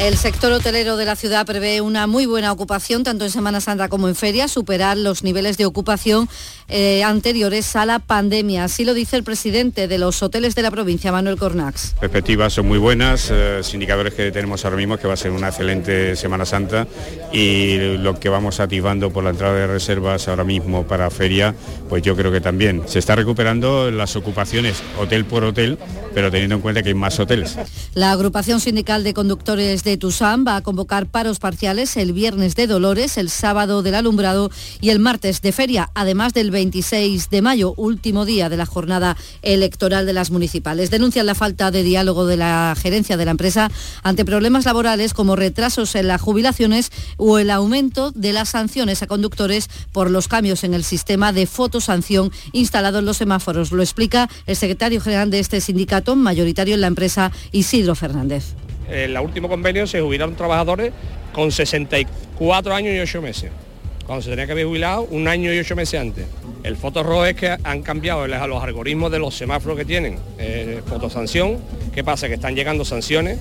El 0.00 0.16
sector 0.16 0.50
hotelero 0.50 0.96
de 0.96 1.04
la 1.04 1.14
ciudad 1.14 1.44
prevé 1.44 1.82
una 1.82 2.06
muy 2.06 2.24
buena 2.24 2.50
ocupación, 2.52 3.04
tanto 3.04 3.26
en 3.26 3.30
Semana 3.30 3.60
Santa 3.60 3.90
como 3.90 4.08
en 4.08 4.14
feria, 4.14 4.48
superar 4.48 4.96
los 4.96 5.22
niveles 5.22 5.58
de 5.58 5.66
ocupación 5.66 6.26
eh, 6.68 7.04
anteriores 7.04 7.76
a 7.76 7.84
la 7.84 7.98
pandemia. 7.98 8.64
Así 8.64 8.86
lo 8.86 8.94
dice 8.94 9.16
el 9.16 9.24
presidente 9.24 9.88
de 9.88 9.98
los 9.98 10.22
hoteles 10.22 10.54
de 10.54 10.62
la 10.62 10.70
provincia, 10.70 11.12
Manuel 11.12 11.36
Cornax. 11.36 11.96
Perspectivas 12.00 12.54
son 12.54 12.66
muy 12.66 12.78
buenas, 12.78 13.28
eh, 13.30 13.56
los 13.58 13.74
indicadores 13.74 14.14
que 14.14 14.32
tenemos 14.32 14.64
ahora 14.64 14.78
mismo 14.78 14.94
es 14.94 15.02
que 15.02 15.06
va 15.06 15.12
a 15.12 15.18
ser 15.18 15.32
una 15.32 15.48
excelente 15.48 16.16
Semana 16.16 16.46
Santa 16.46 16.86
y 17.30 17.98
lo 17.98 18.18
que 18.18 18.30
vamos 18.30 18.58
activando 18.58 19.12
por 19.12 19.22
la 19.22 19.30
entrada 19.30 19.54
de 19.54 19.66
reservas 19.66 20.28
ahora 20.28 20.44
mismo 20.44 20.86
para 20.86 21.10
feria, 21.10 21.54
pues 21.90 22.02
yo 22.02 22.16
creo 22.16 22.32
que 22.32 22.40
también 22.40 22.84
se 22.86 23.00
está 23.00 23.16
recuperando 23.16 23.90
las 23.90 24.16
ocupaciones 24.16 24.82
hotel 24.98 25.26
por 25.26 25.44
hotel, 25.44 25.76
pero 26.14 26.30
teniendo 26.30 26.54
en 26.54 26.62
cuenta 26.62 26.82
que 26.82 26.88
hay 26.88 26.94
más 26.94 27.20
hoteles. 27.20 27.58
La 27.92 28.12
agrupación 28.12 28.60
sindical 28.60 29.04
de 29.04 29.12
conductores 29.12 29.84
de 29.84 29.89
Tusam 29.96 30.46
va 30.46 30.56
a 30.56 30.62
convocar 30.62 31.06
paros 31.06 31.38
parciales 31.38 31.96
el 31.96 32.12
viernes 32.12 32.54
de 32.54 32.66
Dolores, 32.66 33.16
el 33.18 33.30
sábado 33.30 33.82
del 33.82 33.94
alumbrado 33.94 34.50
y 34.80 34.90
el 34.90 34.98
martes 34.98 35.42
de 35.42 35.52
feria, 35.52 35.90
además 35.94 36.32
del 36.32 36.50
26 36.50 37.30
de 37.30 37.42
mayo, 37.42 37.74
último 37.76 38.24
día 38.24 38.48
de 38.48 38.56
la 38.56 38.66
jornada 38.66 39.16
electoral 39.42 40.06
de 40.06 40.12
las 40.12 40.30
municipales. 40.30 40.90
Denuncian 40.90 41.26
la 41.26 41.34
falta 41.34 41.70
de 41.70 41.82
diálogo 41.82 42.26
de 42.26 42.36
la 42.36 42.74
gerencia 42.80 43.16
de 43.16 43.24
la 43.24 43.30
empresa 43.32 43.70
ante 44.02 44.24
problemas 44.24 44.64
laborales 44.64 45.14
como 45.14 45.36
retrasos 45.36 45.94
en 45.94 46.08
las 46.08 46.20
jubilaciones 46.20 46.90
o 47.16 47.38
el 47.38 47.50
aumento 47.50 48.10
de 48.12 48.32
las 48.32 48.50
sanciones 48.50 49.02
a 49.02 49.06
conductores 49.06 49.68
por 49.92 50.10
los 50.10 50.28
cambios 50.28 50.64
en 50.64 50.74
el 50.74 50.84
sistema 50.84 51.32
de 51.32 51.46
fotosanción 51.46 52.30
instalado 52.52 53.00
en 53.00 53.04
los 53.04 53.16
semáforos. 53.16 53.72
Lo 53.72 53.82
explica 53.82 54.28
el 54.46 54.56
secretario 54.56 55.00
general 55.00 55.30
de 55.30 55.40
este 55.40 55.60
sindicato, 55.60 56.16
mayoritario 56.16 56.74
en 56.74 56.80
la 56.80 56.86
empresa, 56.86 57.32
Isidro 57.52 57.94
Fernández. 57.94 58.54
En 58.90 59.10
el 59.10 59.18
último 59.18 59.48
convenio 59.48 59.86
se 59.86 60.00
jubilaron 60.00 60.34
trabajadores 60.34 60.92
con 61.32 61.52
64 61.52 62.74
años 62.74 62.94
y 62.94 62.98
8 62.98 63.22
meses, 63.22 63.50
cuando 64.04 64.22
se 64.22 64.30
tenía 64.30 64.46
que 64.46 64.52
haber 64.52 64.66
jubilado 64.66 65.02
un 65.10 65.28
año 65.28 65.52
y 65.52 65.58
8 65.58 65.76
meses 65.76 66.00
antes. 66.00 66.26
El 66.64 66.76
fotorrojo 66.76 67.24
es 67.24 67.36
que 67.36 67.56
han 67.62 67.82
cambiado 67.82 68.26
los 68.26 68.62
algoritmos 68.62 69.12
de 69.12 69.18
los 69.18 69.34
semáforos 69.34 69.78
que 69.78 69.84
tienen, 69.84 70.18
eh, 70.38 70.82
fotosanción, 70.86 71.58
¿qué 71.94 72.02
pasa? 72.02 72.28
Que 72.28 72.34
están 72.34 72.54
llegando 72.54 72.84
sanciones 72.84 73.38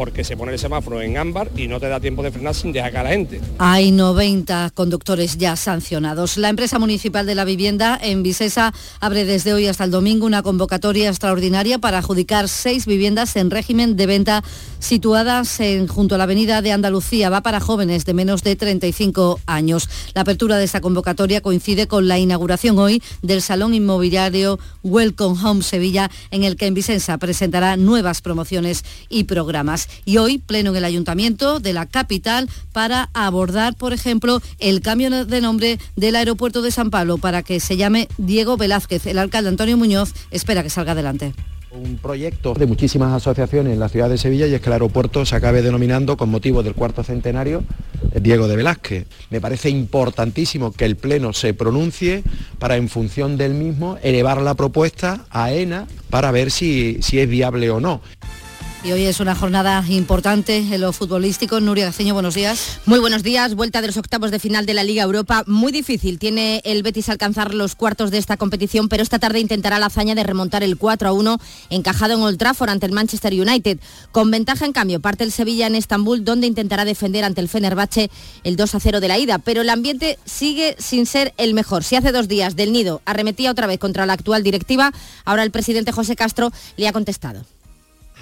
porque 0.00 0.24
se 0.24 0.34
pone 0.34 0.50
el 0.50 0.58
semáforo 0.58 1.02
en 1.02 1.18
ámbar 1.18 1.50
y 1.54 1.68
no 1.68 1.78
te 1.78 1.86
da 1.86 2.00
tiempo 2.00 2.22
de 2.22 2.30
frenar 2.30 2.54
sin 2.54 2.72
dejar 2.72 2.96
a 2.96 3.02
la 3.02 3.10
gente. 3.10 3.38
Hay 3.58 3.90
90 3.90 4.70
conductores 4.72 5.36
ya 5.36 5.56
sancionados. 5.56 6.38
La 6.38 6.48
empresa 6.48 6.78
municipal 6.78 7.26
de 7.26 7.34
la 7.34 7.44
vivienda 7.44 8.00
en 8.00 8.22
Visesa 8.22 8.72
abre 9.00 9.26
desde 9.26 9.52
hoy 9.52 9.66
hasta 9.66 9.84
el 9.84 9.90
domingo 9.90 10.24
una 10.24 10.42
convocatoria 10.42 11.10
extraordinaria 11.10 11.76
para 11.80 11.98
adjudicar 11.98 12.48
seis 12.48 12.86
viviendas 12.86 13.36
en 13.36 13.50
régimen 13.50 13.94
de 13.96 14.06
venta 14.06 14.42
situadas 14.78 15.60
en, 15.60 15.86
junto 15.86 16.14
a 16.14 16.18
la 16.18 16.24
avenida 16.24 16.62
de 16.62 16.72
Andalucía. 16.72 17.28
Va 17.28 17.42
para 17.42 17.60
jóvenes 17.60 18.06
de 18.06 18.14
menos 18.14 18.42
de 18.42 18.56
35 18.56 19.38
años. 19.44 19.86
La 20.14 20.22
apertura 20.22 20.56
de 20.56 20.64
esta 20.64 20.80
convocatoria 20.80 21.42
coincide 21.42 21.88
con 21.88 22.08
la 22.08 22.18
inauguración 22.18 22.78
hoy 22.78 23.02
del 23.20 23.42
Salón 23.42 23.74
Inmobiliario 23.74 24.58
Welcome 24.82 25.38
Home 25.44 25.62
Sevilla, 25.62 26.10
en 26.30 26.44
el 26.44 26.56
que 26.56 26.68
en 26.68 26.72
Vicenza 26.72 27.18
presentará 27.18 27.76
nuevas 27.76 28.22
promociones 28.22 28.82
y 29.10 29.24
programas. 29.24 29.89
Y 30.04 30.18
hoy, 30.18 30.38
pleno 30.38 30.70
en 30.70 30.76
el 30.76 30.84
Ayuntamiento 30.84 31.60
de 31.60 31.72
la 31.72 31.86
capital 31.86 32.48
para 32.72 33.10
abordar, 33.14 33.74
por 33.74 33.92
ejemplo, 33.92 34.40
el 34.58 34.80
cambio 34.80 35.24
de 35.24 35.40
nombre 35.40 35.78
del 35.96 36.16
aeropuerto 36.16 36.62
de 36.62 36.70
San 36.70 36.90
Pablo 36.90 37.18
para 37.18 37.42
que 37.42 37.60
se 37.60 37.76
llame 37.76 38.08
Diego 38.18 38.56
Velázquez. 38.56 39.06
El 39.06 39.18
alcalde 39.18 39.48
Antonio 39.48 39.76
Muñoz 39.76 40.14
espera 40.30 40.62
que 40.62 40.70
salga 40.70 40.92
adelante 40.92 41.34
un 41.72 41.98
proyecto 41.98 42.54
de 42.54 42.66
muchísimas 42.66 43.12
asociaciones 43.12 43.72
en 43.72 43.80
la 43.80 43.88
ciudad 43.88 44.10
de 44.10 44.18
Sevilla 44.18 44.46
y 44.46 44.54
es 44.54 44.60
que 44.60 44.68
el 44.68 44.74
aeropuerto 44.74 45.24
se 45.24 45.36
acabe 45.36 45.62
denominando 45.62 46.16
con 46.16 46.28
motivo 46.28 46.62
del 46.62 46.74
cuarto 46.74 47.04
centenario 47.04 47.62
Diego 48.20 48.48
de 48.48 48.56
Velázquez. 48.56 49.06
Me 49.30 49.40
parece 49.40 49.70
importantísimo 49.70 50.72
que 50.72 50.84
el 50.84 50.96
Pleno 50.96 51.32
se 51.32 51.54
pronuncie 51.54 52.24
para 52.58 52.76
en 52.76 52.88
función 52.88 53.36
del 53.36 53.54
mismo 53.54 53.98
elevar 54.02 54.42
la 54.42 54.54
propuesta 54.54 55.26
a 55.30 55.52
ENA 55.52 55.86
para 56.10 56.32
ver 56.32 56.50
si, 56.50 56.98
si 57.02 57.20
es 57.20 57.28
viable 57.28 57.70
o 57.70 57.80
no. 57.80 58.00
Y 58.82 58.92
hoy 58.92 59.04
es 59.04 59.20
una 59.20 59.34
jornada 59.34 59.84
importante 59.88 60.56
en 60.56 60.80
lo 60.80 60.94
futbolístico. 60.94 61.60
Nuria 61.60 61.84
Gaceño, 61.84 62.14
buenos 62.14 62.34
días. 62.34 62.78
Muy 62.86 62.98
buenos 62.98 63.22
días. 63.22 63.54
Vuelta 63.54 63.82
de 63.82 63.88
los 63.88 63.98
octavos 63.98 64.30
de 64.30 64.38
final 64.38 64.64
de 64.64 64.72
la 64.72 64.84
Liga 64.84 65.02
Europa. 65.02 65.44
Muy 65.46 65.70
difícil. 65.70 66.18
Tiene 66.18 66.62
el 66.64 66.82
Betis 66.82 67.10
alcanzar 67.10 67.52
los 67.52 67.74
cuartos 67.74 68.10
de 68.10 68.16
esta 68.16 68.38
competición, 68.38 68.88
pero 68.88 69.02
esta 69.02 69.18
tarde 69.18 69.38
intentará 69.38 69.78
la 69.78 69.86
hazaña 69.86 70.14
de 70.14 70.22
remontar 70.22 70.62
el 70.62 70.78
4 70.78 71.10
a 71.10 71.12
1 71.12 71.38
encajado 71.68 72.14
en 72.14 72.22
Old 72.22 72.38
Trafford 72.38 72.70
ante 72.70 72.86
el 72.86 72.92
Manchester 72.92 73.34
United. 73.34 73.78
Con 74.12 74.30
ventaja, 74.30 74.64
en 74.64 74.72
cambio, 74.72 75.00
parte 75.00 75.24
el 75.24 75.32
Sevilla 75.32 75.66
en 75.66 75.74
Estambul, 75.74 76.24
donde 76.24 76.46
intentará 76.46 76.86
defender 76.86 77.24
ante 77.24 77.42
el 77.42 77.50
Fenerbahce 77.50 78.10
el 78.44 78.56
2 78.56 78.74
a 78.76 78.80
0 78.80 79.00
de 79.00 79.08
la 79.08 79.18
ida. 79.18 79.38
Pero 79.38 79.60
el 79.60 79.68
ambiente 79.68 80.18
sigue 80.24 80.74
sin 80.78 81.04
ser 81.04 81.34
el 81.36 81.52
mejor. 81.52 81.84
Si 81.84 81.96
hace 81.96 82.12
dos 82.12 82.28
días 82.28 82.56
del 82.56 82.72
Nido 82.72 83.02
arremetía 83.04 83.50
otra 83.50 83.66
vez 83.66 83.78
contra 83.78 84.06
la 84.06 84.14
actual 84.14 84.42
directiva, 84.42 84.90
ahora 85.26 85.42
el 85.42 85.50
presidente 85.50 85.92
José 85.92 86.16
Castro 86.16 86.50
le 86.78 86.88
ha 86.88 86.92
contestado. 86.94 87.44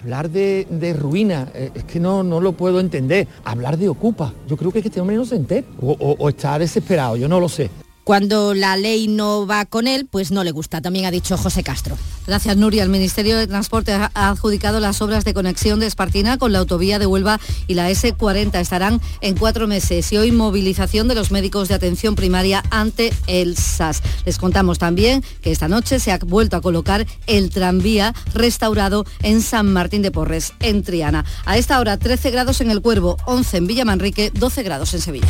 Hablar 0.00 0.30
de, 0.30 0.96
ruina, 0.98 1.48
eh, 1.54 1.70
es 1.74 1.84
que 1.84 1.98
no, 1.98 2.22
no 2.22 2.40
lo 2.40 2.52
puedo 2.52 2.80
entender. 2.80 3.26
Hablar 3.44 3.76
de 3.76 3.88
ocupa, 3.88 4.32
yo 4.48 4.56
creo 4.56 4.70
que, 4.70 4.78
este 4.78 5.00
hombre 5.00 5.16
no 5.16 5.24
se 5.24 5.36
entera 5.36 5.66
o, 5.80 5.92
o 5.92 6.28
está 6.28 6.58
desesperado, 6.58 7.16
yo 7.16 7.28
no 7.28 7.40
lo 7.40 7.48
sé. 7.48 7.70
Cuando 8.08 8.54
la 8.54 8.78
ley 8.78 9.06
no 9.06 9.46
va 9.46 9.66
con 9.66 9.86
él, 9.86 10.06
pues 10.10 10.30
no 10.30 10.42
le 10.42 10.50
gusta, 10.50 10.80
también 10.80 11.04
ha 11.04 11.10
dicho 11.10 11.36
José 11.36 11.62
Castro. 11.62 11.94
Gracias, 12.26 12.56
Nuria. 12.56 12.82
El 12.82 12.88
Ministerio 12.88 13.36
de 13.36 13.46
Transporte 13.46 13.92
ha 13.92 14.10
adjudicado 14.14 14.80
las 14.80 15.02
obras 15.02 15.26
de 15.26 15.34
conexión 15.34 15.78
de 15.78 15.84
Espartina 15.84 16.38
con 16.38 16.50
la 16.50 16.60
autovía 16.60 16.98
de 16.98 17.04
Huelva 17.04 17.38
y 17.66 17.74
la 17.74 17.90
S40. 17.90 18.60
Estarán 18.60 19.02
en 19.20 19.36
cuatro 19.36 19.66
meses 19.66 20.10
y 20.10 20.16
hoy 20.16 20.32
movilización 20.32 21.06
de 21.06 21.16
los 21.16 21.30
médicos 21.30 21.68
de 21.68 21.74
atención 21.74 22.14
primaria 22.14 22.64
ante 22.70 23.12
el 23.26 23.58
SAS. 23.58 24.02
Les 24.24 24.38
contamos 24.38 24.78
también 24.78 25.22
que 25.42 25.52
esta 25.52 25.68
noche 25.68 26.00
se 26.00 26.10
ha 26.10 26.16
vuelto 26.16 26.56
a 26.56 26.62
colocar 26.62 27.06
el 27.26 27.50
tranvía 27.50 28.14
restaurado 28.32 29.04
en 29.22 29.42
San 29.42 29.70
Martín 29.70 30.00
de 30.00 30.10
Porres, 30.10 30.54
en 30.60 30.82
Triana. 30.82 31.26
A 31.44 31.58
esta 31.58 31.78
hora 31.78 31.98
13 31.98 32.30
grados 32.30 32.62
en 32.62 32.70
el 32.70 32.80
Cuervo, 32.80 33.18
11 33.26 33.58
en 33.58 33.66
Villamanrique, 33.66 34.30
12 34.30 34.62
grados 34.62 34.94
en 34.94 35.02
Sevilla. 35.02 35.28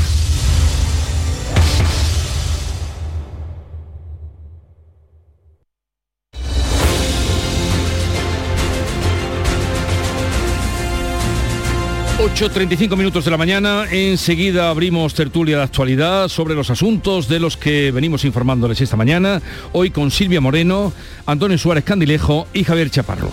8.35 12.38 12.96
minutos 12.96 13.24
de 13.24 13.32
la 13.32 13.36
mañana, 13.36 13.86
enseguida 13.90 14.70
abrimos 14.70 15.12
tertulia 15.12 15.56
de 15.56 15.64
actualidad 15.64 16.28
sobre 16.28 16.54
los 16.54 16.70
asuntos 16.70 17.26
de 17.26 17.40
los 17.40 17.56
que 17.56 17.90
venimos 17.90 18.24
informándoles 18.24 18.80
esta 18.80 18.96
mañana, 18.96 19.42
hoy 19.72 19.90
con 19.90 20.12
Silvia 20.12 20.40
Moreno, 20.40 20.92
Antonio 21.26 21.58
Suárez 21.58 21.82
Candilejo 21.82 22.46
y 22.54 22.62
Javier 22.62 22.90
Chaparro. 22.90 23.28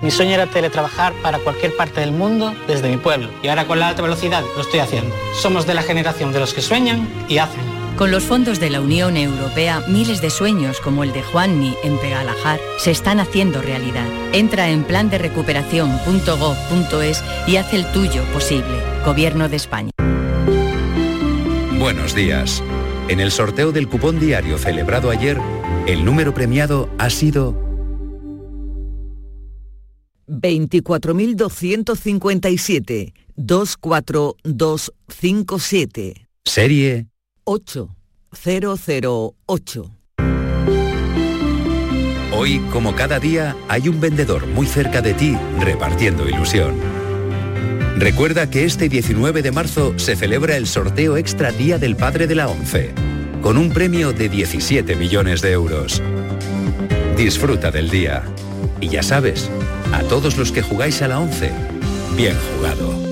Mi 0.00 0.12
sueño 0.12 0.34
era 0.34 0.46
teletrabajar 0.46 1.14
para 1.24 1.40
cualquier 1.40 1.74
parte 1.74 2.02
del 2.02 2.12
mundo 2.12 2.54
desde 2.68 2.88
mi 2.88 2.98
pueblo 2.98 3.30
y 3.42 3.48
ahora 3.48 3.66
con 3.66 3.80
la 3.80 3.88
alta 3.88 4.02
velocidad 4.02 4.44
lo 4.54 4.62
estoy 4.62 4.78
haciendo. 4.78 5.12
Somos 5.40 5.66
de 5.66 5.74
la 5.74 5.82
generación 5.82 6.32
de 6.32 6.38
los 6.38 6.54
que 6.54 6.62
sueñan 6.62 7.08
y 7.28 7.38
hacen. 7.38 7.81
Con 7.96 8.10
los 8.10 8.24
fondos 8.24 8.58
de 8.58 8.70
la 8.70 8.80
Unión 8.80 9.18
Europea, 9.18 9.84
miles 9.86 10.22
de 10.22 10.30
sueños 10.30 10.80
como 10.80 11.04
el 11.04 11.12
de 11.12 11.22
Juanni 11.22 11.74
en 11.84 11.98
Pegalajar 11.98 12.58
se 12.78 12.90
están 12.90 13.20
haciendo 13.20 13.60
realidad. 13.60 14.08
Entra 14.32 14.70
en 14.70 14.84
plan 14.84 15.10
de 15.10 15.18
recuperación.gov.es 15.18 17.22
y 17.46 17.56
haz 17.56 17.74
el 17.74 17.84
tuyo 17.92 18.24
posible. 18.32 18.80
Gobierno 19.04 19.46
de 19.48 19.56
España. 19.56 19.90
Buenos 21.78 22.14
días. 22.14 22.62
En 23.08 23.20
el 23.20 23.30
sorteo 23.30 23.72
del 23.72 23.88
cupón 23.88 24.18
diario 24.18 24.56
celebrado 24.56 25.10
ayer, 25.10 25.36
el 25.86 26.02
número 26.04 26.32
premiado 26.32 26.88
ha 26.98 27.10
sido 27.10 27.60
24.257 30.28 33.12
24257. 33.36 36.28
Serie 36.44 37.11
8008. 37.44 39.90
Hoy, 42.34 42.60
como 42.72 42.94
cada 42.94 43.20
día, 43.20 43.54
hay 43.68 43.88
un 43.88 44.00
vendedor 44.00 44.46
muy 44.46 44.66
cerca 44.66 45.02
de 45.02 45.14
ti 45.14 45.36
repartiendo 45.60 46.28
ilusión. 46.28 46.74
Recuerda 47.98 48.50
que 48.50 48.64
este 48.64 48.88
19 48.88 49.42
de 49.42 49.52
marzo 49.52 49.98
se 49.98 50.16
celebra 50.16 50.56
el 50.56 50.66
sorteo 50.66 51.16
extra 51.16 51.52
Día 51.52 51.78
del 51.78 51.94
Padre 51.94 52.26
de 52.26 52.34
la 52.34 52.48
ONCE, 52.48 52.92
con 53.42 53.58
un 53.58 53.70
premio 53.70 54.12
de 54.12 54.28
17 54.28 54.96
millones 54.96 55.42
de 55.42 55.52
euros. 55.52 56.02
Disfruta 57.16 57.70
del 57.70 57.90
día. 57.90 58.24
Y 58.80 58.88
ya 58.88 59.02
sabes, 59.02 59.50
a 59.92 60.02
todos 60.02 60.36
los 60.36 60.50
que 60.50 60.62
jugáis 60.62 61.02
a 61.02 61.08
la 61.08 61.20
ONCE, 61.20 61.52
bien 62.16 62.36
jugado. 62.56 63.11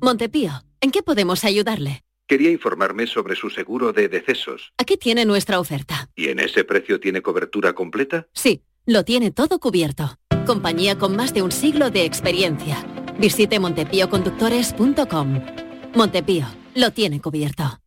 Montepío, 0.00 0.50
¿en 0.80 0.90
qué 0.90 1.02
podemos 1.02 1.44
ayudarle? 1.44 2.02
Quería 2.28 2.50
informarme 2.50 3.06
sobre 3.06 3.36
su 3.36 3.50
seguro 3.50 3.92
de 3.92 4.08
decesos. 4.08 4.72
Aquí 4.78 4.96
tiene 4.96 5.24
nuestra 5.24 5.60
oferta. 5.60 6.10
¿Y 6.16 6.28
en 6.28 6.40
ese 6.40 6.64
precio 6.64 6.98
tiene 7.00 7.22
cobertura 7.22 7.72
completa? 7.72 8.26
Sí, 8.32 8.62
lo 8.84 9.04
tiene 9.04 9.30
todo 9.30 9.58
cubierto. 9.60 10.18
Compañía 10.44 10.98
con 10.98 11.16
más 11.16 11.32
de 11.32 11.42
un 11.42 11.52
siglo 11.52 11.90
de 11.90 12.04
experiencia. 12.04 12.84
Visite 13.18 13.58
montepíoconductores.com. 13.58 15.40
Montepío, 15.94 16.46
lo 16.74 16.90
tiene 16.90 17.20
cubierto. 17.20 17.80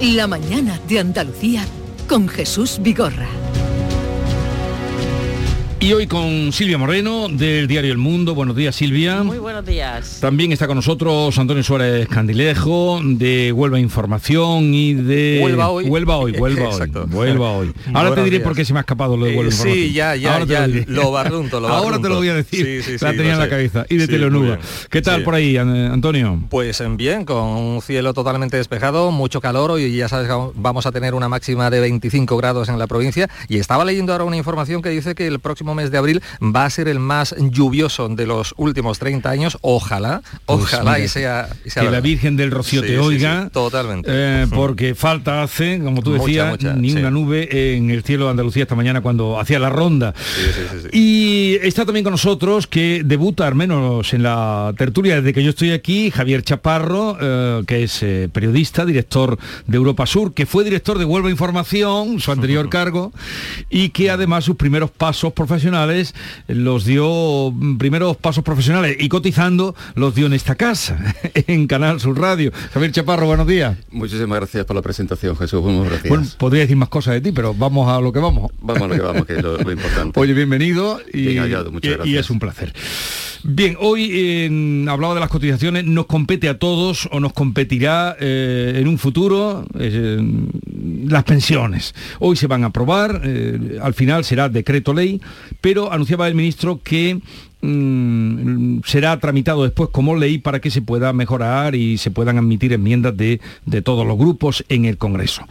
La 0.00 0.26
mañana 0.26 0.78
de 0.88 0.98
Andalucía 0.98 1.64
con 2.08 2.28
Jesús 2.28 2.78
Vigorra. 2.82 3.43
Y 5.84 5.92
hoy 5.92 6.06
con 6.06 6.50
Silvia 6.50 6.78
Moreno 6.78 7.28
del 7.28 7.66
diario 7.66 7.92
El 7.92 7.98
Mundo. 7.98 8.34
Buenos 8.34 8.56
días 8.56 8.74
Silvia. 8.74 9.22
Muy 9.22 9.36
buenos 9.36 9.66
días. 9.66 10.16
También 10.18 10.50
está 10.50 10.66
con 10.66 10.76
nosotros 10.76 11.38
Antonio 11.38 11.62
Suárez 11.62 12.08
Candilejo 12.08 13.02
de 13.04 13.52
Huelva 13.52 13.78
Información 13.78 14.72
y 14.72 14.94
de 14.94 15.40
Huelva 15.44 15.68
hoy. 15.68 15.84
Huelva 15.84 16.16
hoy, 16.16 16.32
Huelva 16.32 16.70
hoy. 16.70 16.90
Huelva 17.12 17.50
hoy. 17.50 17.74
Ahora 17.92 18.14
te 18.14 18.24
diré 18.24 18.40
por 18.40 18.56
qué 18.56 18.64
se 18.64 18.72
me 18.72 18.78
ha 18.78 18.80
escapado 18.80 19.18
lo 19.18 19.26
de 19.26 19.36
Huelva 19.36 19.52
eh, 19.52 19.56
Información. 19.56 19.74
Sí, 19.74 19.92
ya, 19.92 20.16
ya, 20.16 20.32
Ahora 20.32 20.46
ya. 20.46 20.66
Lo, 20.86 21.12
barrunto, 21.12 21.60
lo 21.60 21.68
Ahora 21.74 21.98
te 22.00 22.08
lo 22.08 22.14
voy 22.14 22.30
a 22.30 22.34
decir. 22.34 22.82
la 23.02 23.10
tenía 23.10 23.34
en 23.34 23.38
la 23.40 23.50
cabeza. 23.50 23.84
Y 23.90 23.98
de 23.98 24.08
Telenuba. 24.08 24.58
¿Qué 24.88 25.02
tal 25.02 25.22
por 25.22 25.34
ahí, 25.34 25.58
Antonio? 25.58 26.40
Pues 26.48 26.82
bien, 26.96 27.26
con 27.26 27.44
un 27.44 27.82
cielo 27.82 28.14
totalmente 28.14 28.56
despejado, 28.56 29.10
mucho 29.10 29.42
calor 29.42 29.78
y 29.78 29.94
ya 29.94 30.08
sabes 30.08 30.28
que 30.28 30.34
vamos 30.54 30.86
a 30.86 30.92
tener 30.92 31.12
una 31.12 31.28
máxima 31.28 31.68
de 31.68 31.80
25 31.80 32.38
grados 32.38 32.70
en 32.70 32.78
la 32.78 32.86
provincia. 32.86 33.28
Y 33.48 33.58
estaba 33.58 33.84
leyendo 33.84 34.12
ahora 34.12 34.24
una 34.24 34.38
información 34.38 34.80
que 34.80 34.88
dice 34.88 35.14
que 35.14 35.26
el 35.26 35.40
próximo 35.40 35.73
mes 35.74 35.90
de 35.90 35.98
abril 35.98 36.22
va 36.42 36.64
a 36.64 36.70
ser 36.70 36.88
el 36.88 36.98
más 36.98 37.34
lluvioso 37.38 38.08
de 38.08 38.26
los 38.26 38.54
últimos 38.56 38.98
30 38.98 39.28
años. 39.30 39.58
Ojalá, 39.60 40.22
Pues 40.46 40.60
ojalá 40.62 40.92
mira, 40.92 41.04
y 41.04 41.08
sea... 41.08 41.48
y 41.64 41.70
sea 41.70 41.82
que 41.82 41.90
la. 41.90 42.00
Virgen 42.00 42.36
del 42.36 42.50
Rocío 42.50 42.80
Sí, 42.82 42.86
te 42.88 42.92
sí, 42.94 42.98
oiga. 42.98 43.44
sí, 43.44 43.50
totalmente. 43.50 44.08
eh, 44.12 44.46
porque 44.54 44.94
falta 44.94 45.42
hace, 45.42 45.80
como 45.82 46.02
tú 46.02 46.10
Mucha, 46.10 46.22
decías, 46.24 46.50
mucha, 46.50 46.74
ni 46.74 46.92
una 46.92 47.10
nube 47.10 47.76
en 47.76 47.90
el 47.90 48.02
cielo 48.02 48.26
de 48.26 48.32
Andalucía 48.32 48.62
esta 48.64 48.74
mañana 48.74 49.00
cuando 49.00 49.38
hacía 49.40 49.58
la 49.58 49.70
ronda. 49.70 50.14
Y 50.92 51.56
está 51.62 51.84
también 51.84 52.04
con 52.04 52.12
nosotros 52.12 52.66
que 52.66 53.02
debuta, 53.04 53.46
al 53.46 53.54
menos 53.54 54.12
en 54.12 54.22
la 54.22 54.72
tertulia 54.76 55.16
desde 55.16 55.32
que 55.32 55.42
yo 55.42 55.50
estoy 55.50 55.70
aquí, 55.72 56.10
Javier 56.10 56.42
Chaparro, 56.42 57.16
eh, 57.20 57.62
que 57.66 57.84
es 57.84 58.02
eh, 58.02 58.28
periodista, 58.32 58.84
director 58.84 59.38
de 59.66 59.76
Europa 59.76 60.06
Sur, 60.06 60.34
que 60.34 60.46
fue 60.46 60.64
director 60.64 60.98
de 60.98 61.04
Huelva 61.04 61.30
Información, 61.30 62.20
su 62.20 62.32
anterior 62.32 62.68
cargo, 62.70 63.12
y 63.70 63.88
que 63.90 64.10
además 64.10 64.44
sus 64.44 64.56
primeros 64.56 64.90
pasos 64.90 65.32
profesionales 65.32 65.63
los 66.48 66.84
dio, 66.84 67.50
mm, 67.54 67.76
primeros 67.78 68.16
pasos 68.16 68.44
profesionales 68.44 68.96
y 68.98 69.08
cotizando 69.08 69.74
los 69.94 70.14
dio 70.14 70.26
en 70.26 70.32
esta 70.34 70.54
casa, 70.54 71.14
en 71.34 71.66
Canal 71.66 72.00
Sur 72.00 72.18
Radio. 72.18 72.52
Javier 72.72 72.92
Chaparro, 72.92 73.26
buenos 73.26 73.46
días. 73.46 73.76
Muchísimas 73.90 74.38
gracias 74.38 74.64
por 74.64 74.76
la 74.76 74.82
presentación, 74.82 75.36
Jesús. 75.36 75.62
Muy 75.62 75.86
gracias. 75.88 76.08
Bueno, 76.08 76.26
podría 76.38 76.62
decir 76.62 76.76
más 76.76 76.88
cosas 76.88 77.14
de 77.14 77.20
ti, 77.20 77.32
pero 77.32 77.54
vamos 77.54 77.88
a 77.88 78.00
lo 78.00 78.12
que 78.12 78.18
vamos. 78.18 78.50
Vamos 78.60 78.82
a 78.82 78.86
lo 78.88 78.94
que 78.94 79.00
vamos, 79.00 79.26
que 79.26 79.34
es 79.36 79.42
lo, 79.42 79.58
lo 79.58 79.72
importante. 79.72 80.18
Oye, 80.20 80.34
bienvenido 80.34 81.00
y, 81.12 81.26
Bien 81.26 81.42
hallado, 81.42 81.70
muchas 81.72 81.90
y- 81.90 81.94
y 81.94 81.96
gracias. 81.96 82.20
es 82.26 82.30
un 82.30 82.38
placer. 82.38 82.72
Bien, 83.46 83.76
hoy 83.78 84.08
eh, 84.10 84.86
hablaba 84.88 85.12
de 85.12 85.20
las 85.20 85.28
cotizaciones, 85.28 85.84
nos 85.84 86.06
compete 86.06 86.48
a 86.48 86.58
todos 86.58 87.06
o 87.12 87.20
nos 87.20 87.34
competirá 87.34 88.16
eh, 88.18 88.78
en 88.80 88.88
un 88.88 88.96
futuro 88.96 89.66
eh, 89.78 90.18
las 91.06 91.24
pensiones. 91.24 91.94
Hoy 92.20 92.36
se 92.36 92.46
van 92.46 92.64
a 92.64 92.68
aprobar, 92.68 93.20
eh, 93.22 93.78
al 93.82 93.92
final 93.92 94.24
será 94.24 94.48
decreto 94.48 94.94
ley, 94.94 95.20
pero 95.60 95.92
anunciaba 95.92 96.26
el 96.26 96.34
ministro 96.34 96.80
que 96.82 97.20
mm, 97.64 98.80
será 98.84 99.18
tramitado 99.18 99.62
después 99.64 99.90
como 99.90 100.16
ley 100.16 100.38
para 100.38 100.60
que 100.60 100.70
se 100.70 100.82
pueda 100.82 101.12
mejorar 101.12 101.74
y 101.74 101.98
se 101.98 102.10
puedan 102.10 102.38
admitir 102.38 102.72
enmiendas 102.72 103.16
de, 103.16 103.40
de 103.66 103.82
todos 103.82 104.06
los 104.06 104.18
grupos 104.18 104.64
en 104.68 104.84
el 104.84 104.98
Congreso. 104.98 105.46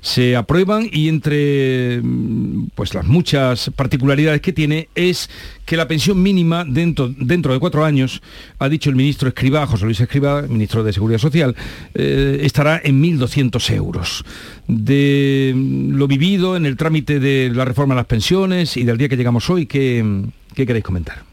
Se 0.00 0.36
aprueban 0.36 0.88
y 0.90 1.08
entre 1.08 2.00
mm, 2.02 2.68
pues 2.74 2.94
las 2.94 3.06
muchas 3.06 3.70
particularidades 3.76 4.40
que 4.40 4.52
tiene 4.52 4.88
es 4.94 5.28
que 5.66 5.76
la 5.76 5.86
pensión 5.86 6.20
mínima 6.22 6.64
dentro, 6.64 7.14
dentro 7.16 7.52
de 7.52 7.60
cuatro 7.60 7.84
años, 7.84 8.22
ha 8.58 8.68
dicho 8.68 8.90
el 8.90 8.96
ministro 8.96 9.28
Escribá, 9.28 9.66
José 9.66 9.84
Luis 9.84 10.00
Escribá, 10.00 10.42
ministro 10.42 10.82
de 10.82 10.92
Seguridad 10.92 11.20
Social, 11.20 11.54
eh, 11.94 12.40
estará 12.42 12.80
en 12.82 13.00
1.200 13.00 13.74
euros. 13.74 14.24
De 14.66 15.52
mm, 15.54 15.92
lo 15.92 16.08
vivido 16.08 16.56
en 16.56 16.66
el 16.66 16.76
trámite 16.76 17.20
de 17.20 17.50
la 17.54 17.64
reforma 17.64 17.94
de 17.94 18.00
las 18.00 18.06
pensiones 18.06 18.76
y 18.76 18.84
del 18.84 18.98
día 18.98 19.08
que 19.08 19.16
llegamos 19.16 19.48
hoy, 19.50 19.66
¿qué, 19.66 20.24
qué 20.54 20.66
queréis 20.66 20.84
comentar? 20.84 21.29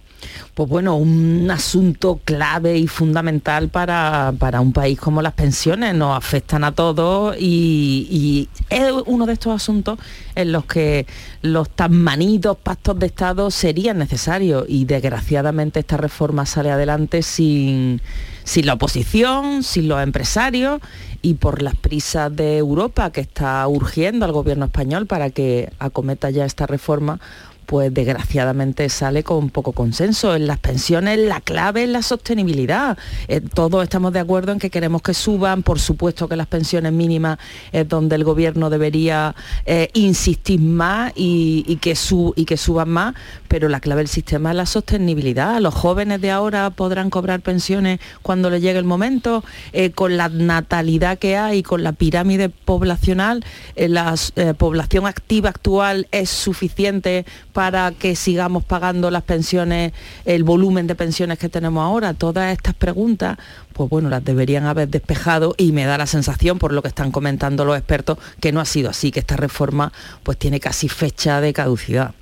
Pues 0.57 0.71
bueno, 0.71 0.95
un 0.95 1.51
asunto 1.51 2.19
clave 2.25 2.79
y 2.79 2.87
fundamental 2.87 3.69
para, 3.69 4.33
para, 4.39 4.59
un 4.59 4.73
país 4.73 4.99
como 4.99 5.21
las 5.21 5.33
pensiones, 5.33 5.93
nos 5.93 6.17
afectan 6.17 6.63
a 6.63 6.71
todos 6.71 7.35
y, 7.39 8.49
es 8.71 8.91
uno 9.05 9.27
de 9.27 9.33
estos 9.33 9.53
asuntos 9.53 9.99
en 10.33 10.51
los 10.51 10.65
que 10.65 11.05
los 11.43 11.69
tan 11.69 12.01
manidos 12.01 12.57
pactos 12.57 12.97
de 12.97 13.05
Estado 13.05 13.51
serían 13.51 13.99
necesarios. 13.99 14.65
Y 14.67 14.85
desgraciadamente 14.85 15.79
esta 15.79 15.95
reforma 15.95 16.47
sale 16.47 16.71
adelante 16.71 17.21
sin, 17.21 18.01
sin 18.43 18.65
la 18.65 18.73
oposición, 18.73 19.61
sin 19.61 19.87
los 19.87 20.01
empresarios 20.01 20.81
y 21.21 21.35
por 21.35 21.61
las 21.61 21.75
prisas 21.75 22.35
de 22.35 22.57
Europa 22.57 23.11
que 23.11 23.21
está 23.21 23.67
urgiendo 23.67 24.25
al 24.25 24.31
gobierno 24.31 24.65
español 24.65 25.05
para 25.05 25.29
que 25.29 25.71
acometa 25.77 26.31
ya 26.31 26.45
esta 26.45 26.65
reforma 26.65 27.19
pues 27.67 27.93
desgraciadamente 27.93 28.87
sale 28.87 29.23
con 29.23 29.49
poco 29.49 29.73
consenso. 29.73 30.33
En 30.33 30.47
las 30.47 30.57
pensiones 30.57 31.19
la 31.19 31.41
clave 31.41 31.83
es 31.83 31.89
la 31.89 32.01
sostenibilidad. 32.01 32.97
Eh, 33.27 33.41
todos 33.41 33.83
estamos 33.83 34.13
de 34.13 34.19
acuerdo 34.19 34.53
en 34.53 34.59
que 34.59 34.69
queremos 34.69 35.01
que 35.01 35.13
suban, 35.13 35.63
por 35.63 35.77
supuesto 35.77 36.29
que 36.29 36.37
las 36.37 36.47
pensiones 36.47 36.93
mínimas 36.93 37.37
es 37.73 37.87
donde 37.87 38.15
el 38.15 38.23
gobierno 38.23 38.69
debería 38.69 39.35
eh, 39.65 39.89
insistir 39.93 40.61
más 40.61 41.11
y, 41.15 41.77
que 41.81 41.97
su, 41.97 42.33
y 42.37 42.45
que 42.45 42.55
suban 42.55 42.87
más, 42.87 43.15
pero 43.49 43.67
la 43.67 43.81
clave 43.81 43.99
del 43.99 44.07
sistema 44.07 44.51
es 44.51 44.55
la 44.55 44.65
sostenibilidad. 44.65 45.59
Los 45.59 45.73
jóvenes 45.73 46.21
de 46.21 46.31
ahora 46.31 46.69
podrán 46.69 47.09
cobrar 47.09 47.41
pensiones 47.41 47.99
cuando 48.21 48.49
les 48.49 48.61
llegue 48.61 48.79
el 48.79 48.85
momento, 48.85 49.43
eh, 49.73 49.91
con 49.91 50.15
la 50.15 50.29
natalidad 50.29 51.19
que 51.19 51.35
hay, 51.35 51.63
con 51.63 51.83
la 51.83 51.91
pirámide 51.91 52.47
poblacional, 52.47 53.43
la 53.75 54.15
población 54.57 55.05
activa 55.05 55.49
actual 55.49 56.07
es 56.11 56.29
suficiente 56.29 57.25
para 57.57 57.91
que 57.91 58.15
sigamos 58.15 58.63
pagando 58.63 59.09
las 59.09 59.23
pensiones, 59.23 59.91
el 60.25 60.43
volumen 60.43 60.85
de 60.85 60.93
pensiones 60.93 61.39
que 61.39 61.49
tenemos 61.49 61.83
ahora. 61.83 62.13
Todas 62.13 62.53
estas 62.53 62.75
preguntas, 62.75 63.39
pues 63.73 63.89
bueno, 63.89 64.09
las 64.09 64.23
deberían 64.23 64.67
haber 64.67 64.89
despejado 64.89 65.55
y 65.57 65.71
me 65.71 65.85
da 65.85 65.97
la 65.97 66.05
sensación, 66.05 66.59
por 66.59 66.71
lo 66.71 66.83
que 66.83 66.89
están 66.89 67.11
comentando 67.11 67.65
los 67.65 67.75
expertos, 67.75 68.19
que 68.39 68.51
no 68.51 68.59
ha 68.59 68.65
sido 68.65 68.91
así, 68.91 69.09
que 69.09 69.21
esta 69.21 69.37
reforma 69.37 69.91
pues 70.21 70.37
tiene 70.37 70.59
casi 70.59 70.87
fecha 70.87 71.41
de 71.41 71.51
caducidad. 71.51 72.13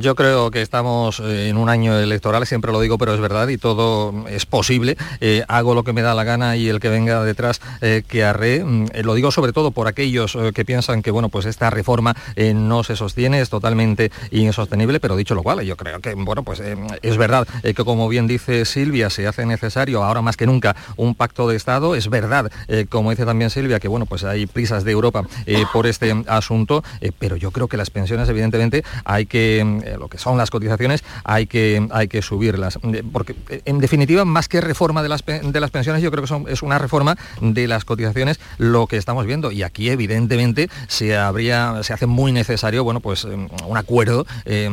Yo 0.00 0.14
creo 0.14 0.50
que 0.50 0.62
estamos 0.62 1.20
eh, 1.20 1.48
en 1.48 1.56
un 1.56 1.68
año 1.68 1.98
electoral, 1.98 2.46
siempre 2.46 2.72
lo 2.72 2.80
digo, 2.80 2.98
pero 2.98 3.14
es 3.14 3.20
verdad 3.20 3.48
y 3.48 3.58
todo 3.58 4.26
es 4.28 4.46
posible. 4.46 4.96
Eh, 5.20 5.44
hago 5.48 5.74
lo 5.74 5.84
que 5.84 5.92
me 5.92 6.02
da 6.02 6.14
la 6.14 6.24
gana 6.24 6.56
y 6.56 6.68
el 6.68 6.80
que 6.80 6.88
venga 6.88 7.22
detrás 7.24 7.60
eh, 7.80 8.02
que 8.06 8.24
arre. 8.24 8.64
Mm, 8.64 8.86
lo 9.02 9.14
digo 9.14 9.30
sobre 9.30 9.52
todo 9.52 9.72
por 9.72 9.88
aquellos 9.88 10.36
que 10.54 10.64
piensan 10.64 11.02
que 11.02 11.10
bueno, 11.10 11.28
pues 11.28 11.46
esta 11.46 11.70
reforma 11.70 12.16
no 12.54 12.84
se 12.84 12.96
sostiene, 12.96 13.40
es 13.40 13.50
totalmente 13.50 14.10
insostenible, 14.30 15.00
pero 15.00 15.16
dicho 15.16 15.34
lo 15.34 15.42
cual, 15.42 15.60
yo 15.62 15.76
creo 15.76 16.00
que 16.00 16.14
bueno, 16.14 16.42
pues 16.42 16.62
es 17.02 17.16
verdad 17.16 17.46
que 17.62 17.74
como 17.74 18.08
bien 18.08 18.26
dice 18.26 18.64
Silvia, 18.64 19.10
se 19.10 19.26
hace 19.26 19.46
necesario 19.46 20.02
ahora 20.02 20.22
más 20.22 20.36
que 20.36 20.46
nunca 20.46 20.76
un 20.96 21.14
pacto 21.14 21.48
de 21.48 21.56
Estado. 21.56 21.94
Es 21.94 22.08
verdad, 22.08 22.50
como 22.88 23.10
dice 23.10 23.24
también 23.24 23.50
Silvia, 23.50 23.80
que 23.80 23.88
bueno, 23.88 24.06
pues 24.06 24.24
hay 24.24 24.46
prisas 24.46 24.84
de 24.84 24.92
Europa 24.92 25.24
por 25.72 25.86
este 25.86 26.14
asunto, 26.26 26.82
pero 27.18 27.36
yo 27.36 27.50
creo 27.50 27.68
que 27.68 27.76
las 27.76 27.90
pensiones, 27.90 28.28
evidentemente, 28.28 28.84
hay 29.04 29.26
que 29.26 29.73
eh, 29.84 29.96
lo 29.98 30.08
que 30.08 30.18
son 30.18 30.36
las 30.36 30.50
cotizaciones, 30.50 31.04
hay 31.24 31.46
que, 31.46 31.86
hay 31.90 32.08
que 32.08 32.22
subirlas. 32.22 32.78
Porque, 33.12 33.34
en 33.64 33.78
definitiva, 33.78 34.24
más 34.24 34.48
que 34.48 34.60
reforma 34.60 35.02
de 35.02 35.08
las, 35.08 35.24
de 35.24 35.60
las 35.60 35.70
pensiones, 35.70 36.02
yo 36.02 36.10
creo 36.10 36.22
que 36.22 36.28
son, 36.28 36.46
es 36.48 36.62
una 36.62 36.78
reforma 36.78 37.16
de 37.40 37.66
las 37.68 37.84
cotizaciones 37.84 38.40
lo 38.58 38.86
que 38.86 38.96
estamos 38.96 39.26
viendo. 39.26 39.52
Y 39.52 39.62
aquí, 39.62 39.90
evidentemente, 39.90 40.68
se, 40.88 41.16
habría, 41.16 41.82
se 41.82 41.92
hace 41.92 42.06
muy 42.06 42.32
necesario 42.32 42.84
bueno, 42.84 43.00
pues, 43.00 43.24
un 43.24 43.76
acuerdo. 43.76 44.26
Eh, 44.44 44.70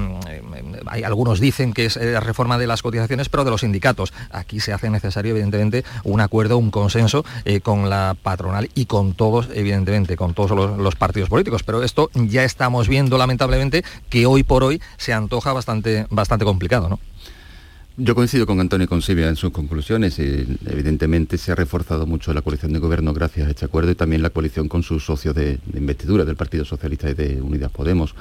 hay, 0.87 1.03
algunos 1.03 1.39
dicen 1.39 1.73
que 1.73 1.85
es 1.85 1.95
la 1.95 2.19
reforma 2.19 2.57
de 2.57 2.67
las 2.67 2.81
cotizaciones, 2.81 3.29
pero 3.29 3.43
de 3.43 3.51
los 3.51 3.61
sindicatos. 3.61 4.13
Aquí 4.31 4.59
se 4.59 4.73
hace 4.73 4.89
necesario, 4.89 5.31
evidentemente, 5.31 5.83
un 6.03 6.21
acuerdo, 6.21 6.57
un 6.57 6.71
consenso 6.71 7.25
eh, 7.45 7.61
con 7.61 7.89
la 7.89 8.15
patronal 8.21 8.69
y 8.75 8.85
con 8.85 9.13
todos, 9.13 9.49
evidentemente, 9.53 10.15
con 10.15 10.33
todos 10.33 10.77
los 10.77 10.95
partidos 10.95 11.29
políticos. 11.29 11.63
Pero 11.63 11.83
esto 11.83 12.09
ya 12.13 12.43
estamos 12.43 12.87
viendo, 12.87 13.17
lamentablemente, 13.17 13.83
que 14.09 14.25
hoy 14.25 14.43
por 14.43 14.63
hoy 14.63 14.80
se 14.97 15.13
antoja 15.13 15.53
bastante, 15.53 16.07
bastante 16.09 16.45
complicado, 16.45 16.89
¿no? 16.89 16.99
Yo 17.97 18.15
coincido 18.15 18.47
con 18.47 18.59
Antonio 18.61 18.85
y 18.85 18.87
con 18.87 19.01
Silvia 19.01 19.27
en 19.27 19.35
sus 19.35 19.51
conclusiones. 19.51 20.17
Y 20.17 20.57
evidentemente 20.65 21.37
se 21.37 21.51
ha 21.51 21.55
reforzado 21.55 22.05
mucho 22.05 22.33
la 22.33 22.41
coalición 22.41 22.71
de 22.71 22.79
gobierno 22.79 23.13
gracias 23.13 23.47
a 23.47 23.49
este 23.49 23.65
acuerdo 23.65 23.91
y 23.91 23.95
también 23.95 24.21
la 24.21 24.29
coalición 24.29 24.69
con 24.69 24.81
sus 24.81 25.05
socios 25.05 25.35
de, 25.35 25.59
investidura 25.75 26.23
del 26.23 26.37
Partido 26.37 26.63
Socialista 26.63 27.09
y 27.09 27.13
de 27.13 27.41
Unidas 27.41 27.69
Podemos. 27.69 28.15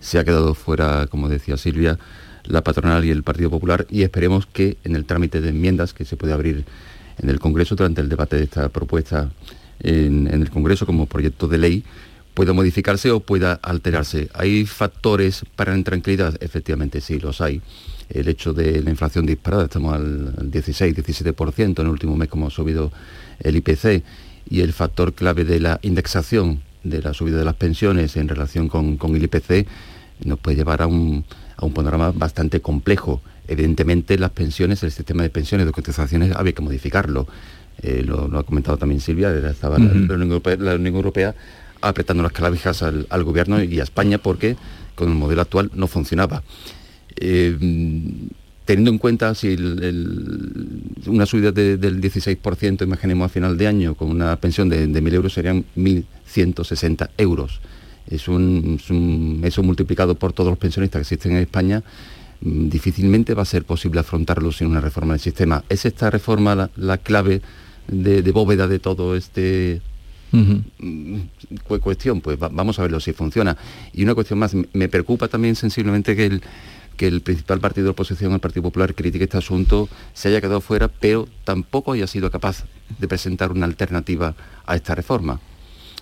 Se 0.00 0.20
ha 0.20 0.24
quedado 0.24 0.54
fuera, 0.54 1.08
como 1.08 1.28
decía 1.28 1.56
Silvia, 1.56 1.98
la 2.44 2.62
patronal 2.62 3.04
y 3.04 3.10
el 3.10 3.24
Partido 3.24 3.50
Popular 3.50 3.86
y 3.90 4.02
esperemos 4.02 4.46
que 4.46 4.76
en 4.84 4.94
el 4.94 5.04
trámite 5.04 5.40
de 5.40 5.48
enmiendas 5.48 5.92
que 5.92 6.04
se 6.04 6.16
puede 6.16 6.32
abrir 6.32 6.64
en 7.18 7.28
el 7.28 7.40
Congreso 7.40 7.74
durante 7.74 8.00
el 8.00 8.08
debate 8.08 8.36
de 8.36 8.44
esta 8.44 8.68
propuesta 8.68 9.30
en 9.80 10.28
el 10.28 10.50
Congreso 10.50 10.86
como 10.86 11.06
proyecto 11.06 11.48
de 11.48 11.58
ley 11.58 11.84
pueda 12.36 12.52
modificarse 12.52 13.10
o 13.10 13.20
pueda 13.20 13.54
alterarse. 13.54 14.28
¿Hay 14.34 14.66
factores 14.66 15.42
para 15.56 15.72
la 15.72 15.78
intranquilidad? 15.78 16.36
Efectivamente, 16.40 17.00
sí, 17.00 17.18
los 17.18 17.40
hay. 17.40 17.62
El 18.10 18.28
hecho 18.28 18.52
de 18.52 18.82
la 18.82 18.90
inflación 18.90 19.24
disparada, 19.24 19.64
estamos 19.64 19.94
al 19.94 20.50
16-17% 20.50 21.80
en 21.80 21.86
el 21.86 21.90
último 21.90 22.14
mes 22.14 22.28
como 22.28 22.48
ha 22.48 22.50
subido 22.50 22.92
el 23.40 23.56
IPC, 23.56 24.04
y 24.50 24.60
el 24.60 24.74
factor 24.74 25.14
clave 25.14 25.44
de 25.44 25.60
la 25.60 25.78
indexación 25.80 26.60
de 26.84 27.00
la 27.00 27.14
subida 27.14 27.38
de 27.38 27.44
las 27.46 27.54
pensiones 27.54 28.16
en 28.16 28.28
relación 28.28 28.68
con, 28.68 28.98
con 28.98 29.16
el 29.16 29.24
IPC 29.24 29.66
nos 30.26 30.38
puede 30.38 30.58
llevar 30.58 30.82
a 30.82 30.86
un, 30.86 31.24
a 31.56 31.64
un 31.64 31.72
panorama 31.72 32.12
bastante 32.12 32.60
complejo. 32.60 33.22
Evidentemente 33.48 34.18
las 34.18 34.30
pensiones, 34.30 34.82
el 34.82 34.92
sistema 34.92 35.22
de 35.22 35.30
pensiones, 35.30 35.66
de 35.66 35.72
cotizaciones, 35.72 36.36
había 36.36 36.52
que 36.52 36.62
modificarlo. 36.62 37.26
Eh, 37.82 38.02
lo, 38.04 38.28
lo, 38.28 38.38
ha 38.38 38.42
comentado 38.44 38.76
también 38.76 39.00
Silvia, 39.00 39.30
estaba 39.48 39.76
uh 39.76 39.80
-huh. 39.80 40.06
la, 40.06 40.14
Unión 40.14 40.30
Europea, 40.32 40.56
la 40.56 40.74
Unión 40.74 40.94
Europea 40.94 41.34
apretando 41.88 42.22
las 42.22 42.32
clavijas 42.32 42.82
al, 42.82 43.24
gobierno 43.24 43.62
y 43.62 43.80
a 43.80 43.82
España 43.82 44.18
porque 44.18 44.56
con 44.94 45.08
el 45.08 45.14
modelo 45.14 45.42
actual 45.42 45.70
no 45.74 45.86
funcionaba. 45.86 46.42
Eh, 47.16 47.56
teniendo 48.66 48.90
en 48.90 48.98
cuenta 48.98 49.34
si 49.34 49.56
una 51.06 51.24
subida 51.24 51.52
de, 51.52 51.78
del 51.78 52.00
16%, 52.00 52.82
imaginemos 52.82 53.26
a 53.26 53.28
final 53.28 53.56
de 53.56 53.66
año, 53.68 53.94
con 53.94 54.10
una 54.10 54.36
pensión 54.36 54.68
de, 54.68 54.88
de 54.88 55.02
1.000 55.02 55.14
euros 55.14 55.32
serían 55.32 55.64
1.160 55.76 57.10
euros. 57.16 57.60
Es 58.08 58.28
un, 58.28 58.78
es 58.80 58.90
un, 58.90 59.40
eso 59.44 59.62
multiplicado 59.62 60.16
por 60.16 60.32
todos 60.32 60.50
los 60.50 60.58
pensionistas 60.58 61.00
que 61.00 61.14
existen 61.14 61.32
en 61.32 61.38
España, 61.38 61.82
mm, 62.40 62.68
difícilmente 62.68 63.34
va 63.34 63.42
a 63.42 63.46
ser 63.46 63.64
posible 63.64 64.00
afrontarlo 64.00 64.50
sin 64.50 64.66
una 64.66 64.80
reforma 64.80 65.14
del 65.14 65.20
sistema. 65.20 65.64
¿Es 65.68 65.86
esta 65.86 66.10
reforma 66.10 66.56
la, 66.56 66.70
la 66.76 66.98
clave 66.98 67.42
de 67.88 68.32
bóveda 68.32 68.66
de 68.66 68.80
todo 68.80 69.14
este 69.14 69.80
Cuestión, 71.80 72.20
pues 72.20 72.40
va, 72.42 72.48
vamos 72.48 72.78
a 72.78 72.82
verlo 72.82 73.00
si 73.00 73.12
funciona. 73.12 73.56
Y 73.92 74.02
una 74.02 74.14
cuestión 74.14 74.38
más, 74.38 74.54
me 74.72 74.88
preocupa 74.88 75.28
también 75.28 75.56
sensiblemente 75.56 76.16
que 76.16 76.26
el, 76.26 76.42
que 76.96 77.06
el 77.06 77.20
principal 77.20 77.60
partido 77.60 77.84
de 77.84 77.90
oposición, 77.90 78.32
el 78.32 78.40
Partido 78.40 78.62
Popular, 78.62 78.94
critique 78.94 79.24
este 79.24 79.38
asunto, 79.38 79.88
se 80.14 80.28
haya 80.28 80.40
quedado 80.40 80.60
fuera, 80.60 80.88
pero 80.88 81.28
tampoco 81.44 81.92
haya 81.92 82.06
sido 82.06 82.30
capaz 82.30 82.64
de 82.98 83.08
presentar 83.08 83.52
una 83.52 83.66
alternativa 83.66 84.34
a 84.66 84.76
esta 84.76 84.94
reforma. 84.94 85.40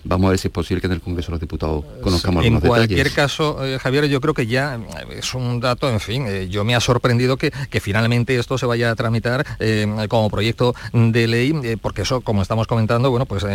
Vamos 0.05 0.27
a 0.27 0.29
ver 0.29 0.39
si 0.39 0.47
es 0.47 0.51
posible 0.53 0.81
que 0.81 0.87
en 0.87 0.93
el 0.93 1.01
Congreso 1.01 1.27
de 1.27 1.31
los 1.31 1.41
Diputados 1.41 1.83
conozcamos 2.01 2.45
en 2.45 2.53
algunos 2.53 2.69
cualquier 2.69 2.97
detalles. 2.97 3.13
caso, 3.13 3.65
eh, 3.65 3.79
Javier, 3.79 4.05
yo 4.07 4.21
creo 4.21 4.33
que 4.33 4.47
ya 4.47 4.75
eh, 4.75 5.17
es 5.19 5.33
un 5.33 5.59
dato, 5.59 5.89
en 5.89 5.99
fin, 5.99 6.25
eh, 6.27 6.47
yo 6.49 6.63
me 6.63 6.75
ha 6.75 6.79
sorprendido 6.79 7.37
que, 7.37 7.51
que 7.69 7.79
finalmente 7.79 8.37
esto 8.37 8.57
se 8.57 8.65
vaya 8.65 8.91
a 8.91 8.95
tramitar 8.95 9.45
eh, 9.59 9.87
como 10.09 10.29
proyecto 10.29 10.75
de 10.93 11.27
ley, 11.27 11.77
porque 11.81 12.03
eso, 12.03 12.21
como 12.21 12.41
estamos 12.41 12.67
comentando, 12.67 13.09
bueno, 13.09 13.25
pues 13.25 13.45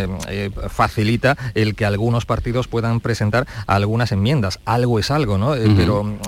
facilita 0.69 1.37
el 1.55 1.75
que 1.75 1.85
algunos 1.85 2.27
partidos 2.27 2.69
puedan 2.69 3.01
presentar 3.01 3.47
algunas 3.67 4.13
enmiendas. 4.13 4.59
Algo 4.65 4.99
es 4.99 5.11
algo, 5.11 5.39
¿no? 5.39 5.53
Pero 5.77 6.19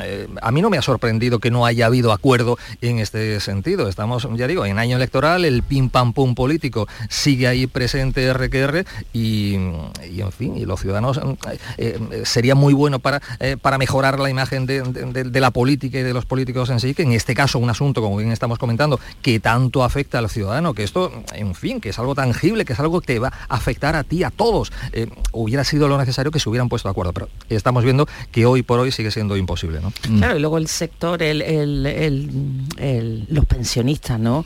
a 0.41 0.53
mí 0.53 0.63
no 0.63 0.71
me 0.71 0.79
ha 0.79 0.83
sorprendido 0.83 1.39
que 1.39 1.51
no 1.51 1.67
haya 1.67 1.87
habido 1.87 2.13
acuerdo 2.13 2.59
en 2.81 2.99
este 2.99 3.41
sentido. 3.41 3.89
Estamos, 3.89 4.29
ya 4.35 4.47
digo, 4.47 4.67
en 4.67 4.79
año 4.79 4.97
electoral, 4.97 5.45
el 5.45 5.63
pim 5.63 5.89
pam 5.89 6.13
pum 6.13 6.35
político 6.35 6.87
sigue 7.09 7.47
ahí 7.47 7.67
presente 7.67 8.33
RQR 8.33 8.85
y, 9.13 9.57
y, 10.13 10.21
en 10.21 10.33
fin, 10.33 10.57
y 10.57 10.65
los 10.65 10.81
ciudadanos 10.81 11.19
eh, 11.19 11.59
eh, 11.79 12.23
sería 12.25 12.55
muy 12.55 12.75
bueno 12.75 12.99
para, 12.99 13.21
eh, 13.41 13.57
para 13.61 13.79
mejorar 13.79 14.19
la 14.21 14.31
imagen 14.31 14.67
de, 14.67 14.83
de- 14.83 15.41
la 15.41 15.51
política 15.51 15.99
y 15.99 16.03
de 16.03 16.13
los 16.15 16.25
políticos 16.27 16.71
en 16.71 16.79
sí, 16.81 16.95
que 16.95 17.03
en 17.03 17.13
este 17.13 17.35
caso 17.35 17.59
un 17.59 17.69
asunto, 17.71 18.01
como 18.03 18.17
bien 18.17 18.31
estamos 18.33 18.59
comentando, 18.59 19.01
que 19.23 19.41
tanto 19.41 19.83
afecta 19.83 20.19
al 20.19 20.29
ciudadano, 20.31 20.75
que 20.75 20.85
esto, 20.85 21.11
en 21.35 21.55
fin, 21.55 21.81
que 21.81 21.89
es 21.89 21.99
algo 21.99 22.15
tangible, 22.15 22.65
que 22.65 22.75
es 22.75 22.81
algo 22.81 23.01
que 23.01 23.19
va 23.19 23.33
a 23.49 23.55
afectar 23.57 23.97
a 23.97 24.05
ti, 24.05 24.23
a 24.23 24.31
todos. 24.31 24.71
Eh, 24.93 25.09
hubiera 25.33 25.65
sido 25.65 25.89
lo 25.89 25.99
necesario 25.99 26.31
que 26.31 26.39
se 26.39 26.49
hubieran 26.49 26.69
puesto 26.69 26.89
de 26.89 26.91
acuerdo, 26.93 27.13
pero 27.13 27.29
estamos 27.49 27.83
viendo 27.85 28.07
que 28.31 28.47
hoy 28.47 28.63
por 28.63 28.79
hoy 28.79 28.93
sigue 28.93 29.11
siendo 29.11 29.37
imposible, 29.37 29.81
¿no? 29.81 29.93
Claro, 30.19 30.37
y 30.37 30.41
luego 30.41 30.59
el 30.59 30.69
sector, 30.69 31.23
el, 31.23 31.43
el- 31.43 33.27
los 33.29 33.45
pensionistas, 33.47 34.19
¿no? 34.21 34.45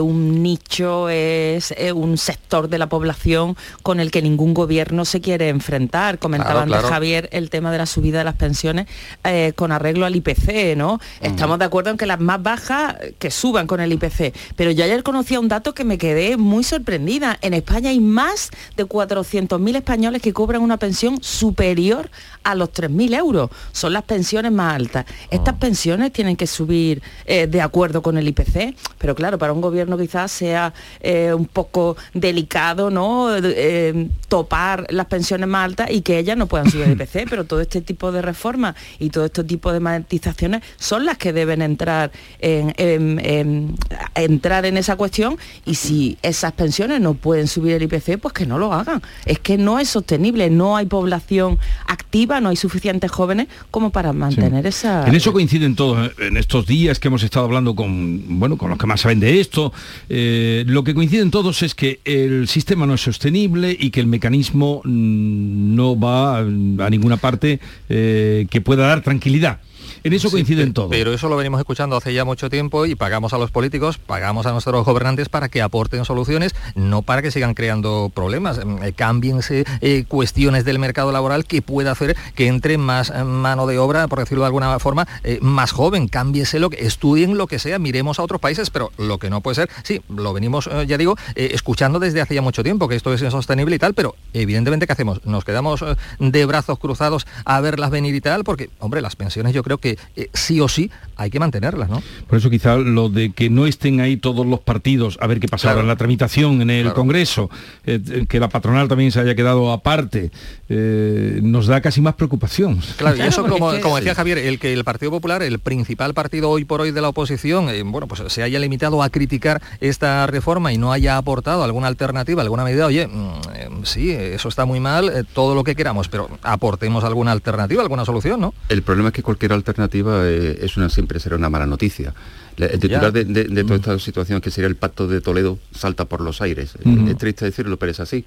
Un 0.00 0.42
nicho, 0.42 1.08
es 1.08 1.74
un 1.94 2.18
sector 2.18 2.68
de 2.68 2.78
la 2.78 2.88
población 2.88 3.56
con 3.82 4.00
el 4.00 4.10
que 4.10 4.22
ningún 4.22 4.54
gobierno 4.54 4.97
se 5.04 5.20
quiere 5.20 5.48
enfrentar. 5.48 6.18
Comentaba 6.18 6.48
Claro, 6.48 6.62
antes 6.64 6.78
claro. 6.80 6.94
Javier 6.94 7.28
el 7.32 7.50
tema 7.50 7.70
de 7.70 7.78
la 7.78 7.86
subida 7.86 8.18
de 8.18 8.24
las 8.24 8.36
pensiones 8.36 8.86
eh, 9.24 9.52
con 9.54 9.72
arreglo 9.72 10.06
al 10.06 10.16
IPC, 10.16 10.76
¿no? 10.76 11.00
Estamos 11.20 11.58
de 11.58 11.64
acuerdo 11.64 11.90
en 11.90 11.96
que 11.96 12.06
las 12.06 12.20
más 12.20 12.42
bajas 12.42 12.96
que 13.18 13.30
suban 13.30 13.66
con 13.66 13.80
el 13.80 13.92
IPC. 13.92 14.34
Pero 14.56 14.70
yo 14.70 14.84
ayer 14.84 15.02
conocía 15.02 15.40
un 15.40 15.48
dato 15.48 15.74
que 15.74 15.84
me 15.84 15.98
quedé 15.98 16.36
muy 16.36 16.64
sorprendida. 16.64 17.38
En 17.42 17.54
España 17.54 17.90
hay 17.90 18.00
más 18.00 18.50
de 18.76 18.86
400.000 18.86 19.76
españoles 19.76 20.22
que 20.22 20.32
cobran 20.32 20.62
una 20.62 20.76
pensión 20.76 21.22
superior 21.22 22.10
a 22.44 22.54
los 22.54 22.72
3.000 22.72 23.16
euros. 23.16 23.50
Son 23.72 23.92
las 23.92 24.04
pensiones 24.04 24.52
más 24.52 24.74
altas. 24.74 25.04
Estas 25.30 25.54
pensiones 25.56 26.12
tienen 26.12 26.36
que 26.36 26.46
subir 26.46 27.02
eh, 27.26 27.46
de 27.46 27.60
acuerdo 27.60 28.02
con 28.02 28.16
el 28.18 28.26
IPC, 28.28 28.74
pero 28.98 29.14
claro, 29.14 29.38
para 29.38 29.52
un 29.52 29.60
gobierno 29.60 29.98
quizás 29.98 30.30
sea 30.32 30.72
eh, 31.00 31.32
un 31.34 31.46
poco 31.46 31.96
delicado, 32.14 32.90
¿no? 32.90 33.34
Eh, 33.36 34.08
topar 34.28 34.86
las 34.88 35.06
pensiones 35.06 35.48
más 35.48 35.64
altas 35.64 35.90
y 35.90 36.02
que 36.02 36.18
ellas 36.18 36.36
no 36.36 36.46
puedan 36.46 36.70
subir 36.70 36.84
el 36.86 36.92
IPC, 37.00 37.28
pero 37.28 37.44
todo 37.44 37.60
este 37.60 37.80
tipo 37.80 38.12
de 38.12 38.22
reformas 38.22 38.74
y 38.98 39.10
todo 39.10 39.24
este 39.26 39.44
tipo 39.44 39.72
de 39.72 39.80
matizaciones 39.80 40.62
son 40.78 41.04
las 41.04 41.18
que 41.18 41.32
deben 41.32 41.62
entrar 41.62 42.10
en, 42.40 42.72
en- 42.76 43.20
en- 43.24 43.74
entrar 44.14 44.66
en 44.66 44.76
esa 44.76 44.96
cuestión 44.96 45.36
y 45.64 45.74
si 45.74 46.18
esas 46.22 46.52
pensiones 46.52 47.00
no 47.00 47.14
pueden 47.14 47.46
subir 47.48 47.72
el 47.74 47.82
IPC, 47.84 48.18
pues 48.20 48.34
que 48.34 48.46
no 48.46 48.58
lo 48.58 48.72
hagan. 48.72 49.02
Es 49.24 49.38
que 49.38 49.56
no 49.58 49.78
es 49.78 49.88
sostenible, 49.88 50.50
no 50.50 50.76
hay 50.76 50.86
población 50.86 51.58
activa, 51.86 52.40
no 52.40 52.48
hay 52.48 52.56
suficientes 52.56 53.10
jóvenes 53.10 53.48
como 53.70 53.90
para 53.90 54.12
mantener 54.12 54.66
esa... 54.66 55.06
En 55.06 55.14
eso 55.14 55.32
coinciden 55.32 55.74
todos, 55.76 56.08
¿eh? 56.08 56.26
en 56.28 56.36
estos 56.36 56.66
días 56.66 56.98
que 56.98 57.08
hemos 57.08 57.22
estado 57.22 57.46
hablando 57.46 57.74
con, 57.74 58.38
bueno, 58.40 58.56
con 58.56 58.70
los 58.70 58.78
que 58.78 58.86
más 58.86 59.00
saben 59.00 59.20
de 59.20 59.40
esto, 59.40 59.72
eh, 60.08 60.64
lo 60.66 60.84
que 60.84 60.94
coinciden 60.94 61.30
todos 61.30 61.62
es 61.62 61.74
que 61.74 62.00
el 62.04 62.48
sistema 62.48 62.86
no 62.86 62.94
es 62.94 63.00
sostenible 63.00 63.76
y 63.78 63.90
que 63.90 64.00
el 64.00 64.06
mecanismo 64.06 64.67
mm, 64.84 65.74
no 65.74 65.98
va 65.98 66.38
a 66.38 66.90
ninguna 66.90 67.16
parte 67.16 67.60
eh, 67.88 68.46
que 68.50 68.60
pueda 68.60 68.86
dar 68.86 69.02
tranquilidad. 69.02 69.60
En 70.04 70.12
eso 70.12 70.28
Sí, 70.28 70.32
coinciden 70.32 70.68
pe- 70.68 70.72
todos. 70.74 70.90
Pero 70.90 71.12
eso 71.12 71.28
lo 71.28 71.36
venimos 71.36 71.58
escuchando 71.60 71.96
hace 71.96 72.12
ya 72.12 72.24
mucho 72.24 72.50
tiempo 72.50 72.86
y 72.86 72.94
pagamos 72.94 73.32
a 73.32 73.38
los 73.38 73.50
políticos, 73.50 73.98
pagamos 73.98 74.46
a 74.46 74.52
nuestros 74.52 74.84
gobernantes 74.84 75.28
para 75.28 75.48
que 75.48 75.62
aporten 75.62 76.04
soluciones, 76.04 76.54
no 76.74 77.02
para 77.02 77.22
que 77.22 77.30
sigan 77.30 77.54
creando 77.54 78.10
problemas. 78.14 78.64
Mm, 78.64 78.82
eh, 78.82 78.92
Cámbiense 78.92 79.64
eh, 79.80 80.04
cuestiones 80.08 80.64
del 80.64 80.78
mercado 80.78 81.12
laboral 81.12 81.44
que 81.44 81.62
pueda 81.62 81.92
hacer 81.92 82.16
que 82.34 82.46
entre 82.46 82.78
más 82.78 83.10
eh, 83.10 83.24
mano 83.24 83.66
de 83.66 83.78
obra, 83.78 84.08
por 84.08 84.18
decirlo 84.20 84.42
de 84.42 84.46
alguna 84.46 84.78
forma, 84.78 85.06
eh, 85.24 85.38
más 85.40 85.72
joven. 85.72 86.08
Cámbiese 86.08 86.58
lo 86.58 86.70
que, 86.70 86.84
estudien 86.86 87.36
lo 87.38 87.46
que 87.46 87.58
sea, 87.58 87.78
miremos 87.78 88.18
a 88.18 88.22
otros 88.22 88.40
países, 88.40 88.70
pero 88.70 88.90
lo 88.98 89.18
que 89.18 89.30
no 89.30 89.40
puede 89.40 89.54
ser, 89.56 89.70
sí, 89.82 90.00
lo 90.08 90.32
venimos, 90.32 90.68
eh, 90.72 90.84
ya 90.86 90.98
digo, 90.98 91.16
escuchando 91.34 91.98
desde 91.98 92.20
hace 92.20 92.34
ya 92.34 92.42
mucho 92.42 92.62
tiempo, 92.62 92.88
que 92.88 92.96
esto 92.96 93.12
es 93.12 93.22
insostenible 93.22 93.76
y 93.76 93.78
tal, 93.78 93.94
pero 93.94 94.14
evidentemente, 94.32 94.86
¿qué 94.86 94.92
hacemos? 94.92 95.24
Nos 95.24 95.44
quedamos 95.44 95.84
de 96.18 96.46
brazos 96.46 96.78
cruzados 96.78 97.26
a 97.44 97.60
verlas 97.60 97.90
venir 97.90 98.14
y 98.14 98.20
tal, 98.20 98.44
porque, 98.44 98.70
hombre, 98.80 99.00
las 99.00 99.16
pensiones 99.16 99.54
yo 99.54 99.62
creo 99.62 99.78
que 99.78 99.87
eh, 100.16 100.28
sí 100.34 100.60
o 100.60 100.68
sí 100.68 100.90
hay 101.16 101.30
que 101.30 101.40
mantenerlas, 101.40 101.88
¿no? 101.90 102.00
Por 102.28 102.38
eso 102.38 102.48
quizá 102.48 102.76
lo 102.76 103.08
de 103.08 103.30
que 103.32 103.50
no 103.50 103.66
estén 103.66 104.00
ahí 104.00 104.16
todos 104.18 104.46
los 104.46 104.60
partidos, 104.60 105.18
a 105.20 105.26
ver 105.26 105.40
qué 105.40 105.48
pasa 105.48 105.70
ahora 105.70 105.80
en 105.82 105.88
la 105.88 105.96
tramitación 105.96 106.62
en 106.62 106.70
el 106.70 106.82
Claro. 106.82 106.94
Congreso, 106.94 107.50
eh, 107.86 108.24
que 108.28 108.38
la 108.38 108.48
patronal 108.48 108.86
también 108.86 109.10
se 109.10 109.18
haya 109.20 109.34
quedado 109.34 109.72
aparte, 109.72 110.30
eh, 110.68 111.40
nos 111.42 111.66
da 111.66 111.80
casi 111.80 112.00
más 112.00 112.14
preocupación. 112.14 112.80
Claro, 112.96 113.16
y 113.16 113.22
eso 113.22 113.42
como, 113.46 113.72
como 113.80 113.96
decía 113.96 114.14
Javier, 114.14 114.38
el 114.38 114.58
que 114.60 114.72
el 114.72 114.84
Partido 114.84 115.10
Popular, 115.10 115.42
el 115.42 115.58
principal 115.58 116.14
partido 116.14 116.50
hoy 116.50 116.64
por 116.64 116.80
hoy 116.82 116.92
de 116.92 117.00
la 117.00 117.08
oposición, 117.08 117.68
eh, 117.68 117.82
bueno, 117.82 118.06
pues 118.06 118.22
se 118.32 118.42
haya 118.44 118.58
limitado 118.60 119.02
a 119.02 119.10
criticar 119.10 119.60
esta 119.80 120.26
reforma 120.28 120.72
y 120.72 120.78
no 120.78 120.92
haya 120.92 121.16
aportado 121.16 121.64
alguna 121.64 121.88
alternativa, 121.88 122.42
alguna 122.42 122.62
medida, 122.64 122.86
oye, 122.86 123.08
mm, 123.08 123.32
eh, 123.54 123.68
sí, 123.82 124.10
eso 124.12 124.48
está 124.48 124.66
muy 124.66 124.78
mal, 124.78 125.08
eh, 125.08 125.24
todo 125.32 125.54
lo 125.56 125.64
que 125.64 125.74
queramos, 125.74 126.08
pero 126.08 126.28
aportemos 126.42 127.02
alguna 127.02 127.32
alternativa, 127.32 127.82
alguna 127.82 128.04
solución, 128.04 128.40
¿no? 128.40 128.54
El 128.68 128.82
problema 128.82 129.08
es 129.08 129.14
que 129.14 129.22
cualquier 129.22 129.52
alternativa 129.52 129.77
eh, 130.24 130.58
es 130.62 130.76
una 130.76 130.88
siempre 130.88 131.20
será 131.20 131.36
una 131.36 131.48
mala 131.50 131.66
noticia. 131.66 132.12
El 132.56 132.80
titular 132.80 133.12
de, 133.12 133.24
de- 133.24 133.44
de 133.44 133.62
toda 133.64 133.76
esta 133.76 133.98
situación 134.00 134.40
que 134.40 134.50
sería 134.50 134.66
el 134.68 134.74
pacto 134.76 135.06
de 135.06 135.20
Toledo 135.20 135.58
salta 135.72 136.06
por 136.06 136.20
los 136.20 136.40
aires. 136.42 136.74
Es 137.08 137.16
triste 137.16 137.44
decirlo, 137.44 137.76
pero 137.76 137.92
es 137.92 138.00
así. 138.00 138.24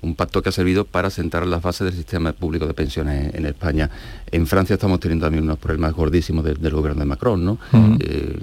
Un 0.00 0.14
pacto 0.16 0.42
que 0.42 0.48
ha 0.48 0.52
servido 0.52 0.84
para 0.84 1.08
sentar 1.10 1.46
las 1.46 1.62
bases 1.62 1.86
del 1.86 1.94
sistema 1.94 2.32
público 2.32 2.66
de 2.66 2.74
pensiones 2.74 3.34
en 3.34 3.46
España. 3.46 3.90
En 4.30 4.46
Francia 4.46 4.74
estamos 4.74 5.00
teniendo 5.00 5.26
también 5.26 5.44
unos 5.44 5.58
problemas 5.58 5.92
gordísimos 5.92 6.44
de- 6.44 6.54
del 6.54 6.72
gobierno 6.74 7.00
de 7.00 7.06
Macron, 7.06 7.44
¿no? 7.44 7.58
Eh, 8.00 8.36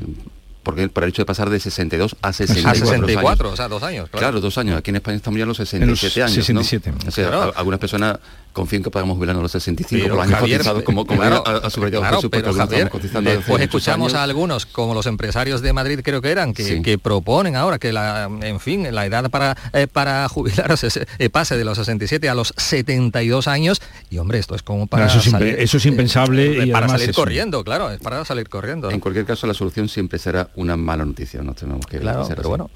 porque 0.64 0.88
por 0.90 1.04
el 1.04 1.10
hecho 1.10 1.22
de 1.22 1.26
pasar 1.26 1.50
de 1.50 1.60
62 1.60 2.16
a 2.22 2.28
A 2.30 2.34
64, 2.34 2.86
64, 2.86 3.48
años. 3.48 3.54
o 3.54 3.56
sea, 3.58 3.68
dos 3.68 3.84
años, 3.84 4.10
claro. 4.10 4.20
Claro, 4.28 4.42
dos 4.42 4.58
años. 4.58 4.78
Aquí 4.78 4.90
en 4.92 4.98
España 4.98 5.18
estamos 5.18 5.38
ya 5.38 5.44
en 5.44 5.48
los 5.50 5.58
67 5.58 5.84
En 5.84 5.90
los 5.90 6.04
años. 6.18 6.50
¿no? 6.50 6.64
67. 6.64 6.94
O 7.08 7.12
sea, 7.12 7.28
Claro. 7.30 7.54
a- 7.56 7.60
algunas 7.60 7.80
personas 7.80 8.20
confían 8.54 8.84
que 8.84 8.92
podamos 8.92 9.16
jubilarnos 9.16 9.40
a 9.42 9.44
los 9.44 9.52
65 9.54 10.04
Pero, 10.04 10.16
por 10.16 10.18
los 10.18 10.28
años 10.28 10.40
Javier, 10.40 10.58
cotizados, 10.60 10.84
como, 10.84 11.06
como 11.06 11.22
claro, 11.22 11.44
ha, 11.48 11.56
ha 11.66 11.70
subrayado 11.70 12.02
claro, 12.02 12.18
Jesús, 12.18 12.30
pero, 12.32 12.54
Javier, 12.54 12.90
cotizando 12.90 13.30
después 13.30 13.62
escuchamos 13.64 14.14
a 14.14 14.24
algunos, 14.24 14.66
como 14.66 14.94
los 14.94 15.06
empresarios 15.06 15.62
de 15.62 15.72
Madrid 15.72 16.02
creo 16.04 16.22
que 16.22 16.32
eran, 16.32 16.54
que, 16.54 16.64
Sí. 16.66 16.82
que 16.82 16.98
proponen 16.98 17.56
ahora 17.56 17.80
que 17.80 17.94
la, 17.94 18.30
en 18.42 18.60
fin, 18.60 18.94
la 18.94 19.06
edad 19.06 19.30
para, 19.30 19.56
eh, 19.74 19.88
para 19.88 20.28
jubilarse 20.76 20.90
se- 20.90 21.08
eh, 21.18 21.30
pase 21.30 21.58
de 21.58 21.64
los 21.64 21.78
67 21.78 22.28
a 22.28 22.36
los 22.36 22.54
72 22.58 23.48
años, 23.48 23.82
y 24.10 24.18
hombre, 24.18 24.40
esto 24.40 24.54
es 24.56 24.64
como 24.64 24.86
para 24.88 25.06
eso, 25.08 25.20
es 25.20 25.28
impe- 25.28 25.32
salir, 25.32 25.56
eso 25.58 25.78
es 25.78 25.86
impensable 25.86 26.62
eh, 26.64 26.66
y 26.68 26.72
para 26.72 26.90
salir 26.90 27.10
eso- 27.12 27.22
corriendo, 27.22 27.64
claro, 27.64 27.90
es 27.90 28.00
para 28.02 28.26
salir 28.26 28.50
corriendo. 28.50 28.92
En 28.92 29.00
cualquier 29.00 29.26
caso, 29.26 29.48
la 29.48 29.54
solución 29.54 29.88
siempre 29.88 30.20
será 30.20 30.50
una 30.56 30.78
mala 30.78 31.06
noticia, 31.06 31.42
no 31.42 31.54
tenemos 31.54 31.86
que 31.86 32.00
Claro, 32.00 32.26
pero 32.28 32.40
así. 32.42 32.48
bueno. 32.50 32.70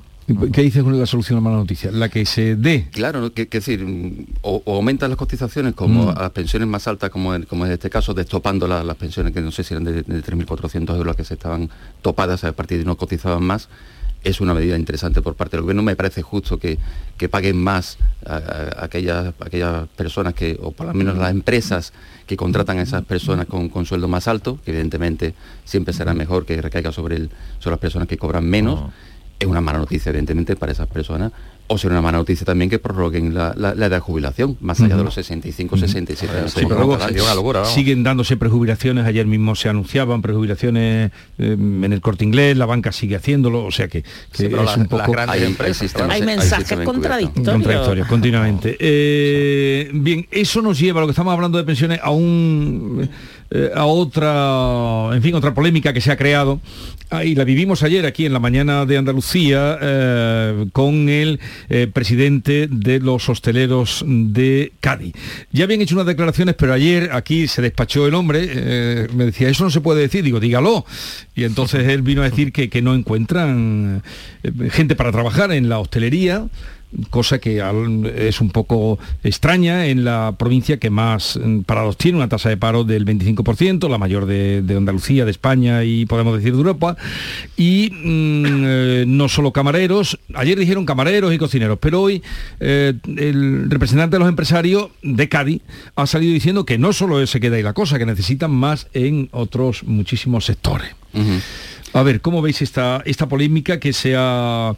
¿Qué 0.51 0.63
dices 0.63 0.81
con 0.81 0.97
la 0.99 1.05
solución 1.05 1.37
a 1.37 1.41
la 1.41 1.43
mala 1.43 1.57
noticia? 1.57 1.91
La 1.91 2.09
que 2.09 2.25
se 2.25 2.55
dé. 2.55 2.87
Claro, 2.91 3.21
¿no? 3.21 3.31
que, 3.31 3.47
que 3.47 3.59
decir, 3.59 3.85
o, 4.41 4.59
o 4.65 4.75
aumentan 4.77 5.11
las 5.11 5.17
cotizaciones 5.19 5.75
como 5.75 6.05
Mm. 6.05 6.17
a 6.17 6.21
las 6.23 6.31
pensiones 6.31 6.67
más 6.67 6.87
altas, 6.87 7.11
como 7.11 7.35
en, 7.35 7.43
como 7.43 7.63
en 7.67 7.71
este 7.73 7.91
caso, 7.91 8.13
destopando 8.15 8.67
la- 8.67 8.83
las 8.83 8.95
pensiones 8.97 9.33
que 9.33 9.41
no 9.41 9.51
sé 9.51 9.63
si 9.63 9.75
eran 9.75 9.83
de, 9.83 10.01
de 10.01 10.23
3.400 10.23 10.89
euros 10.93 11.05
las 11.05 11.15
que 11.15 11.23
se 11.25 11.35
estaban 11.35 11.69
topadas 12.01 12.43
a 12.43 12.51
partir 12.53 12.79
de 12.79 12.85
no 12.85 12.97
cotizaban 12.97 13.43
más, 13.43 13.69
es 14.23 14.41
una 14.41 14.55
medida 14.55 14.75
interesante 14.75 15.21
por 15.21 15.35
parte 15.35 15.57
del 15.57 15.61
gobierno. 15.61 15.83
Me 15.83 15.95
parece 15.95 16.23
justo 16.23 16.57
que, 16.57 16.79
que 17.19 17.29
paguen 17.29 17.57
más 17.63 17.99
a, 18.25 18.37
a- 18.37 18.85
aquellas, 18.85 19.31
aquellas 19.39 19.87
personas 19.89 20.33
que, 20.33 20.57
o 20.59 20.71
por 20.71 20.87
lo 20.87 20.93
menos 20.95 21.15
las 21.19 21.29
empresas 21.29 21.93
que 22.25 22.37
contratan 22.37 22.79
a 22.79 22.81
esas 22.81 23.03
personas 23.03 23.45
con, 23.45 23.69
con 23.69 23.85
sueldo 23.85 24.07
más 24.07 24.27
alto, 24.27 24.59
que 24.63 24.71
evidentemente 24.71 25.35
siempre 25.63 25.93
será 25.93 26.13
mejor 26.13 26.45
que 26.45 26.61
recaiga 26.61 26.91
sobre, 26.91 27.15
el, 27.17 27.29
sobre 27.59 27.73
las 27.73 27.79
personas 27.79 28.07
que 28.07 28.17
cobran 28.17 28.45
menos. 28.45 28.91
Es 29.39 29.47
una 29.47 29.61
mala 29.61 29.79
noticia, 29.79 30.09
evidentemente, 30.11 30.55
para 30.55 30.71
esas 30.71 30.87
personas. 30.87 31.31
O 31.67 31.79
será 31.79 31.95
una 31.95 32.01
mala 32.03 32.19
noticia 32.19 32.45
también 32.45 32.69
que 32.69 32.77
prorroguen 32.77 33.33
la, 33.33 33.51
la- 33.57 33.73
la 33.73 33.87
edad 33.87 33.97
de 33.97 33.99
jubilación, 33.99 34.55
más 34.61 34.79
allá 34.81 34.97
de 34.97 35.03
los 35.03 35.15
65, 35.15 35.77
67 35.77 36.37
años. 36.37 36.51
Sí, 36.51 36.59
pero 36.69 36.75
luego 36.85 37.65
siguen 37.65 38.03
dándose 38.03 38.37
prejubilaciones, 38.37 39.03
ayer 39.03 39.25
mismo 39.25 39.55
se 39.55 39.67
anunciaban 39.69 40.21
prejubilaciones 40.21 41.11
eh, 41.39 41.57
en 41.57 41.91
el 41.91 42.01
corte 42.01 42.23
inglés, 42.23 42.55
la 42.55 42.67
banca 42.67 42.91
sigue 42.91 43.15
haciéndolo, 43.15 43.65
o 43.65 43.71
sea 43.71 43.87
que, 43.87 44.03
que 44.03 44.09
Sí, 44.31 44.45
es 44.45 44.51
las- 44.51 44.77
un 44.77 44.85
poco... 44.85 45.11
grandes 45.11 45.35
Hay- 45.37 45.41
hay 45.41 45.47
empresas, 45.47 45.77
sistemas- 45.77 46.11
Hay 46.11 46.21
mensajes 46.21 46.79
contradictorios. 46.81 47.51
Contradictorios, 47.55 48.07
continuamente. 48.07 48.77
Eh, 48.79 49.89
bien, 49.91 50.27
eso 50.29 50.61
nos 50.61 50.79
lleva, 50.79 51.01
lo 51.01 51.07
que 51.07 51.11
estamos 51.13 51.33
hablando 51.33 51.57
de 51.57 51.63
pensiones, 51.63 51.99
a 52.03 52.11
un, 52.11 53.09
eh, 53.51 53.69
a 53.75 53.85
otra, 53.85 55.15
en 55.15 55.21
fin, 55.21 55.35
otra 55.35 55.53
polémica 55.53 55.93
que 55.93 56.01
se 56.01 56.11
ha 56.11 56.17
creado 56.17 56.59
y 57.23 57.35
la 57.35 57.43
vivimos 57.43 57.83
ayer 57.83 58.05
aquí 58.05 58.25
en 58.25 58.33
la 58.33 58.39
mañana 58.39 58.85
de 58.85 58.97
Andalucía 58.97 59.77
eh, 59.79 60.65
con 60.73 61.07
el 61.07 61.39
eh, 61.69 61.87
presidente 61.91 62.67
de 62.69 62.99
los 62.99 63.29
hosteleros 63.29 64.03
de 64.07 64.73
Cádiz. 64.79 65.13
Ya 65.51 65.65
habían 65.65 65.81
hecho 65.81 65.95
unas 65.95 66.07
declaraciones, 66.07 66.55
pero 66.55 66.73
ayer 66.73 67.11
aquí 67.13 67.47
se 67.47 67.61
despachó 67.61 68.07
el 68.07 68.15
hombre, 68.15 69.07
me 69.13 69.25
decía, 69.25 69.47
eso 69.47 69.63
no 69.63 69.69
se 69.69 69.81
puede 69.81 70.01
decir, 70.01 70.23
digo, 70.23 70.39
dígalo. 70.39 70.85
Y 71.35 71.43
entonces 71.43 71.87
él 71.87 72.01
vino 72.01 72.23
a 72.23 72.29
decir 72.29 72.51
que, 72.51 72.69
que 72.69 72.81
no 72.81 72.95
encuentran 72.95 74.01
gente 74.71 74.95
para 74.95 75.11
trabajar 75.11 75.51
en 75.51 75.69
la 75.69 75.79
hostelería, 75.79 76.47
cosa 77.09 77.39
que 77.39 77.63
es 78.15 78.41
un 78.41 78.49
poco 78.49 78.99
extraña 79.23 79.87
en 79.87 80.05
la 80.05 80.35
provincia 80.37 80.77
que 80.77 80.89
más 80.89 81.39
mm, 81.41 81.61
parados 81.61 81.97
tiene, 81.97 82.17
una 82.17 82.29
tasa 82.29 82.49
de 82.49 82.57
paro 82.57 82.83
del 82.83 83.05
25%, 83.05 83.89
la 83.89 83.97
mayor 83.97 84.25
de, 84.25 84.63
Andalucía, 84.75 85.25
de 85.25 85.31
España 85.31 85.83
y 85.83 86.05
podemos 86.05 86.35
decir 86.35 86.53
de 86.53 86.57
Europa. 86.57 86.97
Y 87.57 87.91
mm, 87.91 88.45
eh, 88.65 89.03
no 89.07 89.29
solo 89.29 89.51
camareros, 89.51 90.19
ayer 90.33 90.57
dijeron 90.57 90.85
camareros 90.85 91.33
y 91.33 91.37
cocineros, 91.37 91.77
pero 91.79 92.01
hoy 92.01 92.23
eh, 92.59 92.93
el 93.17 93.69
representante 93.69 94.15
de 94.15 94.19
los 94.19 94.29
empresarios 94.29 94.89
de 95.01 95.29
Cádiz 95.29 95.61
ha 95.95 96.07
salido 96.07 96.33
diciendo 96.33 96.65
que 96.65 96.77
no 96.77 96.93
solo 96.93 97.25
se 97.27 97.39
queda 97.39 97.55
ahí 97.57 97.63
la 97.63 97.73
cosa, 97.73 97.97
que 97.97 98.05
necesitan 98.05 98.51
más 98.51 98.87
en 98.93 99.29
otros 99.31 99.83
muchísimos 99.83 100.45
sectores. 100.45 100.89
A 101.93 102.03
ver, 102.03 102.21
¿cómo 102.21 102.41
veis 102.41 102.61
esta, 102.61 103.01
esta 103.05 103.27
polémica 103.27 103.79
que, 103.79 103.93
se 103.93 104.15
ha, 104.17 104.75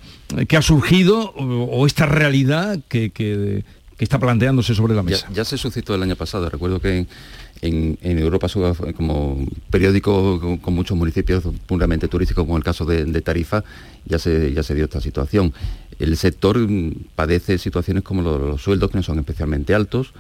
que 0.48 0.58
ha 0.58 0.62
surgido 0.62 1.32
o, 1.32 1.86
esta 1.88 2.06
realidad 2.06 2.80
que, 2.88 3.64
está 3.98 4.20
planteándose 4.20 4.76
sobre 4.76 4.94
la 4.94 5.04
mesa? 5.04 5.28
Ya, 5.34 5.44
se 5.44 5.58
suscitó 5.58 5.96
el 5.96 6.04
año 6.04 6.16
pasado. 6.16 6.50
Recuerdo 6.50 6.80
que 6.80 7.08
en, 7.62 7.98
Europa 8.02 8.48
como 8.96 9.48
periódico 9.72 10.60
con, 10.62 10.74
muchos 10.74 10.96
municipios 10.96 11.44
puramente 11.66 12.08
turísticos, 12.08 12.46
como 12.46 12.58
el 12.58 12.64
caso 12.64 12.86
de, 12.86 13.22
Tarifa, 13.22 13.64
ya 14.06 14.20
se, 14.20 14.54
ya 14.54 14.62
se 14.62 14.76
dio 14.76 14.86
esta 14.86 15.02
situación. 15.02 15.54
El 16.00 16.16
sector 16.18 16.58
padece 17.16 17.58
situaciones 17.58 18.04
como 18.04 18.22
los 18.22 18.62
sueldos 18.62 18.92
que 18.92 18.98
no 18.98 19.04
son 19.04 19.18
especialmente 19.18 19.74
altos, 19.74 20.14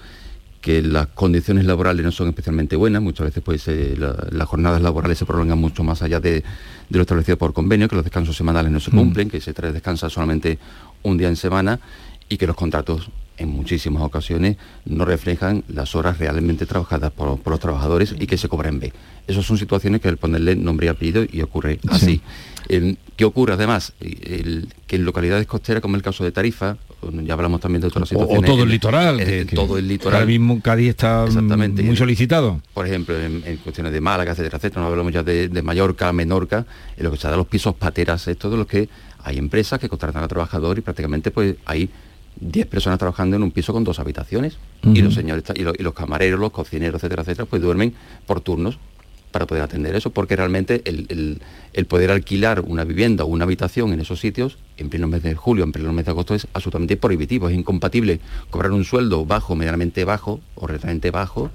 que 0.68 0.82
las 0.82 1.08
condiciones 1.08 1.64
laborales 1.64 2.04
no 2.04 2.12
son 2.12 2.28
especialmente 2.28 2.76
buenas, 2.76 3.02
muchas 3.02 3.28
veces 3.28 3.42
pues 3.42 3.66
eh, 3.70 3.96
las 3.98 4.48
jornadas 4.50 4.82
laborales 4.82 5.18
se 5.18 5.26
prolongan 5.26 5.58
mucho 5.58 5.82
más 5.82 6.02
allá 6.02 6.20
de, 6.20 6.44
lo 6.90 7.00
establecido 7.00 7.38
por 7.38 7.54
convenio, 7.54 7.88
que 7.88 7.96
los 7.96 8.04
descansos 8.04 8.36
semanales 8.36 8.70
no 8.70 8.82
se 8.82 8.92
mm. 8.92 8.96
cumplen, 8.98 9.30
que 9.30 9.40
se 9.40 9.54
descansa 9.54 10.10
solamente 10.10 10.60
un 11.04 11.18
día 11.18 11.30
en 11.30 11.38
semana 11.38 11.80
y 12.28 12.36
que 12.36 12.46
los 12.46 12.58
contratos 12.58 13.10
en 13.38 13.48
muchísimas 13.48 14.04
ocasiones 14.04 14.58
no 14.84 15.06
reflejan 15.06 15.64
las 15.70 15.96
horas 15.96 16.18
realmente 16.18 16.66
trabajadas 16.66 17.14
por, 17.14 17.40
los 17.46 17.60
trabajadores 17.62 18.14
y 18.20 18.28
que 18.28 18.38
se 18.38 18.50
cobran 18.50 18.82
B. 18.82 18.92
Esas 19.26 19.46
son 19.46 19.58
situaciones 19.58 20.02
que 20.02 20.10
el 20.10 20.18
ponerle 20.18 20.58
nombre 20.58 20.88
y 20.88 20.90
apellido 20.90 21.24
y 21.32 21.44
ocurre 21.44 21.80
así. 21.88 22.20
¿Qué 23.16 23.24
ocurre 23.24 23.54
además? 23.54 23.94
que 24.02 24.96
en 24.98 25.06
localidades 25.06 25.48
costeras, 25.48 25.82
como 25.82 25.96
el 25.96 26.02
caso 26.02 26.26
de 26.26 26.34
Tarifa, 26.34 26.76
ya 27.02 27.34
hablamos 27.34 27.62
también 27.62 27.82
de 27.82 27.88
otras 27.88 28.10
situaciones. 28.10 28.50
O, 28.50 28.54
todo 28.54 28.64
el 28.64 28.70
litoral. 28.70 29.48
todo 29.54 29.78
el 29.78 29.88
litoral. 29.88 30.16
Ahora 30.16 30.26
mismo 30.26 30.62
Cádiz 30.62 30.90
está 30.90 31.26
muy 31.28 31.96
solicitado. 31.96 32.62
Por 32.74 32.88
ejemplo, 32.88 33.20
en, 33.20 33.58
cuestiones 33.58 33.94
de 33.94 34.02
Málaga, 34.02 34.32
etcétera, 34.32 34.58
etcétera, 34.58 34.82
no 34.82 34.88
hablamos 34.88 35.14
ya 35.14 35.24
de, 35.24 35.62
Mallorca, 35.62 36.12
Menorca, 36.14 36.66
en 36.96 37.04
lo 37.04 37.12
que 37.12 37.18
se 37.18 37.28
da 37.28 37.38
los 37.38 37.48
pisos 37.48 37.76
pateras, 37.76 38.28
es 38.28 38.38
todo 38.38 38.58
lo 38.58 38.66
que 38.66 38.90
hay 39.24 39.38
empresas 39.38 39.80
que 39.80 39.90
contratan 39.90 40.24
a 40.24 40.28
trabajadores 40.28 40.82
y 40.82 40.84
prácticamente 40.84 41.32
pues 41.32 41.56
hay 41.66 41.90
10 42.40 42.68
personas 42.68 43.00
trabajando 43.00 43.36
en 43.36 43.44
un 43.44 43.52
piso 43.52 43.74
con 43.74 43.84
dos 43.84 44.00
habitaciones 44.00 44.58
y 44.84 45.02
los 45.02 45.16
señores 45.16 45.44
y 45.56 45.64
los, 45.64 45.76
y 45.78 45.84
los, 45.84 45.94
camareros, 45.94 46.40
los 46.40 46.52
cocineros, 46.52 47.00
etcétera, 47.00 47.24
etcétera, 47.24 47.46
pues 47.46 47.62
duermen 47.62 47.94
por 48.26 48.42
turnos 48.42 48.80
para 49.38 49.46
poder 49.46 49.64
atender 49.64 49.96
eso, 49.96 50.10
porque 50.10 50.36
realmente 50.36 50.82
el, 50.86 51.86
poder 51.88 52.10
alquilar 52.10 52.62
una 52.62 52.84
vivienda 52.84 53.24
o 53.24 53.28
una 53.28 53.44
habitación 53.44 53.94
en 53.94 54.00
esos 54.00 54.20
sitios, 54.20 54.58
en 54.78 54.90
pleno 54.90 55.08
mes 55.08 55.22
de 55.22 55.36
julio, 55.36 55.64
en 55.64 55.72
pleno 55.72 55.94
mes 55.94 56.06
de 56.06 56.12
agosto, 56.12 56.34
es 56.34 56.48
absolutamente 56.54 56.98
prohibitivo, 56.98 57.48
es 57.48 57.56
incompatible 57.56 58.20
cobrar 58.50 58.72
un 58.72 58.84
sueldo 58.84 59.26
bajo, 59.26 59.56
medianamente 59.56 60.06
bajo 60.06 60.40
o 60.56 60.66
relativamente 60.66 61.12
bajo, 61.12 61.52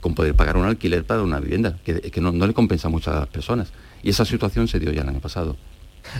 con 0.00 0.14
poder 0.14 0.34
pagar 0.34 0.56
un 0.56 0.64
alquiler 0.64 1.04
para 1.04 1.22
una 1.22 1.38
vivienda, 1.38 1.76
que, 1.84 2.20
no, 2.22 2.32
no 2.32 2.46
le 2.46 2.54
compensa 2.54 2.88
a 2.88 2.90
muchas 2.90 3.26
personas. 3.26 3.70
Y 4.02 4.08
esa 4.08 4.24
situación 4.24 4.66
se 4.66 4.80
dio 4.80 4.90
ya 4.92 5.02
el 5.02 5.08
año 5.10 5.20
pasado. 5.20 5.56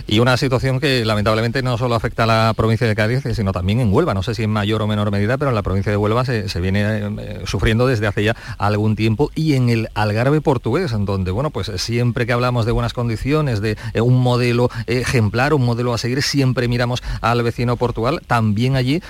Y 0.07 0.19
una 0.19 0.37
situación 0.37 0.79
que 0.79 1.05
lamentablemente 1.05 1.61
no 1.61 1.77
solo 1.77 1.95
afecta 1.95 2.23
a 2.23 2.27
la 2.27 2.53
provincia 2.55 2.87
de 2.87 2.95
Cádiz, 2.95 3.23
sino 3.33 3.51
también 3.51 3.79
en 3.79 3.93
Huelva. 3.93 4.13
No 4.13 4.23
sé 4.23 4.35
si 4.35 4.43
en 4.43 4.49
mayor 4.49 4.81
o 4.81 4.87
menor 4.87 5.11
medida, 5.11 5.37
pero 5.37 5.49
en 5.49 5.55
la 5.55 5.61
provincia 5.61 5.91
de 5.91 5.97
Huelva 5.97 6.25
se, 6.25 6.61
viene 6.61 6.81
eh, 6.81 7.41
sufriendo 7.45 7.87
desde 7.87 8.07
hace 8.07 8.23
ya 8.23 8.35
algún 8.57 8.95
tiempo. 8.95 9.31
Y 9.35 9.53
en 9.53 9.69
el 9.69 9.89
Algarve 9.93 10.41
portugués, 10.41 10.91
en 10.91 11.05
donde, 11.05 11.31
bueno, 11.31 11.49
pues 11.49 11.71
siempre 11.77 12.25
que 12.25 12.33
hablamos 12.33 12.65
de 12.65 12.71
buenas 12.71 12.93
condiciones, 12.93 13.61
de 13.61 13.77
eh, 13.93 14.01
un 14.01 14.21
modelo 14.21 14.69
ejemplar, 14.87 15.53
un 15.53 15.65
modelo 15.65 15.93
a 15.93 15.97
seguir, 15.97 16.21
siempre 16.21 16.67
miramos 16.67 17.03
al 17.21 17.43
vecino 17.43 17.77
Portugal. 17.77 18.21
También 18.27 18.75
allí 18.75 19.01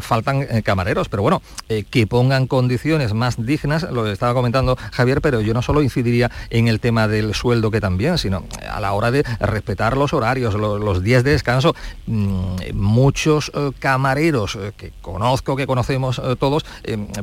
faltan 0.00 0.42
eh, 0.42 0.62
camareros, 0.62 1.08
pero 1.08 1.22
bueno, 1.22 1.42
que 1.90 2.06
pongan 2.06 2.46
condiciones 2.46 3.14
más 3.14 3.44
dignas, 3.44 3.84
lo 3.90 4.06
estaba 4.06 4.34
comentando 4.34 4.76
Javier, 4.92 5.20
pero 5.20 5.40
yo 5.40 5.54
no 5.54 5.62
solo 5.62 5.82
incidiría 5.82 6.30
en 6.50 6.68
el 6.68 6.80
tema 6.80 7.08
del 7.08 7.34
sueldo 7.34 7.70
que 7.70 7.80
también, 7.80 8.18
sino 8.18 8.44
a 8.70 8.80
la 8.80 8.92
hora 8.92 9.10
de 9.10 9.24
respetar 9.40 9.87
los 9.96 10.12
horarios, 10.12 10.54
los, 10.54 11.02
días 11.02 11.24
de 11.24 11.32
descanso. 11.32 11.74
Mm, 12.06 12.74
muchos 12.74 13.52
eh, 13.54 13.70
camareros 13.78 14.56
eh, 14.56 14.72
que 14.76 14.92
conozco, 15.00 15.56
que 15.56 15.66
conocemos 15.66 16.18
eh, 16.18 16.36
todos, 16.38 16.64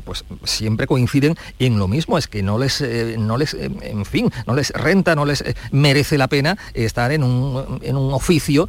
pues 0.03 0.25
siempre 0.43 0.87
coinciden 0.87 1.35
en 1.59 1.79
lo 1.79 1.87
mismo, 1.87 2.17
es 2.17 2.27
que 2.27 2.43
no 2.43 2.57
les, 2.57 2.81
no 3.17 3.37
les 3.37 3.53
en 3.53 4.05
fin, 4.05 4.31
no 4.47 4.53
les 4.53 4.71
renta, 4.71 5.15
no 5.15 5.25
les 5.25 5.43
merece 5.71 6.17
la 6.17 6.27
pena 6.27 6.57
estar 6.73 7.11
en 7.11 7.23
un, 7.23 7.79
en 7.81 7.97
un 7.97 8.13
oficio 8.13 8.67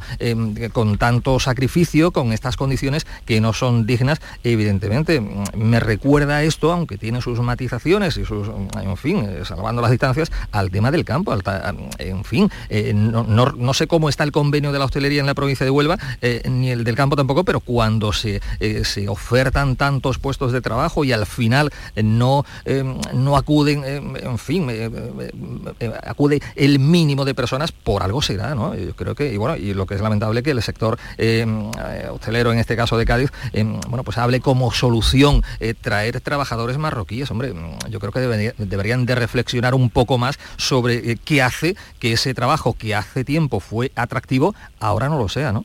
con 0.73 0.97
tanto 0.97 1.39
sacrificio, 1.39 2.11
con 2.11 2.33
estas 2.33 2.57
condiciones 2.57 3.05
que 3.25 3.39
no 3.41 3.53
son 3.53 3.85
dignas, 3.85 4.19
evidentemente. 4.43 5.21
Mm, 5.21 5.43
me 5.55 5.79
recuerda 5.79 6.43
esto, 6.43 6.71
aunque 6.71 6.97
tiene 6.97 7.21
sus 7.21 7.39
matizaciones 7.39 8.17
y 8.17 8.25
sus, 8.25 8.49
en 8.81 8.97
fin, 8.97 9.27
salvando 9.45 9.81
las 9.81 9.91
distancias, 9.91 10.31
al 10.51 10.71
tema 10.71 10.91
del 10.91 11.05
campo, 11.05 11.35
en 11.99 12.23
fin, 12.23 12.49
no, 12.93 13.23
no, 13.23 13.51
no 13.51 13.73
cómo 13.87 14.09
está 14.09 14.23
el 14.23 14.31
convenio 14.31 14.71
de 14.71 14.79
la 14.79 14.85
hostelería 14.85 15.21
en 15.21 15.25
la 15.25 15.33
provincia 15.33 15.65
de 15.65 15.69
Huelva, 15.69 15.97
eh, 16.21 16.41
ni 16.49 16.69
el 16.71 16.83
del 16.83 16.95
campo 16.95 17.15
tampoco, 17.15 17.43
pero 17.43 17.59
cuando 17.59 18.13
se, 18.13 18.41
eh, 18.59 18.83
se, 18.83 19.07
ofertan 19.07 19.75
tantos 19.75 20.17
puestos 20.17 20.51
de 20.51 20.61
trabajo 20.61 21.03
y 21.03 21.11
al 21.11 21.25
final 21.25 21.71
eh, 21.95 22.03
no, 22.03 22.45
no 23.13 23.37
acuden, 23.37 23.83
en 23.85 24.37
fin, 24.37 24.69
acude 26.03 26.41
el 26.55 26.79
mínimo 26.79 27.25
de 27.25 27.33
personas, 27.33 27.71
por 27.71 28.03
algo 28.03 28.21
será, 28.21 28.55
¿no? 28.55 28.75
Yo 28.75 28.95
creo 28.95 29.15
que, 29.15 29.33
y 29.33 29.37
bueno, 29.37 29.55
y 29.55 29.73
lo 29.73 29.85
que 29.85 29.95
es 29.95 30.01
lamentable 30.01 30.43
que 30.43 30.51
el 30.51 30.61
sector 30.61 30.97
hostelero, 32.11 32.51
en 32.51 32.59
este 32.59 32.75
caso 32.75 32.97
de 32.97 33.05
Cádiz, 33.05 33.31
bueno, 33.87 34.03
pues 34.03 34.17
hable 34.17 34.39
como 34.41 34.71
solución 34.71 35.43
traer 35.81 36.21
trabajadores 36.21 36.77
marroquíes, 36.77 37.29
hombre, 37.31 37.53
yo 37.89 37.99
creo 37.99 38.11
que 38.11 38.53
deberían 38.57 39.05
de 39.05 39.15
reflexionar 39.15 39.75
un 39.75 39.89
poco 39.89 40.17
más 40.17 40.39
sobre 40.57 41.15
qué 41.17 41.41
hace 41.41 41.75
que 41.99 42.13
ese 42.13 42.33
trabajo 42.33 42.73
que 42.73 42.95
hace 42.95 43.23
tiempo 43.23 43.59
fue 43.59 43.76
fue 43.77 43.91
atractivo, 43.95 44.55
ahora 44.79 45.07
no 45.07 45.19
lo 45.19 45.29
sea, 45.29 45.51
¿no? 45.51 45.63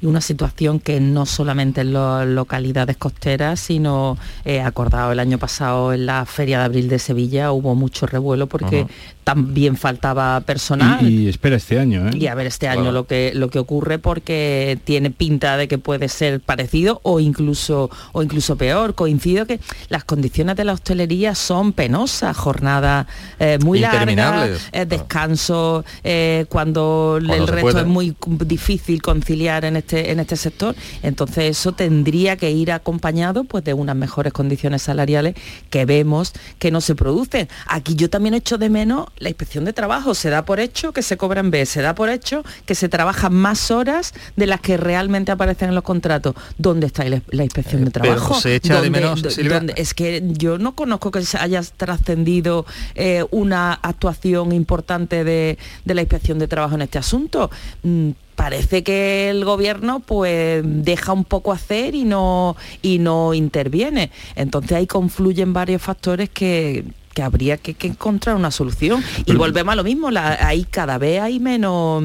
Y 0.00 0.06
una 0.06 0.20
situación 0.20 0.80
que 0.80 1.00
no 1.00 1.26
solamente 1.26 1.80
en 1.82 1.92
las 1.92 2.26
localidades 2.26 2.96
costeras, 2.96 3.60
sino 3.60 4.16
eh, 4.44 4.60
acordado 4.60 5.12
el 5.12 5.20
año 5.20 5.38
pasado 5.38 5.92
en 5.92 6.06
la 6.06 6.24
Feria 6.26 6.58
de 6.58 6.64
Abril 6.64 6.88
de 6.88 6.98
Sevilla 6.98 7.52
hubo 7.52 7.74
mucho 7.74 8.06
revuelo 8.06 8.46
porque 8.46 8.86
también 9.24 9.76
faltaba 9.76 10.40
personal. 10.40 11.06
Y, 11.06 11.28
espera 11.28 11.56
este 11.56 11.78
año, 11.78 12.08
¿eh? 12.08 12.12
Y 12.14 12.28
a 12.28 12.34
ver 12.34 12.46
este 12.46 12.66
año 12.66 12.92
lo, 12.92 13.06
que, 13.06 13.32
lo 13.34 13.50
que 13.50 13.58
ocurre 13.58 13.98
porque 13.98 14.78
tiene 14.84 15.10
pinta 15.10 15.58
de 15.58 15.68
que 15.68 15.76
puede 15.76 16.08
ser 16.08 16.40
parecido 16.40 17.00
o 17.02 17.20
incluso, 17.20 17.90
o 18.12 18.22
incluso 18.22 18.56
peor. 18.56 18.94
Coincido 18.94 19.46
que 19.46 19.60
las 19.90 20.04
condiciones 20.04 20.56
de 20.56 20.64
la 20.64 20.72
hostelería 20.72 21.34
son 21.34 21.74
penosas, 21.74 22.36
jornada 22.38 23.06
eh, 23.38 23.58
muy 23.62 23.80
larga, 23.80 24.48
eh, 24.72 24.86
descanso 24.86 25.84
cuando, 26.48 27.18
el 27.20 27.46
resto 27.46 27.80
es 27.80 27.86
muy 27.86 28.16
difícil 28.46 29.02
conciliar 29.02 29.64
en 29.64 29.76
este, 29.78 30.12
en 30.12 30.20
este 30.20 30.36
sector. 30.36 30.74
Entonces 31.02 31.44
eso 31.44 31.72
tendría 31.72 32.36
que 32.36 32.50
ir 32.50 32.72
acompañado 32.72 33.44
pues, 33.44 33.64
de 33.64 33.74
unas 33.74 33.96
mejores 33.96 34.32
condiciones 34.32 34.82
salariales 34.82 35.34
que 35.70 35.84
vemos 35.84 36.32
que 36.58 36.70
no 36.70 36.80
se 36.80 36.94
producen. 36.94 37.48
Aquí 37.66 37.94
yo 37.94 38.10
también 38.10 38.34
echo 38.34 38.58
de 38.58 38.70
menos 38.70 39.06
la 39.18 39.28
inspección 39.28 39.64
de 39.64 39.72
trabajo. 39.72 40.14
Se 40.14 40.30
da 40.30 40.44
por 40.44 40.60
hecho 40.60 40.92
que 40.92 41.02
se 41.02 41.16
cobra 41.16 41.40
en 41.40 41.50
B, 41.50 41.66
se 41.66 41.82
da 41.82 41.94
por 41.94 42.08
hecho 42.08 42.44
que 42.66 42.74
se 42.74 42.88
trabaja 42.88 43.30
más 43.30 43.70
horas 43.70 44.14
de 44.36 44.46
las 44.46 44.60
que 44.60 44.76
realmente 44.76 45.32
aparecen 45.32 45.70
en 45.70 45.74
los 45.74 45.84
contratos. 45.84 46.34
¿Dónde 46.56 46.86
está 46.86 47.04
la, 47.04 47.44
inspección 47.44 47.84
de 47.84 47.90
trabajo? 47.90 48.34
se 48.40 48.56
echa 48.56 48.80
de 48.80 48.90
menos, 48.90 49.22
es 49.76 49.94
que 49.94 50.22
yo 50.24 50.58
no 50.58 50.74
conozco 50.74 51.10
que 51.10 51.22
se 51.22 51.38
haya 51.38 51.62
trascendido 51.76 52.66
eh, 52.94 53.24
una 53.30 53.72
actuación 53.74 54.52
importante 54.52 55.24
de, 55.24 55.58
de 55.84 55.94
la 55.94 56.02
inspección 56.02 56.38
de 56.38 56.48
trabajo 56.48 56.74
en 56.74 56.82
este 56.82 56.98
asunto 56.98 57.50
mm, 57.82 58.10
parece 58.38 58.84
que 58.84 59.30
el 59.30 59.44
gobierno 59.44 59.98
pues 59.98 60.62
deja 60.64 61.12
un 61.12 61.24
poco 61.24 61.50
hacer 61.50 61.96
y 61.96 62.04
no, 62.04 62.54
y 62.82 63.00
no 63.00 63.34
interviene. 63.34 64.12
Entonces 64.36 64.72
ahí 64.78 64.86
confluyen 64.86 65.52
varios 65.52 65.82
factores 65.82 66.30
que, 66.30 66.84
que 67.14 67.22
habría 67.22 67.56
que, 67.56 67.74
que 67.74 67.88
encontrar 67.88 68.36
una 68.36 68.52
solución. 68.52 69.02
Y 69.26 69.32
volvemos 69.32 69.72
a 69.72 69.76
lo 69.76 69.82
mismo, 69.82 70.12
la, 70.12 70.38
ahí 70.46 70.64
cada 70.70 70.98
vez 70.98 71.20
hay 71.20 71.40
menos 71.40 72.04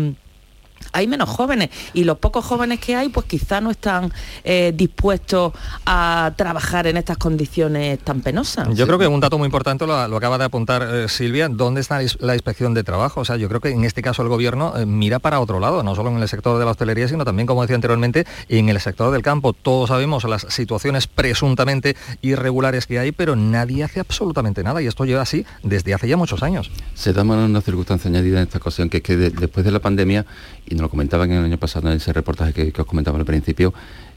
hay 0.94 1.08
menos 1.08 1.30
jóvenes 1.30 1.70
y 1.94 2.04
los 2.06 2.18
pocos 2.20 2.46
jóvenes 2.46 2.80
que 2.80 2.96
hay 2.96 3.10
pues 3.10 3.26
quizá 3.26 3.60
no 3.62 3.72
están 3.72 4.12
eh, 4.44 4.72
dispuestos 4.76 5.54
a 5.86 6.32
trabajar 6.38 6.88
en 6.88 6.98
estas 6.98 7.18
condiciones 7.18 8.00
tan 8.00 8.22
penosas. 8.22 8.70
Yo 8.76 8.86
creo 8.88 8.98
que 9.00 9.08
un 9.08 9.20
dato 9.20 9.38
muy 9.38 9.48
importante 9.48 9.86
lo, 9.86 10.08
lo 10.08 10.18
acaba 10.18 10.38
de 10.38 10.46
apuntar 10.46 10.88
eh, 10.89 11.08
Silvia, 11.10 11.50
¿dónde 11.50 11.82
está 11.82 11.98
la 11.98 12.04
ins- 12.04 12.18
la 12.20 12.34
inspección 12.36 12.74
de 12.74 12.84
trabajo? 12.84 13.22
O 13.22 13.26
sea, 13.26 13.36
yo 13.38 13.50
creo 13.50 13.60
que 13.60 13.70
en 13.70 13.84
este 13.84 14.02
caso 14.02 14.22
el 14.22 14.30
gobierno 14.30 14.74
eh, 14.78 14.86
mira 14.86 15.20
para 15.20 15.39
otro 15.39 15.60
lado, 15.60 15.84
no 15.84 15.96
solo 15.96 16.10
en 16.12 16.18
el 16.18 16.28
sector 16.30 16.58
de 16.60 16.66
la 16.66 16.72
hostelería, 16.72 17.08
sino 17.08 17.26
también, 17.26 17.48
como 17.48 17.62
decía 17.62 17.76
anteriormente, 17.76 18.26
en 18.50 18.70
el 18.70 18.80
sector 18.80 19.12
del 19.12 19.22
campo. 19.22 19.54
Todos 19.54 19.89
sabemos 19.89 20.24
las 20.26 20.46
situaciones 20.50 21.08
presuntamente 21.08 21.96
irregulares 22.22 22.86
que 22.88 23.00
hay, 23.00 23.12
pero 23.12 23.36
nadie 23.36 23.84
hace 23.84 24.00
absolutamente 24.00 24.64
nada 24.64 24.82
y 24.82 24.88
esto 24.88 25.06
lleva 25.06 25.22
así 25.22 25.46
desde 25.64 25.94
hace 25.94 26.08
ya 26.08 26.18
muchos 26.18 26.44
años. 26.44 26.72
Se 26.94 27.14
da 27.14 27.24
una 27.24 27.62
circunstancia 27.62 28.10
añadida 28.10 28.38
en 28.38 28.44
esta 28.44 28.58
ocasión, 28.60 28.89
que 28.89 28.98
es 28.98 29.04
que 29.04 29.18
de- 29.18 29.30
después 29.32 29.66
de 29.66 29.72
la 29.72 29.80
pandemia, 29.80 30.26
y 30.66 30.76
nos 30.76 30.82
lo 30.84 30.89
comentaban 30.89 31.31
el 31.31 31.43
año 31.45 31.57
pasado 31.57 31.89
en 31.89 31.97
ese 31.97 32.13
reportaje 32.13 32.53
que, 32.53 32.71
que 32.71 32.81
os 32.81 32.88
comentaba 32.88 33.17
al 33.17 33.25
principio, 33.25 33.73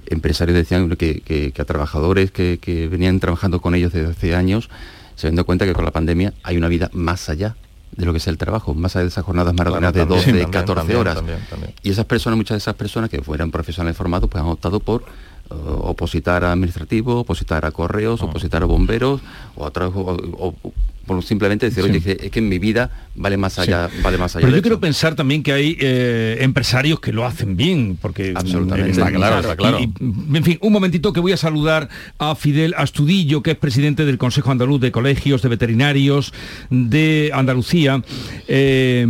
empresarios 0.07 0.55
decían 0.57 0.89
que, 0.97 1.21
que- 1.21 1.53
que 1.53 1.63
a 1.63 1.65
trabajadores 1.65 2.31
que, 2.31 2.59
venían 2.91 3.19
trabajando 3.21 3.61
con 3.61 3.75
ellos 3.75 3.93
desde 3.93 4.11
hace 4.11 4.35
años, 4.35 4.69
se 5.15 5.29
han 5.29 5.35
dado 5.35 5.47
cuenta 5.47 5.65
que 5.65 5.73
con 5.73 5.85
la 5.85 5.91
pandemia 5.93 6.35
hay 6.43 6.57
una 6.59 6.69
vida 6.69 6.91
más 6.93 7.29
allá 7.29 7.57
de 7.97 8.05
lo 8.05 8.13
que 8.13 8.19
es 8.19 8.27
el 8.27 8.37
trabajo, 8.37 8.75
más 8.75 8.95
allá 8.97 9.05
de 9.05 9.09
esas 9.09 9.25
jornadas 9.25 9.55
maratonas 9.55 9.93
de 9.95 10.01
también, 10.01 10.19
12, 10.19 10.27
también, 10.31 10.51
14 10.51 10.75
también, 10.81 10.99
horas. 10.99 11.15
también, 11.17 11.39
también. 11.49 11.73
Y 11.83 11.91
esas 11.91 12.05
personas, 12.05 12.37
muchas 12.37 12.57
de 12.57 12.59
esas 12.59 12.75
personas 12.75 13.09
que 13.09 13.23
fueran 13.23 13.51
profesionales 13.51 13.97
formados, 13.97 14.29
pues 14.29 14.43
han 14.45 14.51
optado 14.51 14.81
por 14.81 15.05
opositar 15.49 16.45
a 16.45 16.53
administrativos, 16.53 17.21
opositar 17.21 17.65
a 17.65 17.71
correos, 17.71 18.21
Mm. 18.21 18.25
opositar 18.27 18.63
a 18.63 18.67
bomberos, 18.67 19.21
o, 19.55 19.67
a 19.67 19.73
tra- 19.73 19.91
o- 19.95 20.01
o- 20.47 20.55
o 20.63 20.73
por 21.07 21.23
simplemente 21.23 21.67
decir, 21.67 21.85
Sí. 21.85 21.91
oye, 21.91 22.01
que- 22.01 22.27
es 22.27 22.31
que 22.33 22.41
en 22.41 22.49
mi 22.49 22.59
vida 22.59 22.91
vale 23.15 23.37
más 23.37 23.61
allá, 23.61 23.89
vale 24.03 24.19
más 24.19 24.35
allá. 24.35 24.43
Pero 24.43 24.51
de 24.51 24.59
yo 24.59 24.63
quiero 24.63 24.81
pensar 24.81 25.15
también 25.15 25.45
que 25.45 25.53
hay 25.53 25.77
eh, 25.79 26.39
empresarios 26.41 26.99
que 26.99 27.13
lo 27.13 27.25
hacen 27.25 27.57
bien, 27.57 27.97
porque 28.03 28.33
Absolutamente. 28.35 28.89
eh, 28.91 28.93
Está 28.93 29.13
claro, 29.13 29.39
está 29.39 29.55
claro. 29.55 29.79
Y- 29.79 29.85
y, 29.85 30.37
en 30.37 30.43
fin, 30.43 30.59
un 30.63 30.73
momentito 30.73 31.13
que 31.13 31.21
voy 31.21 31.31
a 31.31 31.37
saludar 31.37 31.89
a 32.19 32.35
Fidel 32.35 32.75
Astudillo, 32.77 33.41
que 33.41 33.53
es 33.53 33.57
presidente 33.57 34.05
del 34.05 34.19
Consejo 34.19 34.51
Andaluz 34.51 34.81
de 34.81 34.91
Colegios 34.91 35.43
de 35.43 35.49
Veterinarios 35.49 36.33
de 36.71 37.31
Andalucía, 37.33 38.03
eh, 38.49 39.07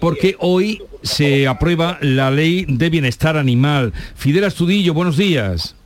porque 0.00 0.36
hoy 0.40 0.80
se 1.04 1.46
aprueba 1.46 1.98
la 2.00 2.30
ley 2.30 2.64
de 2.66 2.90
bienestar 2.90 3.36
animal. 3.36 3.92
Fidel 4.16 4.44
Astudillo, 4.44 4.94
buenos 4.94 5.16
días. 5.16 5.76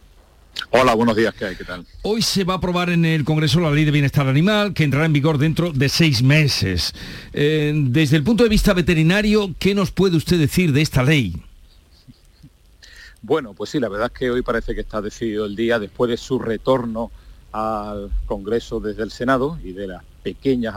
Hola, 0.70 0.94
buenos 0.94 1.16
días, 1.16 1.34
¿qué 1.34 1.46
hay? 1.46 1.56
¿Qué 1.56 1.64
tal? 1.64 1.84
Hoy 2.02 2.22
se 2.22 2.44
va 2.44 2.54
a 2.54 2.56
aprobar 2.56 2.90
en 2.90 3.04
el 3.04 3.24
Congreso 3.24 3.60
la 3.60 3.70
Ley 3.70 3.84
de 3.84 3.90
Bienestar 3.90 4.26
Animal, 4.26 4.74
que 4.74 4.84
entrará 4.84 5.06
en 5.06 5.12
vigor 5.12 5.38
dentro 5.38 5.72
de 5.72 5.88
seis 5.88 6.22
meses. 6.22 6.94
Eh, 7.32 7.72
desde 7.74 8.16
el 8.16 8.24
punto 8.24 8.42
de 8.42 8.48
vista 8.48 8.74
veterinario, 8.74 9.54
¿qué 9.58 9.74
nos 9.74 9.90
puede 9.90 10.16
usted 10.16 10.38
decir 10.38 10.72
de 10.72 10.82
esta 10.82 11.02
ley? 11.02 11.40
Bueno, 13.22 13.54
pues 13.54 13.70
sí, 13.70 13.80
la 13.80 13.88
verdad 13.88 14.10
es 14.12 14.18
que 14.18 14.30
hoy 14.30 14.42
parece 14.42 14.74
que 14.74 14.80
está 14.80 15.00
decidido 15.00 15.46
el 15.46 15.56
día 15.56 15.78
después 15.78 16.10
de 16.10 16.16
su 16.16 16.38
retorno 16.38 17.10
al 17.52 18.10
Congreso 18.26 18.80
desde 18.80 19.02
el 19.02 19.10
Senado 19.10 19.58
y 19.62 19.72
de 19.72 19.86
las 19.86 20.02
pequeñas 20.22 20.76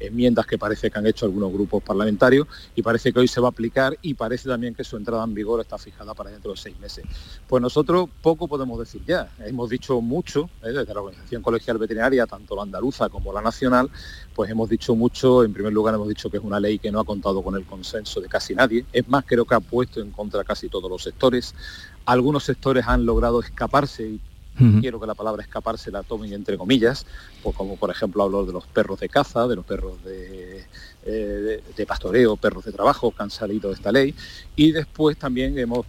enmiendas 0.00 0.46
que 0.46 0.58
parece 0.58 0.90
que 0.90 0.98
han 0.98 1.06
hecho 1.06 1.26
algunos 1.26 1.52
grupos 1.52 1.82
parlamentarios 1.82 2.46
y 2.74 2.82
parece 2.82 3.12
que 3.12 3.20
hoy 3.20 3.28
se 3.28 3.40
va 3.40 3.48
a 3.48 3.50
aplicar 3.50 3.96
y 4.02 4.14
parece 4.14 4.48
también 4.48 4.74
que 4.74 4.84
su 4.84 4.96
entrada 4.96 5.24
en 5.24 5.34
vigor 5.34 5.60
está 5.60 5.78
fijada 5.78 6.14
para 6.14 6.30
dentro 6.30 6.52
de 6.52 6.56
seis 6.56 6.78
meses. 6.78 7.04
Pues 7.46 7.62
nosotros 7.62 8.08
poco 8.22 8.48
podemos 8.48 8.78
decir 8.78 9.02
ya. 9.06 9.30
Hemos 9.40 9.70
dicho 9.70 10.00
mucho, 10.00 10.50
¿eh? 10.62 10.72
desde 10.72 10.94
la 10.94 11.00
Organización 11.00 11.42
Colegial 11.42 11.78
Veterinaria, 11.78 12.26
tanto 12.26 12.54
la 12.56 12.62
andaluza 12.62 13.08
como 13.08 13.32
la 13.32 13.42
nacional, 13.42 13.90
pues 14.34 14.50
hemos 14.50 14.68
dicho 14.68 14.94
mucho, 14.94 15.44
en 15.44 15.52
primer 15.52 15.72
lugar 15.72 15.94
hemos 15.94 16.08
dicho 16.08 16.30
que 16.30 16.36
es 16.36 16.42
una 16.42 16.60
ley 16.60 16.78
que 16.78 16.90
no 16.90 17.00
ha 17.00 17.04
contado 17.04 17.42
con 17.42 17.56
el 17.56 17.64
consenso 17.64 18.20
de 18.20 18.28
casi 18.28 18.54
nadie, 18.54 18.84
es 18.92 19.08
más, 19.08 19.24
creo 19.26 19.44
que 19.44 19.54
ha 19.54 19.60
puesto 19.60 20.00
en 20.00 20.10
contra 20.10 20.44
casi 20.44 20.68
todos 20.68 20.90
los 20.90 21.02
sectores. 21.02 21.54
Algunos 22.04 22.44
sectores 22.44 22.86
han 22.86 23.04
logrado 23.04 23.40
escaparse 23.40 24.18
quiero 24.80 25.00
que 25.00 25.06
la 25.06 25.14
palabra 25.14 25.42
escaparse 25.42 25.90
la 25.90 26.02
tomen 26.02 26.32
entre 26.32 26.58
comillas, 26.58 27.06
pues 27.42 27.54
como 27.56 27.76
por 27.76 27.90
ejemplo 27.90 28.22
hablo 28.22 28.44
de 28.44 28.52
los 28.52 28.66
perros 28.66 28.98
de 29.00 29.08
caza, 29.08 29.46
de 29.46 29.56
los 29.56 29.64
perros 29.64 30.02
de, 30.04 30.66
eh, 31.04 31.10
de- 31.10 31.62
de 31.76 31.86
pastoreo, 31.86 32.36
perros 32.36 32.64
de 32.64 32.72
trabajo 32.72 33.10
que 33.12 33.22
han 33.22 33.30
salido 33.30 33.68
de 33.70 33.74
esta 33.76 33.92
ley. 33.92 34.14
Y 34.56 34.72
después 34.72 35.16
también 35.16 35.58
hemos 35.58 35.86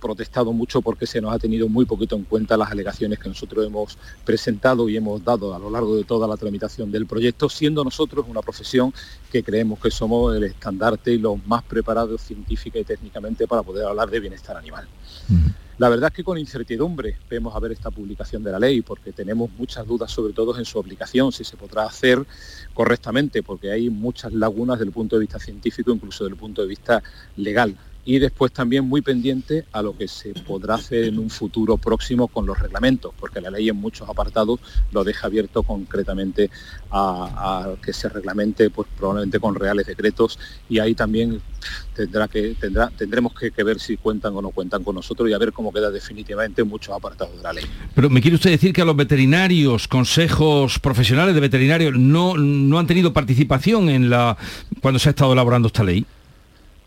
protestado 0.00 0.52
mucho 0.52 0.82
porque 0.82 1.06
se 1.06 1.20
nos 1.20 1.32
ha 1.32 1.38
tenido 1.38 1.68
muy 1.68 1.84
poquito 1.84 2.16
en 2.16 2.24
cuenta 2.24 2.56
las 2.56 2.70
alegaciones 2.70 3.18
que 3.18 3.28
nosotros 3.28 3.66
hemos 3.66 3.98
presentado 4.24 4.88
y 4.88 4.96
hemos 4.96 5.24
dado 5.24 5.54
a 5.54 5.58
lo 5.58 5.70
largo 5.70 5.96
de 5.96 6.04
toda 6.04 6.28
la 6.28 6.36
tramitación 6.36 6.90
del 6.90 7.06
proyecto, 7.06 7.48
siendo 7.48 7.84
nosotros 7.84 8.26
una 8.28 8.42
profesión 8.42 8.92
que 9.30 9.42
creemos 9.42 9.78
que 9.78 9.90
somos 9.90 10.36
el 10.36 10.44
estandarte 10.44 11.12
y 11.12 11.18
los 11.18 11.44
más 11.46 11.62
preparados 11.62 12.20
científica 12.20 12.78
y 12.78 12.84
técnicamente 12.84 13.46
para 13.46 13.62
poder 13.62 13.86
hablar 13.86 14.10
de 14.10 14.20
bienestar 14.20 14.56
animal. 14.56 14.86
La 15.76 15.88
verdad 15.88 16.10
es 16.12 16.16
que 16.16 16.22
con 16.22 16.38
incertidumbre 16.38 17.16
vemos 17.28 17.54
a 17.54 17.58
ver 17.58 17.72
esta 17.72 17.90
publicación 17.90 18.44
de 18.44 18.52
la 18.52 18.60
ley 18.60 18.82
porque 18.82 19.12
tenemos 19.12 19.50
muchas 19.58 19.84
dudas 19.84 20.10
sobre 20.10 20.32
todo 20.32 20.56
en 20.56 20.64
su 20.64 20.78
aplicación, 20.78 21.32
si 21.32 21.42
se 21.42 21.56
podrá 21.56 21.84
hacer 21.84 22.24
correctamente, 22.72 23.42
porque 23.42 23.72
hay 23.72 23.90
muchas 23.90 24.32
lagunas 24.32 24.78
desde 24.78 24.88
el 24.88 24.92
punto 24.92 25.16
de 25.16 25.20
vista 25.20 25.40
científico, 25.40 25.90
incluso 25.90 26.24
desde 26.24 26.34
el 26.34 26.40
punto 26.40 26.62
de 26.62 26.68
vista 26.68 27.02
legal. 27.36 27.76
Y 28.04 28.18
después 28.18 28.52
también 28.52 28.84
muy 28.84 29.00
pendiente 29.02 29.64
a 29.72 29.82
lo 29.82 29.96
que 29.96 30.08
se 30.08 30.34
podrá 30.34 30.74
hacer 30.74 31.04
en 31.04 31.18
un 31.18 31.30
futuro 31.30 31.76
próximo 31.76 32.28
con 32.28 32.46
los 32.46 32.58
reglamentos, 32.58 33.12
porque 33.18 33.40
la 33.40 33.50
ley 33.50 33.68
en 33.68 33.76
muchos 33.76 34.08
apartados 34.08 34.60
lo 34.92 35.04
deja 35.04 35.26
abierto 35.26 35.62
concretamente 35.62 36.50
a, 36.90 37.74
que 37.82 37.92
se 37.92 38.08
reglamente 38.08 38.70
pues 38.70 38.88
probablemente 38.96 39.40
con 39.40 39.54
reales 39.54 39.86
decretos 39.86 40.38
y 40.68 40.78
ahí 40.78 40.94
también 40.94 41.40
tendrá 41.94 42.28
que 42.28 42.54
tendrá 42.60 42.90
tendremos 42.90 43.32
que, 43.34 43.50
que 43.50 43.62
ver 43.62 43.80
si 43.80 43.96
cuentan 43.96 44.36
o 44.36 44.42
no 44.42 44.50
cuentan 44.50 44.84
con 44.84 44.94
nosotros 44.94 45.28
y 45.28 45.32
a 45.32 45.38
ver 45.38 45.52
cómo 45.52 45.72
queda 45.72 45.90
definitivamente 45.90 46.62
muchos 46.62 46.94
apartados 46.94 47.36
de 47.36 47.42
la 47.42 47.52
ley. 47.52 47.64
Pero 47.94 48.10
me 48.10 48.20
quiere 48.20 48.36
usted 48.36 48.50
decir 48.50 48.72
que 48.72 48.82
a 48.82 48.84
los 48.84 48.96
veterinarios, 48.96 49.88
consejos 49.88 50.78
profesionales 50.78 51.34
de 51.34 51.40
veterinarios, 51.40 51.94
no, 51.96 52.36
no 52.36 52.78
han 52.78 52.86
tenido 52.86 53.12
participación 53.12 53.88
en 53.88 54.10
la 54.10 54.36
cuando 54.80 54.98
se 54.98 55.08
ha 55.08 55.10
estado 55.10 55.32
elaborando 55.32 55.68
esta 55.68 55.84
ley. 55.84 56.04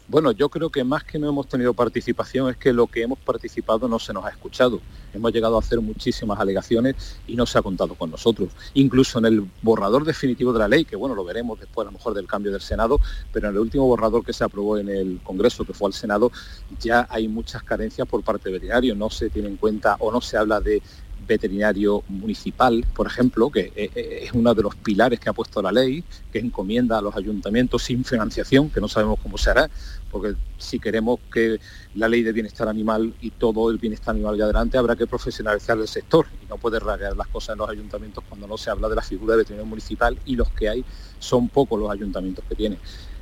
Bueno, 0.09 0.31
yo 0.31 0.47
creo 0.47 0.69
que 0.69 0.85
más 0.85 1.03
que 1.03 1.19
no 1.19 1.27
hemos 1.27 1.49
tenido 1.49 1.73
participación 1.73 2.49
es 2.49 2.55
que 2.55 2.71
lo 2.71 2.87
que 2.87 3.01
hemos 3.01 3.19
participado 3.19 3.89
no 3.89 3.99
se 3.99 4.13
nos 4.13 4.23
ha 4.23 4.29
escuchado. 4.29 4.79
Hemos 5.13 5.33
llegado 5.33 5.57
a 5.57 5.59
hacer 5.59 5.81
muchísimas 5.81 6.39
alegaciones 6.39 6.95
y 7.27 7.35
no 7.35 7.45
se 7.45 7.57
ha 7.57 7.61
contado 7.61 7.93
con 7.93 8.11
nosotros. 8.11 8.47
Incluso 8.73 9.19
en 9.19 9.25
el 9.25 9.51
borrador 9.61 10.05
definitivo 10.05 10.53
de 10.53 10.59
la 10.59 10.69
ley, 10.69 10.85
que 10.85 10.95
bueno, 10.95 11.13
lo 11.13 11.25
veremos 11.25 11.59
después 11.59 11.85
a 11.85 11.91
lo 11.91 11.97
mejor 11.97 12.13
del 12.13 12.25
cambio 12.25 12.53
del 12.53 12.61
Senado, 12.61 13.01
pero 13.33 13.49
en 13.49 13.55
el 13.55 13.59
último 13.59 13.85
borrador 13.85 14.23
que 14.23 14.31
se 14.31 14.45
aprobó 14.45 14.77
en 14.77 14.87
el 14.87 15.19
Congreso, 15.25 15.65
que 15.65 15.73
fue 15.73 15.87
al 15.87 15.93
Senado, 15.93 16.31
ya 16.79 17.05
hay 17.09 17.27
muchas 17.27 17.63
carencias 17.63 18.07
por 18.07 18.23
parte 18.23 18.47
de 18.47 18.53
veterinarios. 18.53 18.95
No 18.95 19.09
se 19.09 19.29
tiene 19.29 19.49
en 19.49 19.57
cuenta 19.57 19.97
o 19.99 20.09
no 20.09 20.21
se 20.21 20.37
habla 20.37 20.61
de 20.61 20.81
veterinario 21.27 22.03
municipal, 22.07 22.85
por 22.95 23.07
ejemplo, 23.07 23.49
que 23.49 23.71
eh, 23.75 23.91
eh, 23.93 24.19
es 24.23 24.31
uno 24.33 24.53
de 24.53 24.63
los 24.63 24.75
pilares 24.75 25.19
que 25.19 25.29
ha 25.29 25.33
puesto 25.33 25.61
la 25.61 25.71
ley, 25.71 26.03
que 26.31 26.39
encomienda 26.39 26.97
a 26.97 27.01
los 27.01 27.15
ayuntamientos 27.15 27.83
sin 27.83 28.03
financiación, 28.03 28.69
que 28.69 28.79
no 28.79 28.87
sabemos 28.87 29.19
cómo 29.21 29.37
se 29.37 29.49
hará, 29.49 29.69
porque 30.09 30.35
si 30.57 30.79
queremos 30.79 31.19
que 31.31 31.59
la 31.95 32.07
ley 32.07 32.23
de 32.23 32.31
bienestar 32.31 32.67
animal 32.67 33.13
y 33.21 33.31
todo 33.31 33.69
el 33.69 33.77
bienestar 33.77 34.15
animal 34.15 34.33
vaya 34.33 34.45
adelante, 34.45 34.77
habrá 34.77 34.95
que 34.95 35.05
profesionalizar 35.05 35.77
el 35.77 35.87
sector. 35.87 36.25
Y 36.43 36.45
no 36.47 36.57
puede 36.57 36.79
raguear 36.79 37.15
las 37.15 37.27
cosas 37.27 37.53
en 37.53 37.59
los 37.59 37.69
ayuntamientos 37.69 38.23
cuando 38.27 38.47
no 38.47 38.57
se 38.57 38.69
habla 38.69 38.87
de 38.87 38.95
la 38.95 39.01
figura 39.01 39.33
de 39.33 39.39
veterinario 39.39 39.69
municipal 39.69 40.17
y 40.25 40.35
los 40.35 40.49
que 40.51 40.69
hay 40.69 40.85
son 41.19 41.49
pocos 41.49 41.79
los 41.79 41.91
ayuntamientos 41.91 42.45
que 42.47 42.55
tienen 42.55 42.79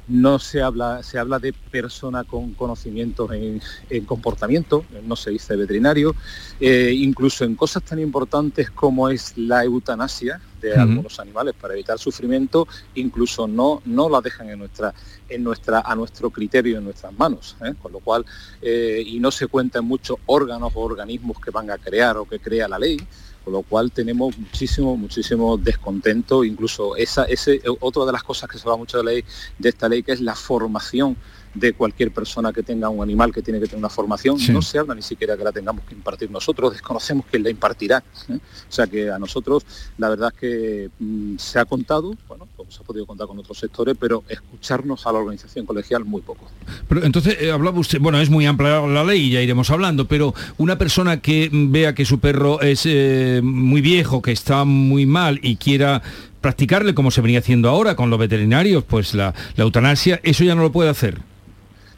no 0.08 0.40
se 0.40 0.62
habla, 0.62 1.02
se 1.04 1.18
habla 1.18 1.40
de 1.40 1.54
persona 1.54 2.24
con 2.24 2.54
conocimientos 2.54 3.32
en, 3.32 3.62
en 3.90 4.06
comportamiento, 4.06 4.86
no 5.04 5.16
se 5.16 5.32
dice 5.32 5.56
veterinario, 5.56 6.16
eh, 6.60 6.94
incluso 6.96 7.44
en 7.44 7.56
cosas 7.56 7.84
tan 7.84 8.00
importantes 8.00 8.70
como 8.70 9.10
es 9.10 9.38
la 9.38 9.64
eutanasia 9.64 10.40
de 10.62 10.74
algunos 10.74 11.20
animales 11.20 11.54
para 11.60 11.74
evitar 11.74 12.00
sufrimiento, 12.00 12.68
incluso 12.96 13.48
no, 13.48 13.82
no 13.86 14.10
la 14.10 14.22
dejan 14.22 14.50
en 14.50 14.60
nuestra, 14.60 14.94
en 15.30 15.44
nuestra, 15.44 15.82
a 15.82 15.96
nuestro 15.96 16.32
criterio, 16.32 16.78
en 16.78 16.86
nuestras 16.86 17.14
manos, 17.14 17.56
¿eh? 17.64 17.74
con 17.80 17.92
lo 17.92 18.00
cual, 18.00 18.26
eh, 18.62 19.04
y 19.06 19.20
no 19.20 19.32
se 19.32 19.48
cuentan 19.48 19.86
muchos 19.86 20.18
órganos 20.26 20.72
o 20.76 20.82
organismos 20.82 21.40
que 21.40 21.52
van 21.52 21.70
a 21.70 21.78
crear 21.78 22.18
o 22.18 22.26
que 22.26 22.40
crea 22.40 22.68
la 22.68 22.80
ley, 22.80 22.98
con 23.46 23.54
lo 23.54 23.62
cual 23.62 23.92
tenemos 23.92 24.36
muchísimo, 24.38 24.98
muchísimo 24.98 25.56
descontento, 25.56 26.44
incluso 26.44 26.96
esa, 26.96 27.26
ese, 27.26 27.62
otra 27.80 28.04
de 28.06 28.12
las 28.12 28.24
cosas 28.24 28.50
que 28.50 28.58
se 28.58 28.68
va 28.68 28.76
mucho 28.76 28.98
de, 28.98 29.04
la 29.04 29.12
ley, 29.12 29.24
de 29.60 29.70
esta 29.70 29.88
ley, 29.88 30.02
que 30.02 30.14
es 30.14 30.20
la 30.20 30.36
formación 30.36 31.16
de 31.56 31.74
cualquier 31.74 32.12
persona 32.12 32.52
que 32.54 32.62
tenga 32.64 32.90
un 32.90 33.02
animal 33.02 33.34
que 33.34 33.42
tiene 33.42 33.60
que 33.60 33.66
tener 33.66 33.80
una 33.80 33.90
formación, 33.90 34.38
Sí. 34.38 34.52
no 34.52 34.62
se 34.62 34.78
habla 34.78 34.94
ni 34.94 35.02
siquiera 35.02 35.36
que 35.38 35.44
la 35.44 35.52
tengamos 35.52 35.84
que 35.86 35.96
impartir 35.96 36.30
nosotros, 36.30 36.74
desconocemos 36.74 37.26
quién 37.32 37.44
la 37.44 37.50
impartirá. 37.50 38.04
¿eh? 38.30 38.34
O 38.36 38.72
sea 38.72 38.86
que 38.88 39.10
a 39.10 39.18
nosotros 39.18 39.66
la 39.98 40.10
verdad 40.10 40.32
es 40.34 40.40
que 40.40 40.90
mm, 41.00 41.38
se 41.38 41.58
ha 41.60 41.66
contado, 41.66 42.14
bueno, 42.28 42.48
como 42.58 42.70
se 42.70 42.82
ha 42.82 42.84
podido 42.86 43.06
contar 43.06 43.26
con 43.28 43.40
otros 43.40 43.58
sectores, 43.58 43.96
pero 44.00 44.24
escucharnos 44.30 45.08
a 45.08 45.12
la 45.14 45.20
organización 45.20 45.66
colegial 45.66 46.04
muy 46.06 46.22
poco. 46.22 46.46
Pero 46.88 47.04
entonces 47.04 47.38
eh, 47.40 47.52
hablaba 47.52 47.80
usted, 47.80 48.00
bueno, 48.00 48.20
es 48.20 48.30
muy 48.30 48.46
amplia 48.46 48.82
la 48.82 49.04
ley, 49.04 49.32
ya 49.32 49.42
iremos 49.42 49.70
hablando, 49.72 50.06
pero 50.08 50.34
una 50.58 50.78
persona 50.78 51.22
que 51.22 51.50
vea 51.52 51.96
que 51.96 52.06
su 52.06 52.20
perro 52.20 52.60
es 52.62 52.82
eh, 52.86 53.40
muy 53.44 53.82
viejo, 53.82 54.22
que 54.22 54.32
está 54.34 54.66
muy 54.66 55.06
mal 55.06 55.40
y 55.42 55.56
quiera 55.56 56.02
practicarle 56.42 56.94
como 56.94 57.10
se 57.12 57.22
venía 57.22 57.40
haciendo 57.40 57.70
ahora 57.70 57.96
con 57.96 58.10
los 58.10 58.20
veterinarios, 58.20 58.84
pues 58.84 59.14
la, 59.16 59.34
la 59.56 59.64
eutanasia, 59.64 60.20
eso 60.22 60.44
ya 60.44 60.54
no 60.54 60.62
lo 60.62 60.72
puede 60.72 60.90
hacer. 60.90 61.20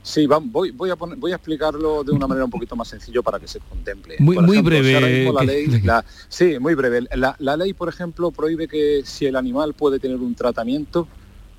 Sí, 0.08 0.26
vamos, 0.26 0.50
voy, 0.54 0.72
voy, 0.72 0.90
a 0.90 0.96
poner- 0.96 1.18
voy 1.18 1.34
a 1.34 1.36
explicarlo 1.36 2.02
de 2.02 2.14
una 2.14 2.28
manera 2.28 2.46
un 2.46 2.50
poquito 2.50 2.78
más 2.78 2.88
sencillo 2.88 3.22
para 3.22 3.42
que 3.42 3.48
se 3.48 3.60
contemple. 3.60 4.16
Muy- 4.20 4.38
ejemplo, 4.38 4.54
si 4.54 4.62
breve, 4.62 5.32
la 5.34 5.44
ley- 5.44 5.68
la- 5.84 6.06
sí, 6.30 6.58
muy 6.60 6.76
breve. 6.76 7.02
La, 7.14 7.36
la 7.40 7.58
ley, 7.58 7.74
por 7.74 7.90
ejemplo, 7.90 8.32
prohíbe 8.32 8.70
que 8.70 9.02
si 9.04 9.26
el 9.26 9.36
animal 9.36 9.74
puede 9.74 10.00
tener 10.00 10.16
un 10.16 10.34
tratamiento 10.34 11.10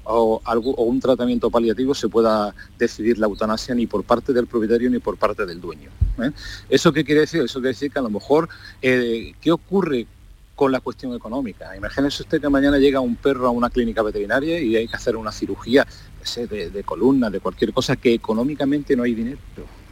o, 0.05 0.40
algo, 0.46 0.70
o 0.76 0.84
un 0.84 0.99
tratamiento 0.99 1.51
paliativo 1.51 1.94
se 1.94 2.09
pueda 2.09 2.55
decidir 2.78 3.18
la 3.18 3.26
eutanasia 3.26 3.74
ni 3.74 3.86
por 3.86 4.03
parte 4.05 4.32
del 4.32 4.46
propietario 4.46 4.88
ni 4.88 4.99
por 4.99 5.18
parte 5.18 5.44
del 5.44 5.61
dueño. 5.61 5.90
¿eh? 6.22 6.30
¿Eso 6.70 6.90
qué 6.90 7.05
quiere 7.05 7.20
decir? 7.22 7.42
Eso 7.42 7.59
quiere 7.61 7.74
decir 7.74 7.92
que 7.92 7.99
a 7.99 8.03
lo 8.03 8.09
mejor, 8.09 8.49
eh, 8.80 9.34
¿qué 9.42 9.53
ocurre 9.53 10.07
con 10.59 10.72
la 10.72 10.80
cuestión 10.80 11.14
económica? 11.14 11.74
Imagínese 11.76 12.24
usted 12.24 12.40
que 12.40 12.48
mañana 12.48 12.78
llega 12.78 12.98
un 12.98 13.14
perro 13.14 13.46
a 13.46 13.50
una 13.50 13.70
clínica 13.70 14.02
veterinaria 14.02 14.59
y 14.61 14.74
hay 14.74 14.88
que 14.88 14.96
hacer 14.96 15.14
una 15.16 15.30
cirugía 15.30 15.86
de, 16.34 16.70
de 16.70 16.82
columna, 16.84 17.30
de 17.30 17.38
cualquier 17.40 17.72
cosa 17.72 17.94
que 17.96 18.12
económicamente 18.12 18.94
no 18.96 19.04
hay 19.04 19.14
dinero 19.14 19.38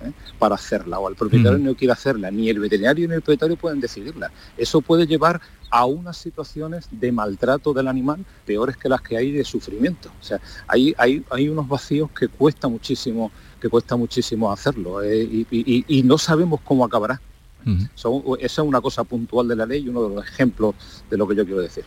¿eh? 0.05 0.11
para 0.39 0.57
hacerla 0.57 0.99
o 0.99 1.09
el 1.09 1.15
propietario 1.15 1.59
Mm. 1.59 1.65
no 1.65 1.75
quiere 1.77 1.93
hacerla, 1.93 2.31
ni 2.31 2.51
el 2.51 2.59
veterinario 2.59 3.07
ni 3.09 3.15
el 3.15 3.23
propietario 3.23 3.57
pueden 3.57 3.81
decidirla. 3.81 4.31
Eso 4.59 4.81
puede 4.83 5.07
llevar 5.07 5.41
a 5.71 5.85
unas 5.87 6.17
situaciones 6.19 6.89
de 6.91 7.11
maltrato 7.13 7.73
del 7.73 7.87
animal 7.89 8.25
peores 8.45 8.77
que 8.77 8.89
las 8.89 9.01
que 9.03 9.17
hay 9.17 9.31
de 9.31 9.45
sufrimiento. 9.45 10.11
O 10.21 10.25
sea, 10.25 10.41
hay, 10.69 10.95
hay, 10.99 11.25
hay 11.31 11.49
unos 11.49 11.67
vacíos 11.69 12.11
que 12.11 12.27
cuesta 12.29 12.67
muchísimo, 12.69 13.31
que 13.61 13.69
cuesta 13.69 13.95
muchísimo 13.97 14.51
hacerlo 14.53 15.03
eh, 15.03 15.23
y, 15.23 15.47
y- 15.51 15.85
y 15.89 16.03
no 16.03 16.19
sabemos 16.19 16.61
cómo 16.65 16.85
acabará. 16.85 17.21
Esa 17.65 18.09
es 18.41 18.59
una 18.59 18.81
cosa 18.81 19.05
puntual 19.05 19.49
de 19.49 19.57
la 19.57 19.67
ley 19.67 19.85
y 19.85 19.89
uno 19.89 20.09
de 20.09 20.15
los 20.15 20.25
ejemplos 20.25 20.75
de 21.11 21.17
lo 21.17 21.27
que 21.27 21.35
yo 21.35 21.45
quiero 21.45 21.61
decir. 21.61 21.85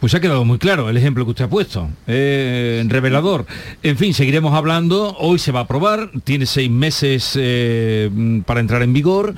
Pues 0.00 0.14
ha 0.14 0.20
quedado 0.20 0.44
muy 0.44 0.58
claro 0.58 0.90
el 0.90 0.96
ejemplo 0.96 1.24
que 1.24 1.30
usted 1.30 1.44
ha 1.44 1.48
puesto, 1.48 1.88
eh, 2.06 2.84
revelador. 2.88 3.46
En 3.82 3.96
fin, 3.96 4.12
seguiremos 4.12 4.52
hablando, 4.52 5.16
hoy 5.18 5.38
se 5.38 5.50
va 5.50 5.60
a 5.60 5.62
aprobar, 5.62 6.10
tiene 6.24 6.44
seis 6.44 6.70
meses 6.70 7.32
eh, 7.40 8.10
para 8.44 8.60
entrar 8.60 8.82
en 8.82 8.92
vigor, 8.92 9.34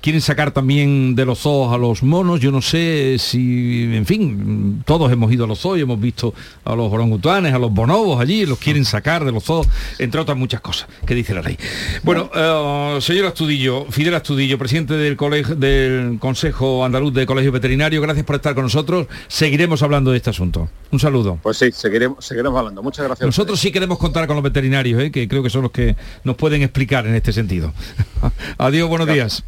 quieren 0.00 0.20
sacar 0.20 0.50
también 0.50 1.14
de 1.14 1.24
los 1.24 1.40
zoos 1.40 1.72
a 1.72 1.78
los 1.78 2.02
monos, 2.02 2.40
yo 2.40 2.50
no 2.50 2.62
sé 2.62 3.16
si, 3.18 3.90
en 3.94 4.06
fin, 4.06 4.82
todos 4.86 5.12
hemos 5.12 5.32
ido 5.32 5.44
a 5.44 5.46
los 5.46 5.58
zoos 5.58 5.78
y 5.78 5.82
hemos 5.82 6.00
visto 6.00 6.34
a 6.64 6.74
los 6.74 6.92
orangutanes, 6.92 7.52
a 7.54 7.58
los 7.58 7.72
bonobos 7.72 8.20
allí, 8.20 8.46
los 8.46 8.58
quieren 8.58 8.84
sacar 8.84 9.24
de 9.24 9.32
los 9.32 9.44
zoos, 9.44 9.66
entre 9.98 10.20
otras 10.20 10.36
muchas 10.36 10.60
cosas 10.60 10.88
que 11.06 11.14
dice 11.14 11.34
la 11.34 11.42
ley. 11.42 11.58
Bueno, 12.02 12.30
eh, 12.34 12.98
señor 13.00 13.26
Astudillo, 13.26 13.86
Fidel 13.90 14.14
Astudillo, 14.14 14.58
presidente 14.58 14.94
del, 14.94 15.16
colegio, 15.16 15.54
del 15.54 16.18
Consejo 16.18 16.84
Andaluz 16.84 17.12
de 17.12 17.26
Colegio 17.26 17.52
Veterinario, 17.52 18.00
gracias 18.00 18.24
por 18.24 18.36
estar 18.36 18.54
con 18.54 18.64
nosotros, 18.64 19.06
seguiremos 19.28 19.82
hablando 19.82 20.10
de 20.10 20.16
este 20.16 20.30
asunto. 20.30 20.68
Un 20.90 20.98
saludo. 20.98 21.38
Pues 21.42 21.58
sí, 21.58 21.70
seguiremos, 21.72 22.24
seguiremos 22.24 22.58
hablando. 22.58 22.82
Muchas 22.82 23.06
gracias. 23.06 23.26
Nosotros 23.26 23.60
sí 23.60 23.70
queremos 23.70 23.98
contar 23.98 24.26
con 24.26 24.36
los 24.36 24.42
veterinarios, 24.42 25.00
¿eh? 25.02 25.10
que 25.10 25.28
creo 25.28 25.42
que 25.42 25.50
son 25.50 25.62
los 25.62 25.70
que 25.70 25.96
nos 26.24 26.36
pueden 26.36 26.62
explicar 26.62 27.06
en 27.06 27.14
este 27.14 27.32
sentido. 27.32 27.72
Adiós, 28.58 28.88
buenos 28.88 29.06
días. 29.06 29.44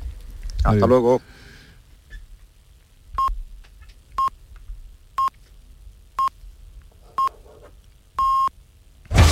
Hasta 0.63 0.87
luego. 0.87 1.21